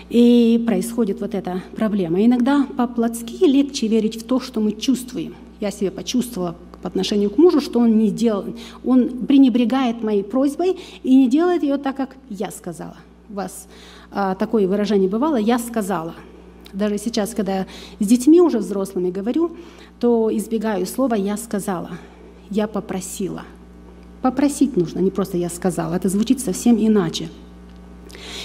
И 0.09 0.63
происходит 0.67 1.21
вот 1.21 1.33
эта 1.33 1.63
проблема. 1.75 2.23
Иногда 2.23 2.67
по-плотски 2.77 3.45
легче 3.45 3.87
верить 3.87 4.21
в 4.21 4.23
то, 4.23 4.39
что 4.39 4.59
мы 4.59 4.73
чувствуем. 4.73 5.35
Я 5.59 5.71
себе 5.71 5.89
почувствовала 5.89 6.55
по 6.81 6.87
отношению 6.87 7.29
к 7.29 7.37
мужу, 7.37 7.61
что 7.61 7.79
он 7.79 7.97
не 7.97 8.09
делал, 8.09 8.45
он 8.83 9.25
пренебрегает 9.25 10.03
моей 10.03 10.23
просьбой 10.23 10.77
и 11.03 11.15
не 11.15 11.29
делает 11.29 11.63
ее 11.63 11.77
так, 11.77 11.95
как 11.95 12.15
я 12.29 12.51
сказала. 12.51 12.97
Вас 13.29 13.67
такое 14.11 14.67
выражение 14.67 15.09
бывало 15.09 15.37
«я 15.37 15.59
сказала». 15.59 16.15
Даже 16.73 16.97
сейчас, 16.97 17.33
когда 17.33 17.65
с 17.99 18.05
детьми 18.05 18.39
уже 18.41 18.59
взрослыми 18.59 19.11
говорю, 19.11 19.51
то 19.99 20.29
избегаю 20.35 20.85
слова 20.85 21.15
«я 21.15 21.37
сказала», 21.37 21.91
«я 22.49 22.67
попросила». 22.67 23.43
Попросить 24.21 24.77
нужно, 24.77 24.99
не 24.99 25.11
просто 25.11 25.37
«я 25.37 25.49
сказала». 25.49 25.95
Это 25.95 26.09
звучит 26.09 26.39
совсем 26.39 26.77
иначе. 26.77 27.29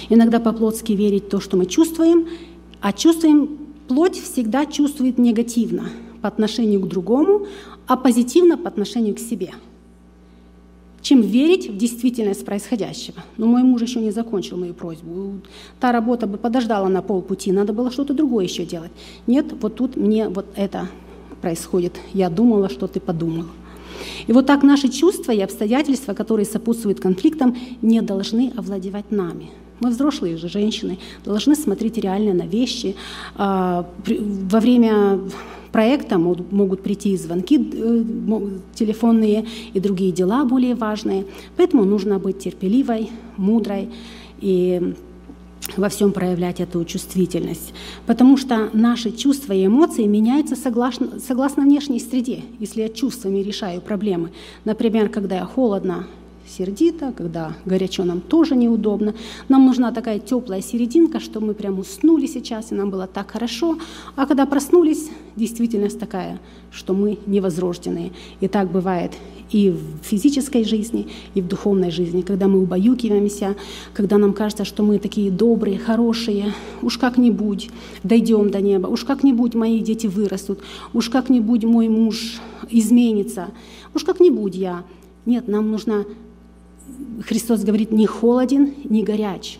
Иногда 0.09 0.39
по-плотски 0.39 0.93
верить 0.93 1.29
то, 1.29 1.39
что 1.39 1.55
мы 1.57 1.65
чувствуем, 1.65 2.27
а 2.81 2.93
чувствуем, 2.93 3.57
плоть 3.87 4.19
всегда 4.19 4.65
чувствует 4.65 5.17
негативно 5.17 5.89
по 6.21 6.27
отношению 6.27 6.81
к 6.81 6.87
другому, 6.87 7.47
а 7.87 7.95
позитивно 7.95 8.57
по 8.57 8.67
отношению 8.67 9.15
к 9.15 9.19
себе 9.19 9.53
чем 11.01 11.21
верить 11.21 11.69
в 11.69 11.77
действительность 11.77 12.45
происходящего. 12.45 13.23
Но 13.37 13.45
мой 13.45 13.63
муж 13.63 13.81
еще 13.81 13.99
не 13.99 14.11
закончил 14.11 14.57
мою 14.57 14.73
просьбу. 14.73 15.41
Та 15.79 15.91
работа 15.91 16.27
бы 16.27 16.37
подождала 16.37 16.89
на 16.89 17.01
полпути, 17.01 17.51
надо 17.51 17.73
было 17.73 17.91
что-то 17.91 18.13
другое 18.13 18.45
еще 18.45 18.65
делать. 18.65 18.91
Нет, 19.27 19.45
вот 19.61 19.75
тут 19.75 19.95
мне 19.95 20.29
вот 20.29 20.45
это 20.55 20.89
происходит. 21.41 21.93
Я 22.13 22.29
думала, 22.29 22.69
что 22.69 22.87
ты 22.87 22.99
подумал. 22.99 23.45
И 24.27 24.33
вот 24.33 24.45
так 24.45 24.63
наши 24.63 24.89
чувства 24.89 25.31
и 25.31 25.39
обстоятельства, 25.39 26.13
которые 26.13 26.45
сопутствуют 26.45 26.99
конфликтам, 26.99 27.55
не 27.81 28.01
должны 28.01 28.53
овладевать 28.55 29.11
нами. 29.11 29.49
Мы 29.79 29.91
взрослые 29.91 30.37
же 30.37 30.49
женщины, 30.49 30.97
должны 31.23 31.55
смотреть 31.55 31.97
реально 31.97 32.33
на 32.33 32.47
вещи. 32.47 32.95
А, 33.35 33.85
во 34.05 34.59
время 34.59 35.19
проекта 35.71 36.17
могут 36.17 36.81
прийти 36.83 37.15
звонки 37.17 37.57
э, 37.57 38.03
телефонные 38.75 39.45
и 39.73 39.79
другие 39.79 40.11
дела 40.11 40.45
более 40.45 40.75
важные. 40.75 41.25
Поэтому 41.55 41.83
нужно 41.83 42.19
быть 42.19 42.39
терпеливой, 42.39 43.09
мудрой 43.37 43.89
и 44.39 44.93
во 45.75 45.89
всем 45.89 46.11
проявлять 46.11 46.59
эту 46.59 46.83
чувствительность. 46.85 47.73
Потому 48.05 48.37
что 48.37 48.69
наши 48.73 49.11
чувства 49.11 49.53
и 49.53 49.65
эмоции 49.65 50.05
меняются 50.05 50.55
согласно, 50.55 51.19
согласно 51.19 51.63
внешней 51.63 51.99
среде. 51.99 52.41
Если 52.59 52.81
я 52.81 52.89
чувствами 52.89 53.39
решаю 53.39 53.81
проблемы, 53.81 54.31
например, 54.63 55.09
когда 55.09 55.37
я 55.37 55.45
холодно, 55.45 56.07
сердито, 56.47 57.13
когда 57.15 57.55
горячо 57.65 58.03
нам 58.03 58.21
тоже 58.21 58.55
неудобно. 58.55 59.13
Нам 59.49 59.65
нужна 59.65 59.91
такая 59.91 60.19
теплая 60.19 60.61
серединка, 60.61 61.19
чтобы 61.19 61.47
мы 61.47 61.53
прям 61.53 61.79
уснули 61.79 62.25
сейчас, 62.25 62.71
и 62.71 62.75
нам 62.75 62.89
было 62.89 63.07
так 63.07 63.31
хорошо. 63.31 63.77
А 64.15 64.25
когда 64.25 64.45
проснулись, 64.45 65.09
действительность 65.35 65.99
такая, 65.99 66.39
что 66.71 66.93
мы 66.93 67.19
невозрожденные. 67.25 68.11
И 68.41 68.47
так 68.47 68.71
бывает 68.71 69.11
и 69.51 69.69
в 69.69 70.03
физической 70.03 70.63
жизни, 70.63 71.07
и 71.33 71.41
в 71.41 71.47
духовной 71.47 71.91
жизни, 71.91 72.21
когда 72.21 72.47
мы 72.47 72.61
убаюкиваемся, 72.61 73.55
когда 73.93 74.17
нам 74.17 74.33
кажется, 74.33 74.65
что 74.65 74.83
мы 74.83 74.99
такие 74.99 75.31
добрые, 75.31 75.79
хорошие, 75.79 76.53
уж 76.81 76.97
как-нибудь 76.97 77.69
дойдем 78.03 78.49
до 78.49 78.61
неба, 78.61 78.87
уж 78.87 79.05
как-нибудь 79.05 79.55
мои 79.55 79.79
дети 79.79 80.07
вырастут, 80.07 80.59
уж 80.93 81.09
как-нибудь 81.09 81.63
мой 81.63 81.87
муж 81.87 82.41
изменится, 82.69 83.49
уж 83.93 84.03
как-нибудь 84.03 84.55
я. 84.55 84.83
Нет, 85.25 85.47
нам 85.47 85.71
нужно 85.71 86.05
Христос 87.25 87.63
говорит, 87.63 87.91
не 87.91 88.05
холоден, 88.05 88.73
не 88.85 89.03
горяч. 89.03 89.59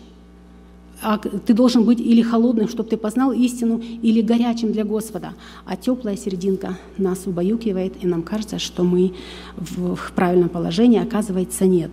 А 1.00 1.18
ты 1.18 1.54
должен 1.54 1.84
быть 1.84 2.00
или 2.00 2.22
холодным, 2.22 2.68
чтобы 2.68 2.88
ты 2.88 2.96
познал 2.96 3.32
истину, 3.32 3.80
или 4.02 4.20
горячим 4.20 4.72
для 4.72 4.84
Господа. 4.84 5.34
А 5.64 5.76
теплая 5.76 6.16
серединка 6.16 6.76
нас 6.96 7.26
убаюкивает, 7.26 7.94
и 8.02 8.06
нам 8.06 8.22
кажется, 8.22 8.58
что 8.58 8.82
мы 8.82 9.14
в 9.56 10.12
правильном 10.14 10.48
положении, 10.48 11.00
оказывается, 11.00 11.66
нет. 11.66 11.90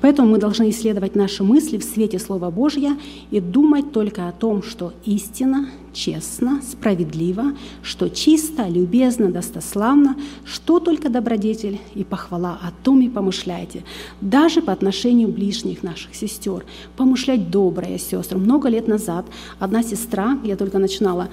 Поэтому 0.00 0.28
мы 0.28 0.38
должны 0.38 0.70
исследовать 0.70 1.14
наши 1.14 1.44
мысли 1.44 1.78
в 1.78 1.84
свете 1.84 2.18
Слова 2.18 2.50
Божьего 2.50 2.96
и 3.30 3.40
думать 3.40 3.92
только 3.92 4.28
о 4.28 4.32
том, 4.32 4.62
что 4.62 4.92
истина, 5.04 5.68
честно, 5.92 6.60
справедливо, 6.62 7.54
что 7.82 8.08
чисто, 8.08 8.68
любезно, 8.68 9.30
достославно, 9.30 10.16
что 10.44 10.78
только 10.80 11.08
добродетель 11.08 11.80
и 11.94 12.04
похвала, 12.04 12.58
о 12.62 12.70
том 12.84 13.00
и 13.00 13.08
помышляйте. 13.08 13.84
Даже 14.20 14.62
по 14.62 14.72
отношению 14.72 15.28
ближних 15.28 15.82
наших 15.82 16.14
сестер. 16.14 16.64
Помышлять 16.96 17.50
доброе, 17.50 17.98
сестры. 17.98 18.38
Много 18.38 18.68
лет 18.68 18.88
назад 18.88 19.26
одна 19.58 19.82
сестра, 19.82 20.38
я 20.44 20.56
только 20.56 20.78
начинала 20.78 21.28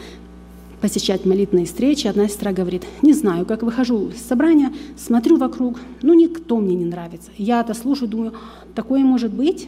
посещать 0.81 1.25
молитвенные 1.25 1.65
встречи, 1.65 2.07
одна 2.07 2.27
сестра 2.27 2.51
говорит, 2.51 2.83
не 3.01 3.13
знаю, 3.13 3.45
как 3.45 3.63
выхожу 3.63 4.11
с 4.11 4.21
собрания, 4.27 4.73
смотрю 4.97 5.37
вокруг, 5.37 5.79
ну 6.01 6.13
никто 6.13 6.57
мне 6.57 6.75
не 6.75 6.85
нравится. 6.85 7.31
Я 7.37 7.61
это 7.61 7.73
слушаю, 7.73 8.09
думаю, 8.09 8.33
такое 8.73 9.01
может 9.01 9.33
быть? 9.33 9.67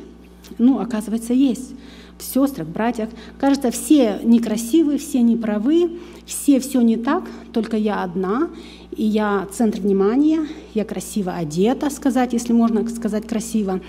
Ну, 0.58 0.80
оказывается, 0.80 1.34
есть. 1.34 1.74
В 2.18 2.24
сестрах, 2.24 2.68
братьях. 2.68 3.10
Кажется, 3.39 3.70
все 3.70 4.20
некрасивые, 4.24 4.97
все 4.97 5.22
неправы, 5.22 5.99
все 6.26 6.60
все 6.60 6.82
не 6.82 6.97
так, 6.97 7.26
только 7.53 7.78
я 7.78 8.03
одна, 8.03 8.49
и 8.95 9.03
я 9.03 9.47
центр 9.51 9.82
внимания, 9.82 10.47
я 10.74 10.84
красиво 10.84 11.34
одета, 11.34 11.89
сказать, 11.91 12.34
если 12.34 12.53
можно 12.53 12.88
сказать 12.89 13.28
красиво. 13.28 13.82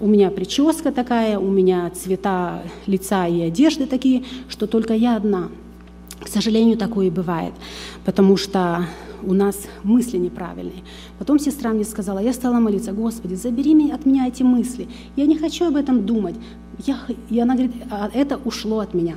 У 0.00 0.06
меня 0.08 0.30
прическа 0.30 0.90
такая, 0.90 1.38
у 1.38 1.48
меня 1.48 1.90
цвета 1.90 2.62
лица 2.86 3.28
и 3.28 3.40
одежды 3.42 3.86
такие, 3.86 4.24
что 4.48 4.66
только 4.66 4.94
я 4.94 5.16
одна– 5.16 5.48
к 6.20 6.28
сожалению, 6.28 6.76
такое 6.76 7.06
и 7.06 7.10
бывает, 7.10 7.54
потому 8.04 8.36
что 8.36 8.86
у 9.22 9.34
нас 9.34 9.56
мысли 9.82 10.16
неправильные. 10.16 10.82
Потом 11.18 11.38
сестра 11.38 11.72
мне 11.72 11.84
сказала, 11.84 12.18
я 12.18 12.32
стала 12.32 12.58
молиться, 12.60 12.92
Господи, 12.92 13.34
забери 13.34 13.90
от 13.90 14.06
меня 14.06 14.26
эти 14.26 14.42
мысли. 14.42 14.88
Я 15.16 15.26
не 15.26 15.36
хочу 15.36 15.66
об 15.66 15.76
этом 15.76 16.06
думать. 16.06 16.36
Я, 16.86 16.98
и 17.28 17.38
она 17.40 17.54
говорит, 17.54 17.74
а 17.90 18.10
это 18.12 18.38
ушло 18.44 18.80
от 18.80 18.94
меня. 18.94 19.16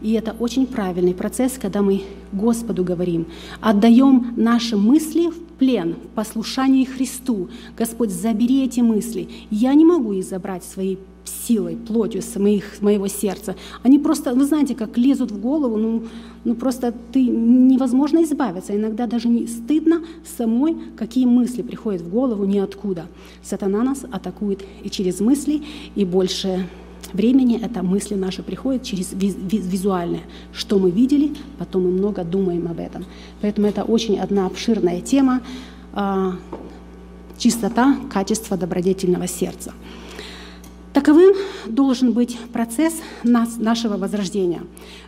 И 0.00 0.12
это 0.12 0.36
очень 0.38 0.66
правильный 0.66 1.14
процесс, 1.14 1.58
когда 1.60 1.80
мы 1.80 2.02
Господу 2.32 2.84
говорим, 2.84 3.26
отдаем 3.60 4.34
наши 4.36 4.76
мысли 4.76 5.28
в 5.28 5.38
плен, 5.58 5.94
в 5.94 6.08
послушании 6.14 6.84
Христу. 6.84 7.48
Господь, 7.76 8.10
забери 8.10 8.64
эти 8.64 8.80
мысли. 8.80 9.28
Я 9.50 9.72
не 9.74 9.84
могу 9.84 10.12
их 10.12 10.24
забрать 10.24 10.64
своей 10.64 10.98
силой, 11.24 11.76
плотью 11.76 12.22
с 12.22 12.36
моих, 12.36 12.80
моего 12.80 13.08
сердца. 13.08 13.56
Они 13.82 13.98
просто, 13.98 14.34
вы 14.34 14.44
знаете, 14.44 14.74
как 14.74 14.98
лезут 14.98 15.30
в 15.30 15.40
голову, 15.40 15.76
ну, 15.76 16.04
ну 16.44 16.54
просто 16.54 16.94
ты 17.12 17.22
невозможно 17.22 18.22
избавиться. 18.22 18.74
Иногда 18.74 19.06
даже 19.06 19.28
не 19.28 19.46
стыдно 19.46 20.02
самой, 20.36 20.76
какие 20.96 21.26
мысли 21.26 21.62
приходят 21.62 22.02
в 22.02 22.10
голову 22.10 22.44
ниоткуда. 22.44 23.06
Сатана 23.42 23.82
нас 23.82 24.04
атакует 24.10 24.64
и 24.82 24.90
через 24.90 25.20
мысли, 25.20 25.62
и 25.94 26.04
больше 26.04 26.66
времени 27.12 27.60
это 27.62 27.82
мысли 27.82 28.14
наши 28.14 28.42
приходят 28.42 28.82
через 28.82 29.12
визуальное. 29.12 30.22
Что 30.52 30.78
мы 30.78 30.90
видели, 30.90 31.32
потом 31.58 31.84
мы 31.84 31.90
много 31.90 32.24
думаем 32.24 32.68
об 32.68 32.78
этом. 32.78 33.04
Поэтому 33.40 33.66
это 33.66 33.82
очень 33.82 34.18
одна 34.18 34.46
обширная 34.46 35.00
тема 35.00 35.40
а, 35.92 36.34
чистота, 37.38 37.96
качество 38.12 38.56
добродетельного 38.56 39.26
сердца. 39.26 39.72
Таковым 40.94 41.34
должен 41.66 42.12
быть 42.12 42.38
процесс 42.52 42.94
нас, 43.24 43.56
нашего 43.58 43.96
возрождения. 43.96 44.62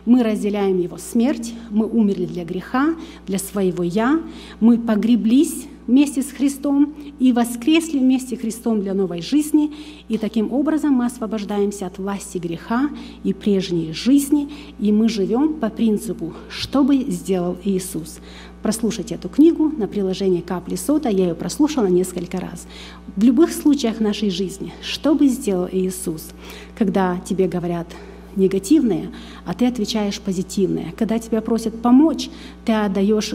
Мы 0.05 0.21
разделяем 0.21 0.77
его 0.81 0.97
смерть, 0.97 1.53
мы 1.69 1.87
умерли 1.87 2.25
для 2.25 2.43
греха, 2.43 2.95
для 3.25 3.39
своего 3.39 3.83
«я», 3.83 4.19
мы 4.59 4.77
погреблись 4.77 5.65
вместе 5.87 6.23
с 6.23 6.31
Христом 6.31 6.93
и 7.19 7.31
воскресли 7.31 7.99
вместе 7.99 8.35
с 8.35 8.39
Христом 8.39 8.81
для 8.81 8.93
новой 8.93 9.21
жизни, 9.21 9.73
и 10.09 10.17
таким 10.17 10.51
образом 10.51 10.91
мы 10.91 11.05
освобождаемся 11.05 11.87
от 11.87 11.97
власти 11.97 12.37
греха 12.37 12.89
и 13.23 13.33
прежней 13.33 13.93
жизни, 13.93 14.49
и 14.79 14.91
мы 14.91 15.07
живем 15.07 15.53
по 15.53 15.69
принципу 15.69 16.33
«что 16.49 16.83
бы 16.83 16.97
сделал 16.97 17.55
Иисус?». 17.63 18.19
Прослушайте 18.67 19.15
эту 19.15 19.29
книгу 19.29 19.69
на 19.69 19.87
приложении 19.87 20.41
«Капли 20.41 20.75
сота», 20.75 21.07
я 21.07 21.29
ее 21.29 21.35
прослушала 21.35 21.85
несколько 21.85 22.37
раз. 22.37 22.67
В 23.15 23.23
любых 23.23 23.53
случаях 23.53 24.01
нашей 24.01 24.29
жизни, 24.29 24.73
что 24.81 25.15
бы 25.15 25.29
сделал 25.29 25.69
Иисус, 25.71 26.31
когда 26.77 27.17
тебе 27.25 27.47
говорят 27.47 27.87
негативные, 28.35 29.09
а 29.45 29.53
ты 29.53 29.67
отвечаешь 29.67 30.19
позитивные. 30.19 30.93
Когда 30.97 31.17
тебя 31.17 31.39
просят 31.39 31.81
помочь, 31.81 32.29
ты 32.65 32.73
отдаешь, 32.73 33.33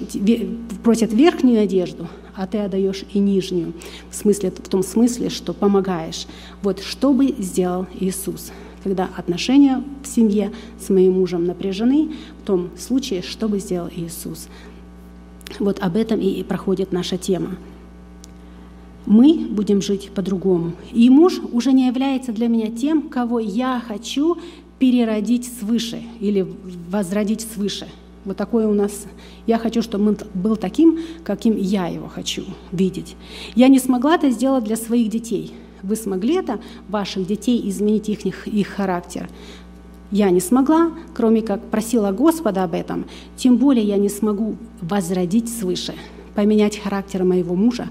просят 0.85 1.15
верхнюю 1.15 1.63
одежду, 1.63 2.09
а 2.37 2.47
ты 2.47 2.59
отдаешь 2.59 3.07
и 3.15 3.19
нижнюю, 3.19 3.73
в, 4.11 4.15
смысле, 4.15 4.51
в 4.51 4.69
том 4.69 4.83
смысле, 4.83 5.31
что 5.31 5.55
помогаешь. 5.55 6.27
Вот 6.63 6.81
что 6.81 7.15
бы 7.15 7.35
сделал 7.39 7.87
Иисус? 7.99 8.53
Когда 8.85 9.09
отношения 9.17 9.83
в 10.03 10.07
семье 10.09 10.53
с 10.79 10.91
моим 10.91 11.15
мужем 11.15 11.47
напряжены, 11.47 12.11
в 12.43 12.45
том 12.45 12.69
случае, 12.77 13.23
что 13.23 13.49
бы 13.49 13.61
сделал 13.61 13.89
Иисус? 13.97 14.49
Вот 15.59 15.81
об 15.81 15.97
этом 15.97 16.21
и 16.21 16.43
проходит 16.43 16.93
наша 16.93 17.19
тема. 17.19 17.57
Мы 19.07 19.47
будем 19.51 19.83
жить 19.83 20.11
по-другому. 20.15 20.73
И 20.93 21.11
муж 21.11 21.41
уже 21.53 21.73
не 21.73 21.87
является 21.87 22.33
для 22.33 22.49
меня 22.49 22.69
тем, 22.69 23.09
кого 23.09 23.41
я 23.41 23.83
хочу 23.87 24.39
переродить 24.79 25.51
свыше 25.61 26.03
или 26.21 26.47
возродить 26.91 27.41
свыше. 27.41 27.89
Вот 28.25 28.37
такое 28.37 28.69
у 28.69 28.75
нас. 28.75 29.07
Я 29.47 29.59
хочу, 29.59 29.83
чтобы 29.83 30.11
он 30.11 30.19
был 30.35 30.57
таким, 30.57 31.01
каким 31.25 31.57
я 31.57 31.89
его 31.89 32.09
хочу 32.09 32.45
видеть. 32.71 33.17
Я 33.57 33.69
не 33.69 33.81
смогла 33.81 34.15
это 34.15 34.31
сделать 34.31 34.65
для 34.65 34.77
своих 34.77 35.09
детей. 35.09 35.53
Вы 35.83 35.97
смогли 35.97 36.35
это, 36.35 36.61
ваших 36.89 37.27
детей, 37.27 37.69
изменить 37.69 38.09
их, 38.09 38.47
их 38.47 38.69
характер? 38.69 39.29
Я 40.13 40.29
не 40.29 40.41
смогла, 40.41 40.91
кроме 41.15 41.41
как 41.41 41.63
просила 41.71 42.13
Господа 42.13 42.65
об 42.65 42.75
этом, 42.75 43.07
тем 43.35 43.57
более 43.57 43.85
я 43.85 43.97
не 43.97 44.11
смогу 44.11 44.57
возродить 44.83 45.49
свыше, 45.49 45.95
поменять 46.35 46.79
характер 46.79 47.25
моего 47.25 47.55
мужа, 47.55 47.89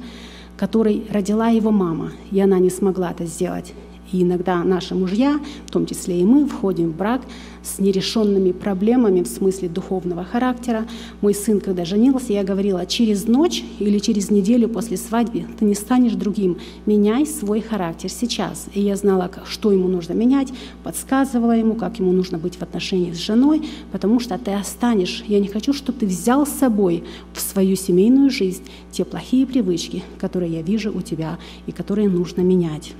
который 0.55 1.03
родила 1.09 1.47
его 1.47 1.71
мама, 1.71 2.11
и 2.29 2.39
она 2.39 2.59
не 2.59 2.69
смогла 2.69 3.09
это 3.09 3.25
сделать. 3.25 3.73
И 4.11 4.23
иногда 4.23 4.63
наши 4.63 4.93
мужья, 4.93 5.39
в 5.65 5.71
том 5.71 5.85
числе 5.85 6.19
и 6.19 6.23
мы, 6.23 6.45
входим 6.45 6.89
в 6.89 6.95
брак 6.95 7.21
с 7.63 7.79
нерешенными 7.79 8.51
проблемами 8.51 9.21
в 9.21 9.27
смысле 9.27 9.69
духовного 9.69 10.23
характера. 10.23 10.85
Мой 11.21 11.33
сын, 11.33 11.59
когда 11.59 11.85
женился, 11.85 12.33
я 12.33 12.43
говорила, 12.43 12.85
через 12.85 13.25
ночь 13.27 13.63
или 13.79 13.99
через 13.99 14.29
неделю 14.29 14.67
после 14.67 14.97
свадьбы 14.97 15.45
ты 15.59 15.65
не 15.65 15.75
станешь 15.75 16.13
другим. 16.13 16.57
Меняй 16.85 17.25
свой 17.25 17.61
характер 17.61 18.09
сейчас. 18.09 18.67
И 18.73 18.81
я 18.81 18.95
знала, 18.95 19.29
что 19.45 19.71
ему 19.71 19.87
нужно 19.87 20.13
менять, 20.13 20.51
подсказывала 20.83 21.51
ему, 21.51 21.75
как 21.75 21.99
ему 21.99 22.11
нужно 22.11 22.37
быть 22.37 22.55
в 22.55 22.61
отношении 22.61 23.13
с 23.13 23.17
женой, 23.17 23.63
потому 23.91 24.19
что 24.19 24.37
ты 24.37 24.51
останешь. 24.51 25.23
Я 25.27 25.39
не 25.39 25.47
хочу, 25.47 25.73
чтобы 25.73 25.99
ты 25.99 26.05
взял 26.05 26.45
с 26.45 26.49
собой 26.49 27.03
в 27.33 27.39
свою 27.39 27.75
семейную 27.75 28.29
жизнь 28.29 28.63
те 28.91 29.05
плохие 29.05 29.45
привычки, 29.45 30.03
которые 30.19 30.51
я 30.51 30.61
вижу 30.61 30.91
у 30.91 31.01
тебя 31.01 31.37
и 31.65 31.71
которые 31.71 32.09
нужно 32.09 32.41
менять. 32.41 32.93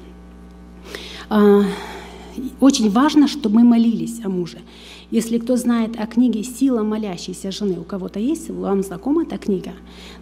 А, 1.33 1.63
очень 2.59 2.89
важно, 2.89 3.29
чтобы 3.29 3.59
мы 3.59 3.63
молились 3.63 4.19
о 4.25 4.27
муже. 4.27 4.57
Если 5.11 5.37
кто 5.37 5.55
знает 5.55 5.97
о 5.97 6.05
книге 6.05 6.43
«Сила 6.43 6.83
молящейся 6.83 7.51
жены», 7.51 7.79
у 7.79 7.83
кого-то 7.83 8.19
есть, 8.19 8.49
вам 8.49 8.83
знакома 8.83 9.23
эта 9.23 9.37
книга? 9.37 9.71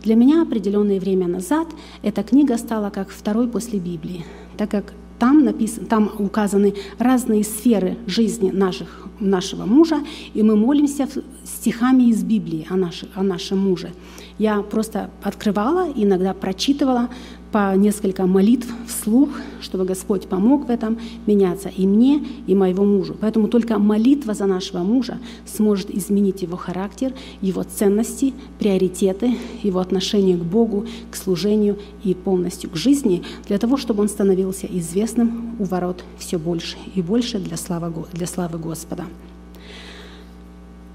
Для 0.04 0.14
меня 0.14 0.44
определенное 0.44 1.00
время 1.00 1.28
назад 1.28 1.68
эта 2.04 2.22
книга 2.22 2.60
стала 2.60 2.92
как 2.92 3.10
второй 3.10 3.48
после 3.48 3.80
Библии, 3.80 4.24
так 4.56 4.70
как 4.70 4.94
там, 5.18 5.44
написано, 5.44 5.88
там 5.88 6.12
указаны 6.20 6.76
разные 7.00 7.44
сферы 7.44 7.98
жизни 8.06 8.52
наших, 8.52 9.08
нашего 9.20 9.66
мужа, 9.66 10.02
и 10.36 10.44
мы 10.44 10.56
молимся 10.56 11.08
стихами 11.44 12.04
из 12.04 12.24
Библии 12.24 12.68
о, 12.70 12.76
наших, 12.76 13.10
о 13.16 13.24
нашем 13.24 13.58
муже. 13.58 13.92
Я 14.38 14.62
просто 14.62 15.10
открывала, 15.24 15.92
иногда 15.94 16.34
прочитывала 16.34 17.10
по 17.52 17.76
несколько 17.76 18.28
молитв 18.28 18.68
вслух, 18.88 19.30
чтобы 19.62 19.86
Господь 19.86 20.28
помог 20.28 20.68
в 20.68 20.70
этом 20.70 21.00
меняться 21.26 21.70
и 21.70 21.88
мне, 21.88 22.24
и 22.46 22.54
моего 22.54 22.84
мужу. 22.84 23.16
Поэтому 23.20 23.48
только 23.48 23.80
молитва 23.80 24.34
за 24.34 24.46
нашего 24.46 24.80
мужа 24.80 25.18
сможет 25.46 25.90
изменить 25.90 26.44
его 26.44 26.58
характер, 26.58 27.14
его 27.42 27.64
ценности, 27.64 28.34
приоритеты, 28.60 29.36
его 29.64 29.80
отношение 29.80 30.38
к 30.38 30.44
Богу, 30.44 30.86
к 31.10 31.16
служению 31.16 31.80
и 32.04 32.14
полностью 32.14 32.70
к 32.70 32.76
жизни, 32.76 33.24
для 33.48 33.58
того, 33.58 33.78
чтобы 33.78 34.02
он 34.02 34.10
становился 34.10 34.68
известным 34.68 35.56
у 35.60 35.64
ворот 35.64 36.04
все 36.18 36.38
больше 36.38 36.78
и 36.94 37.02
больше 37.02 37.40
для 37.40 37.58
славы, 37.58 37.92
для 38.14 38.28
славы 38.28 38.60
Господа. 38.60 39.06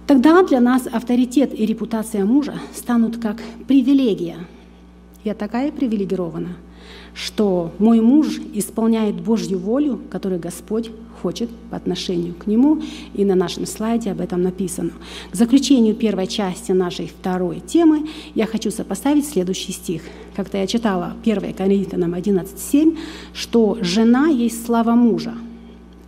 Тогда 0.06 0.42
для 0.44 0.60
нас 0.60 0.86
авторитет 0.86 1.58
и 1.58 1.64
репутация 1.64 2.24
мужа 2.24 2.54
станут 2.74 3.16
как 3.16 3.40
привилегия– 3.66 4.36
я 5.24 5.34
такая 5.34 5.72
привилегирована, 5.72 6.56
что 7.14 7.72
мой 7.78 8.00
муж 8.00 8.38
исполняет 8.52 9.20
Божью 9.20 9.58
волю, 9.58 10.00
которую 10.10 10.40
Господь 10.40 10.90
хочет 11.22 11.48
по 11.70 11.76
отношению 11.76 12.34
к 12.34 12.46
нему, 12.46 12.82
и 13.14 13.24
на 13.24 13.34
нашем 13.34 13.64
слайде 13.64 14.10
об 14.10 14.20
этом 14.20 14.42
написано. 14.42 14.90
К 15.30 15.34
заключению 15.34 15.94
первой 15.94 16.26
части 16.26 16.72
нашей 16.72 17.06
второй 17.06 17.60
темы 17.60 18.06
я 18.34 18.46
хочу 18.46 18.70
сопоставить 18.70 19.26
следующий 19.26 19.72
стих. 19.72 20.02
Как-то 20.36 20.58
я 20.58 20.66
читала 20.66 21.14
1 21.24 21.54
Коринфянам 21.54 22.14
11.7, 22.14 22.98
что 23.32 23.78
«жена 23.80 24.26
есть 24.26 24.66
слава 24.66 24.92
мужа». 24.92 25.34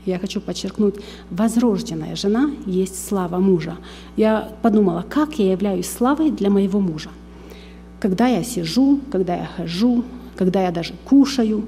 Я 0.04 0.18
хочу 0.18 0.40
подчеркнуть, 0.40 0.96
возрожденная 1.30 2.14
жена 2.14 2.50
есть 2.66 3.08
слава 3.08 3.38
мужа. 3.38 3.76
Я 4.16 4.52
подумала, 4.62 5.04
как 5.08 5.38
я 5.38 5.50
являюсь 5.50 5.90
славой 5.90 6.30
для 6.30 6.50
моего 6.50 6.78
мужа– 6.78 7.10
когда 8.06 8.28
я 8.28 8.44
сижу, 8.44 9.00
когда 9.10 9.34
я 9.34 9.46
хожу, 9.46 10.04
когда 10.36 10.62
я 10.62 10.70
даже 10.70 10.94
кушаю, 11.04 11.66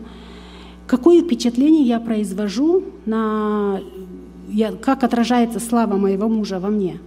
какое 0.86 1.20
впечатление 1.20 1.82
я 1.82 1.98
произвожу 1.98 2.84
на 3.06 3.80
я, 4.48 4.70
как 4.70 5.02
отражается 5.02 5.58
слава 5.58 5.96
моего 5.96 6.28
мужа 6.28 6.60
во 6.60 6.68
мне. 6.68 7.00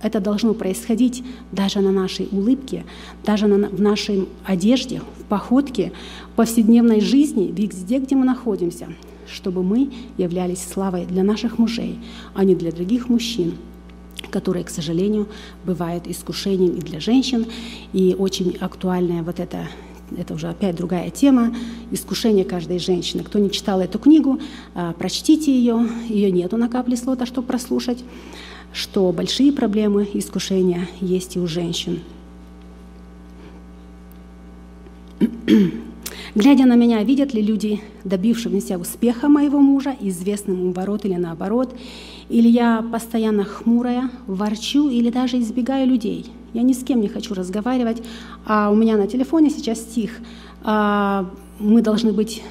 Это 0.00 0.20
должно 0.20 0.54
происходить 0.54 1.22
даже 1.52 1.80
на 1.80 1.92
нашей 1.92 2.28
улыбке, 2.32 2.86
даже 3.26 3.46
на, 3.46 3.68
в 3.68 3.78
нашей 3.78 4.26
одежде, 4.46 5.02
в 5.18 5.24
походке, 5.24 5.92
в 6.32 6.36
повседневной 6.36 7.02
жизни, 7.02 7.52
везде, 7.54 7.98
где 7.98 8.16
мы 8.16 8.24
находимся, 8.24 8.86
чтобы 9.30 9.62
мы 9.62 9.90
являлись 10.16 10.66
славой 10.66 11.04
для 11.04 11.24
наших 11.24 11.58
мужей, 11.58 11.98
а 12.32 12.42
не 12.42 12.54
для 12.54 12.72
других 12.72 13.10
мужчин 13.10 13.52
которые, 14.30 14.64
к 14.64 14.70
сожалению, 14.70 15.28
бывают 15.64 16.06
искушением 16.06 16.76
и 16.76 16.80
для 16.80 17.00
женщин. 17.00 17.46
И 17.92 18.14
очень 18.18 18.56
актуальная 18.60 19.22
вот 19.22 19.40
эта 19.40 19.68
это 20.16 20.32
уже 20.32 20.48
опять 20.48 20.74
другая 20.74 21.10
тема, 21.10 21.54
искушение 21.90 22.44
каждой 22.44 22.78
женщины. 22.78 23.22
Кто 23.22 23.38
не 23.38 23.50
читал 23.50 23.80
эту 23.80 23.98
книгу, 23.98 24.40
а, 24.74 24.94
прочтите 24.94 25.52
ее, 25.52 25.86
ее 26.08 26.30
нету 26.30 26.56
на 26.56 26.68
капле 26.68 26.96
слота, 26.96 27.26
чтобы 27.26 27.46
прослушать, 27.46 28.02
что 28.72 29.12
большие 29.12 29.52
проблемы 29.52 30.08
искушения 30.14 30.88
есть 31.00 31.36
и 31.36 31.40
у 31.40 31.46
женщин. 31.46 32.00
Глядя 36.34 36.66
на 36.66 36.76
меня, 36.76 37.02
видят 37.02 37.34
ли 37.34 37.42
люди, 37.42 37.82
добившимся 38.04 38.78
успеха 38.78 39.28
моего 39.28 39.58
мужа, 39.58 39.94
известным 40.00 40.62
им 40.62 40.72
ворот 40.72 41.04
или 41.04 41.14
наоборот, 41.14 41.74
или 42.28 42.48
я 42.48 42.84
постоянно 42.92 43.44
хмурая, 43.44 44.10
ворчу 44.26 44.88
или 44.88 45.10
даже 45.10 45.38
избегаю 45.38 45.86
людей. 45.86 46.26
Я 46.54 46.62
ни 46.62 46.72
с 46.72 46.82
кем 46.82 47.00
не 47.00 47.08
хочу 47.08 47.34
разговаривать, 47.34 48.02
а 48.46 48.70
у 48.70 48.74
меня 48.74 48.96
на 48.96 49.06
телефоне 49.06 49.50
сейчас 49.50 49.80
стих. 49.80 50.18
А, 50.62 51.28
мы 51.58 51.82
должны 51.82 52.12
быть 52.12 52.42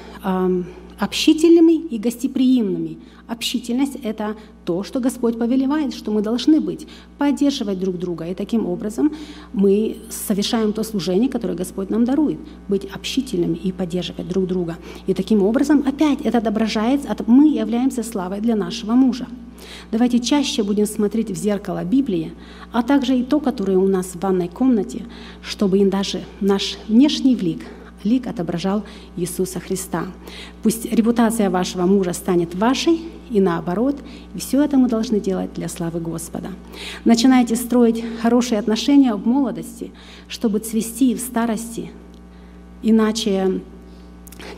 общительными 0.98 1.74
и 1.74 1.98
гостеприимными. 1.98 2.98
Общительность— 3.28 3.96
это 4.02 4.36
то, 4.68 4.82
что 4.82 5.00
Господь 5.00 5.38
повелевает, 5.38 5.94
что 5.94 6.10
мы 6.10 6.20
должны 6.20 6.60
быть, 6.60 6.86
поддерживать 7.16 7.80
друг 7.80 7.96
друга. 7.96 8.26
И 8.26 8.34
таким 8.34 8.66
образом 8.66 9.10
мы 9.54 9.96
совершаем 10.10 10.74
то 10.74 10.82
служение, 10.82 11.30
которое 11.30 11.54
Господь 11.54 11.88
нам 11.88 12.04
дарует, 12.04 12.38
быть 12.68 12.84
общительными 12.84 13.56
и 13.56 13.72
поддерживать 13.72 14.28
друг 14.28 14.46
друга. 14.46 14.76
И 15.06 15.14
таким 15.14 15.42
образом 15.42 15.84
опять 15.86 16.20
это 16.20 16.36
отображается, 16.36 17.16
мы 17.26 17.48
являемся 17.48 18.02
славой 18.02 18.40
для 18.40 18.56
нашего 18.56 18.92
мужа. 18.92 19.26
Давайте 19.90 20.18
чаще 20.18 20.62
будем 20.62 20.84
смотреть 20.84 21.30
в 21.30 21.36
зеркало 21.36 21.82
Библии, 21.82 22.32
а 22.70 22.82
также 22.82 23.16
и 23.16 23.22
то, 23.22 23.40
которое 23.40 23.78
у 23.78 23.88
нас 23.88 24.08
в 24.08 24.20
ванной 24.20 24.48
комнате, 24.48 25.06
чтобы 25.40 25.82
даже 25.86 26.20
наш 26.40 26.76
внешний 26.88 27.36
влик 27.36 27.62
лик 28.04 28.26
отображал 28.26 28.84
Иисуса 29.16 29.60
Христа. 29.60 30.06
Пусть 30.62 30.84
репутация 30.92 31.50
вашего 31.50 31.82
мужа 31.82 32.12
станет 32.12 32.54
вашей, 32.54 33.00
и 33.30 33.40
наоборот, 33.40 33.96
и 34.34 34.38
все 34.38 34.62
это 34.62 34.78
мы 34.78 34.88
должны 34.88 35.20
делать 35.20 35.52
для 35.54 35.68
славы 35.68 36.00
Господа. 36.00 36.48
Начинайте 37.04 37.56
строить 37.56 38.02
хорошие 38.22 38.58
отношения 38.58 39.14
в 39.14 39.26
молодости, 39.26 39.92
чтобы 40.28 40.60
цвести 40.60 41.14
в 41.14 41.20
старости, 41.20 41.90
иначе 42.82 43.60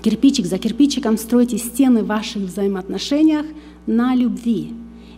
кирпичик 0.03 0.47
за 0.47 0.59
кирпичиком 0.59 1.19
стройте 1.19 1.59
стены 1.59 2.03
в 2.03 2.07
ваших 2.07 2.43
взаимоотношениях 2.43 3.47
на 3.87 4.15
любви. 4.15 4.73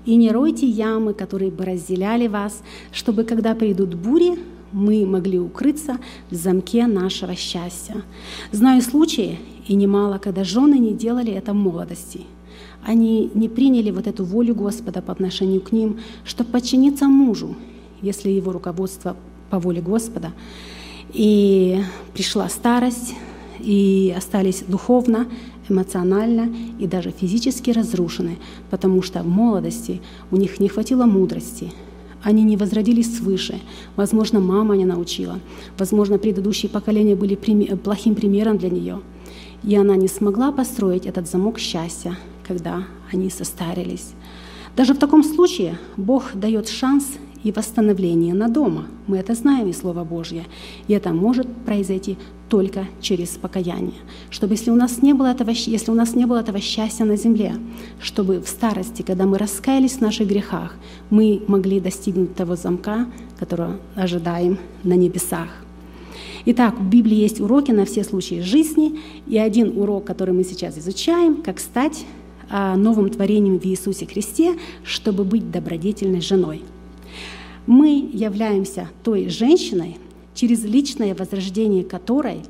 И 0.05 0.16
не 0.16 0.33
ройте 0.33 0.66
ямы, 0.66 1.14
которые 1.14 1.53
бы 1.53 1.64
разделяли 1.64 2.27
вас, 2.27 2.62
чтобы, 2.91 3.23
когда 3.23 3.55
придут 3.55 3.95
бури, 3.95 4.37
мы 4.73 5.07
могли 5.07 5.39
укрыться 5.39 5.99
в 6.31 6.35
замке 6.35 6.87
нашего 6.87 7.35
счастья. 7.35 8.03
Знаю 8.51 8.83
случаи, 8.83 9.39
и 9.66 9.75
немало, 9.75 10.18
когда 10.18 10.45
жены 10.45 10.79
не 10.79 10.93
делали 10.93 11.33
это 11.33 11.53
в 11.53 11.57
молодости. 11.57 12.23
Они 12.85 13.31
не 13.35 13.49
приняли 13.49 13.91
вот 13.91 14.07
эту 14.07 14.25
волю 14.25 14.55
Господа 14.55 15.03
по 15.03 15.12
отношению 15.12 15.61
к 15.61 15.73
ним, 15.73 16.01
чтобы 16.25 16.51
подчиниться 16.51 17.07
мужу, 17.07 17.55
если 18.01 18.31
его 18.31 18.53
руководство 18.53 19.16
по 19.51 19.59
воле 19.59 19.81
Господа. 19.81 20.33
И 21.12 21.81
пришла 22.12 22.49
старость, 22.49 23.14
и 23.61 24.12
остались 24.16 24.64
духовно, 24.66 25.29
эмоционально 25.68 26.53
и 26.81 26.87
даже 26.87 27.11
физически 27.12 27.70
разрушены, 27.70 28.39
потому 28.70 29.03
что 29.03 29.23
в 29.23 29.29
молодости 29.29 30.01
у 30.31 30.37
них 30.37 30.59
не 30.59 30.68
хватило 30.68 31.05
мудрости, 31.05 31.73
они 32.23 32.43
не 32.43 32.57
возродились 32.57 33.16
свыше. 33.16 33.61
Возможно, 33.97 34.41
мама 34.41 34.77
не 34.77 34.85
научила. 34.85 35.41
Возможно, 35.79 36.18
предыдущие 36.18 36.70
поколения 36.70 37.16
были 37.16 37.35
плохим 37.77 38.14
примером 38.14 38.59
для 38.59 38.70
нее. 38.70 39.01
И 39.62 39.77
она 39.77 39.97
не 39.97 40.09
смогла 40.09 40.53
построить 40.53 41.07
этот 41.07 41.29
замок 41.29 41.59
счастья, 41.59 42.18
когда 42.47 42.85
они 43.12 43.31
состарились. 43.31 44.12
Даже 44.77 44.95
в 44.95 44.99
таком 44.99 45.23
случае 45.23 45.79
Бог 45.97 46.35
дает 46.35 46.68
шанс 46.68 47.05
и 47.45 47.53
восстановление 47.53 48.34
на 48.34 48.49
дома. 48.49 48.86
Мы 49.07 49.18
это 49.18 49.34
знаем 49.34 49.68
из 49.68 49.78
Слова 49.78 50.05
Божье. 50.05 50.45
И 50.88 50.93
это 50.93 51.12
может 51.12 51.47
произойти 51.64 52.16
только 52.49 52.86
через 53.01 53.30
покаяние. 53.30 54.01
Чтобы 54.30 54.55
если 54.55 54.70
у 54.70 54.74
нас 54.74 55.03
не 55.03 55.14
было 55.14 55.26
этого, 55.26 55.51
если 55.51 55.90
у 55.90 55.95
нас 55.95 56.14
не 56.14 56.26
было 56.26 56.38
этого 56.38 56.61
счастья 56.61 57.05
на 57.05 57.16
земле, 57.16 57.55
чтобы 58.01 58.40
в 58.40 58.49
старости, 58.49 59.03
когда 59.03 59.24
мы 59.24 59.38
раскаялись 59.38 59.93
в 59.93 60.01
наших 60.01 60.28
грехах, 60.28 60.74
мы 61.11 61.43
могли 61.49 61.80
достигнуть 61.80 62.34
того 62.34 62.57
замка, 62.57 63.07
которого 63.38 63.78
ожидаем 63.95 64.59
на 64.84 64.95
небесах. 64.95 65.49
Итак, 66.45 66.78
в 66.78 66.88
Библии 66.88 67.16
есть 67.16 67.40
уроки 67.40 67.70
на 67.70 67.84
все 67.84 68.03
случаи 68.03 68.40
жизни, 68.40 68.99
и 69.26 69.38
один 69.38 69.78
урок, 69.78 70.05
который 70.05 70.34
мы 70.34 70.43
сейчас 70.43 70.76
изучаем, 70.76 71.40
как 71.40 71.61
стать 71.61 72.05
а, 72.51 72.76
новым 72.76 73.09
творением 73.09 73.59
в 73.59 73.64
Иисусе 73.64 74.07
Христе, 74.07 74.57
чтобы 74.84 75.24
быть 75.24 75.51
добродетельной 75.51 76.20
женой. 76.20 76.62
Мы 77.66 78.10
являемся 78.12 78.88
той 79.04 79.28
женщиной, 79.28 79.98
через 80.34 80.64
личное 80.64 81.14
возрождение 81.14 81.84
которой 81.84 82.42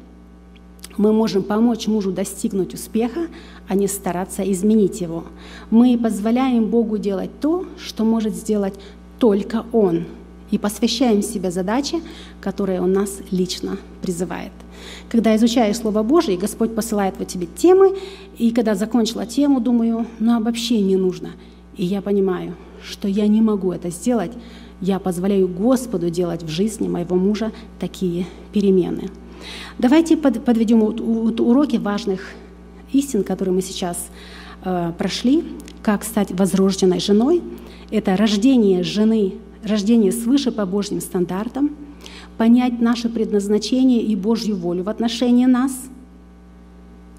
мы 0.96 1.12
можем 1.12 1.42
помочь 1.42 1.86
мужу 1.86 2.12
достигнуть 2.12 2.74
успеха, 2.74 3.22
а 3.66 3.74
не 3.74 3.88
стараться 3.88 4.42
изменить 4.50 5.00
его. 5.00 5.24
Мы 5.70 5.98
позволяем 5.98 6.66
Богу 6.66 6.98
делать 6.98 7.30
то, 7.40 7.66
что 7.78 8.04
может 8.04 8.34
сделать 8.34 8.74
только 9.18 9.64
Он, 9.72 10.04
и 10.50 10.58
посвящаем 10.58 11.22
себя 11.22 11.50
задаче, 11.50 12.02
которые 12.42 12.82
Он 12.82 12.92
нас 12.92 13.20
лично 13.30 13.78
призывает. 14.02 14.52
Когда 15.08 15.34
изучаешь 15.36 15.78
Слово 15.78 16.02
Божие, 16.02 16.36
Господь 16.36 16.74
посылает 16.74 17.14
вот 17.18 17.28
тебе 17.28 17.46
темы, 17.46 17.96
и 18.36 18.50
когда 18.50 18.74
закончила 18.74 19.24
тему, 19.24 19.60
думаю, 19.60 20.06
ну 20.18 20.36
обобщение 20.36 20.88
не 20.88 20.96
нужно. 20.96 21.30
И 21.76 21.86
я 21.86 22.02
понимаю, 22.02 22.54
что 22.82 23.08
я 23.08 23.26
не 23.28 23.40
могу 23.40 23.72
это 23.72 23.88
сделать, 23.88 24.32
я 24.82 24.98
позволяю 24.98 25.48
Господу 25.48 26.10
делать 26.10 26.42
в 26.42 26.48
жизни 26.48 26.88
моего 26.88 27.16
мужа 27.16 27.52
такие 27.78 28.26
перемены. 28.52 29.08
Давайте 29.78 30.16
подведем 30.16 30.82
уроки 30.82 31.76
важных 31.76 32.32
истин, 32.92 33.22
которые 33.22 33.54
мы 33.54 33.62
сейчас 33.62 34.08
э, 34.64 34.92
прошли. 34.98 35.44
Как 35.82 36.04
стать 36.04 36.32
возрожденной 36.32 37.00
женой. 37.00 37.42
Это 37.90 38.16
рождение 38.16 38.82
жены, 38.82 39.34
рождение 39.62 40.12
свыше 40.12 40.50
по 40.50 40.66
Божьим 40.66 41.00
стандартам, 41.00 41.76
понять 42.36 42.80
наше 42.80 43.08
предназначение 43.08 44.02
и 44.02 44.16
Божью 44.16 44.56
волю 44.56 44.82
в 44.84 44.88
отношении 44.88 45.46
нас 45.46 45.72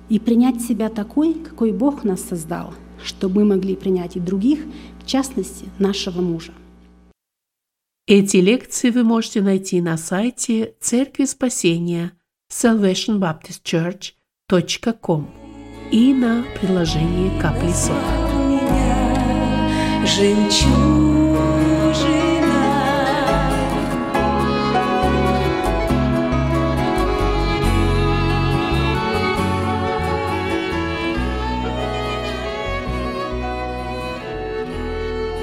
и 0.09 0.19
принять 0.19 0.61
себя 0.61 0.89
такой, 0.89 1.33
какой 1.33 1.71
Бог 1.71 2.03
нас 2.03 2.21
создал, 2.21 2.73
чтобы 3.03 3.41
мы 3.41 3.55
могли 3.55 3.75
принять 3.75 4.15
и 4.17 4.19
других, 4.19 4.59
в 5.03 5.05
частности, 5.05 5.65
нашего 5.79 6.21
мужа. 6.21 6.51
Эти 8.05 8.35
лекции 8.37 8.89
вы 8.89 9.05
можете 9.05 9.41
найти 9.41 9.79
на 9.79 9.95
сайте 9.95 10.73
Церкви 10.81 11.23
Спасения 11.23 12.11
salvationbaptistchurch.com 12.51 15.33
и 15.89 16.13
на 16.13 16.43
приложении 16.59 17.31
«Капли 17.39 17.71
сока». 17.71 18.19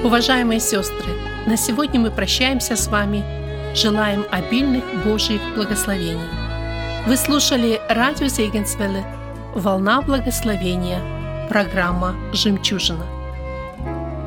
Уважаемые 0.03 0.59
сестры, 0.59 1.11
на 1.45 1.57
сегодня 1.57 1.99
мы 1.99 2.11
прощаемся 2.11 2.75
с 2.75 2.87
вами. 2.87 3.23
Желаем 3.75 4.25
обильных 4.31 4.83
Божьих 5.05 5.41
благословений. 5.55 6.29
Вы 7.07 7.17
слушали 7.17 7.81
радио 7.89 8.27
Зейгенсвелле 8.27 9.03
«Волна 9.55 10.01
благословения», 10.01 11.01
программа 11.49 12.15
«Жемчужина». 12.33 13.05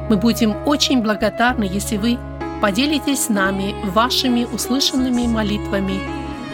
Мы 0.08 0.16
будем 0.16 0.56
очень 0.66 1.02
благодарны, 1.02 1.64
если 1.64 1.98
вы 1.98 2.18
поделитесь 2.60 3.26
с 3.26 3.28
нами 3.28 3.74
вашими 3.84 4.44
услышанными 4.44 5.26
молитвами 5.26 6.00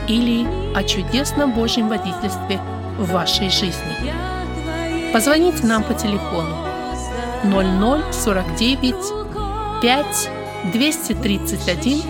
или 0.08 0.46
о 0.74 0.82
чудесном 0.82 1.52
Божьем 1.52 1.88
водительстве 1.88 2.60
в 2.98 3.10
вашей 3.12 3.48
жизни. 3.50 5.12
Позвоните 5.12 5.66
нам 5.66 5.82
по 5.84 5.94
телефону 5.94 6.56
0049 7.44 9.20
5 9.80 10.39
231 10.72 12.02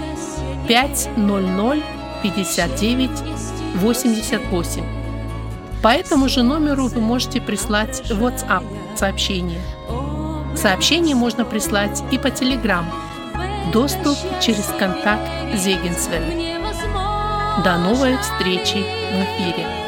500 0.69 1.83
59 2.23 3.11
88. 3.77 4.85
По 5.83 5.89
этому 5.89 6.29
же 6.29 6.43
номеру 6.43 6.89
вы 6.89 7.01
можете 7.01 7.41
прислать 7.41 8.03
WhatsApp 8.11 8.65
сообщение. 8.97 9.61
Сообщение 10.55 11.15
можно 11.15 11.45
прислать 11.45 12.03
и 12.11 12.19
по 12.19 12.27
Telegram. 12.27 12.85
Доступ 13.73 14.19
через 14.41 14.67
контакт 14.79 15.31
Зегенсвель. 15.55 16.59
До 17.65 17.79
новой 17.79 18.19
встречи 18.19 18.79
в 18.79 19.25
эфире. 19.25 19.80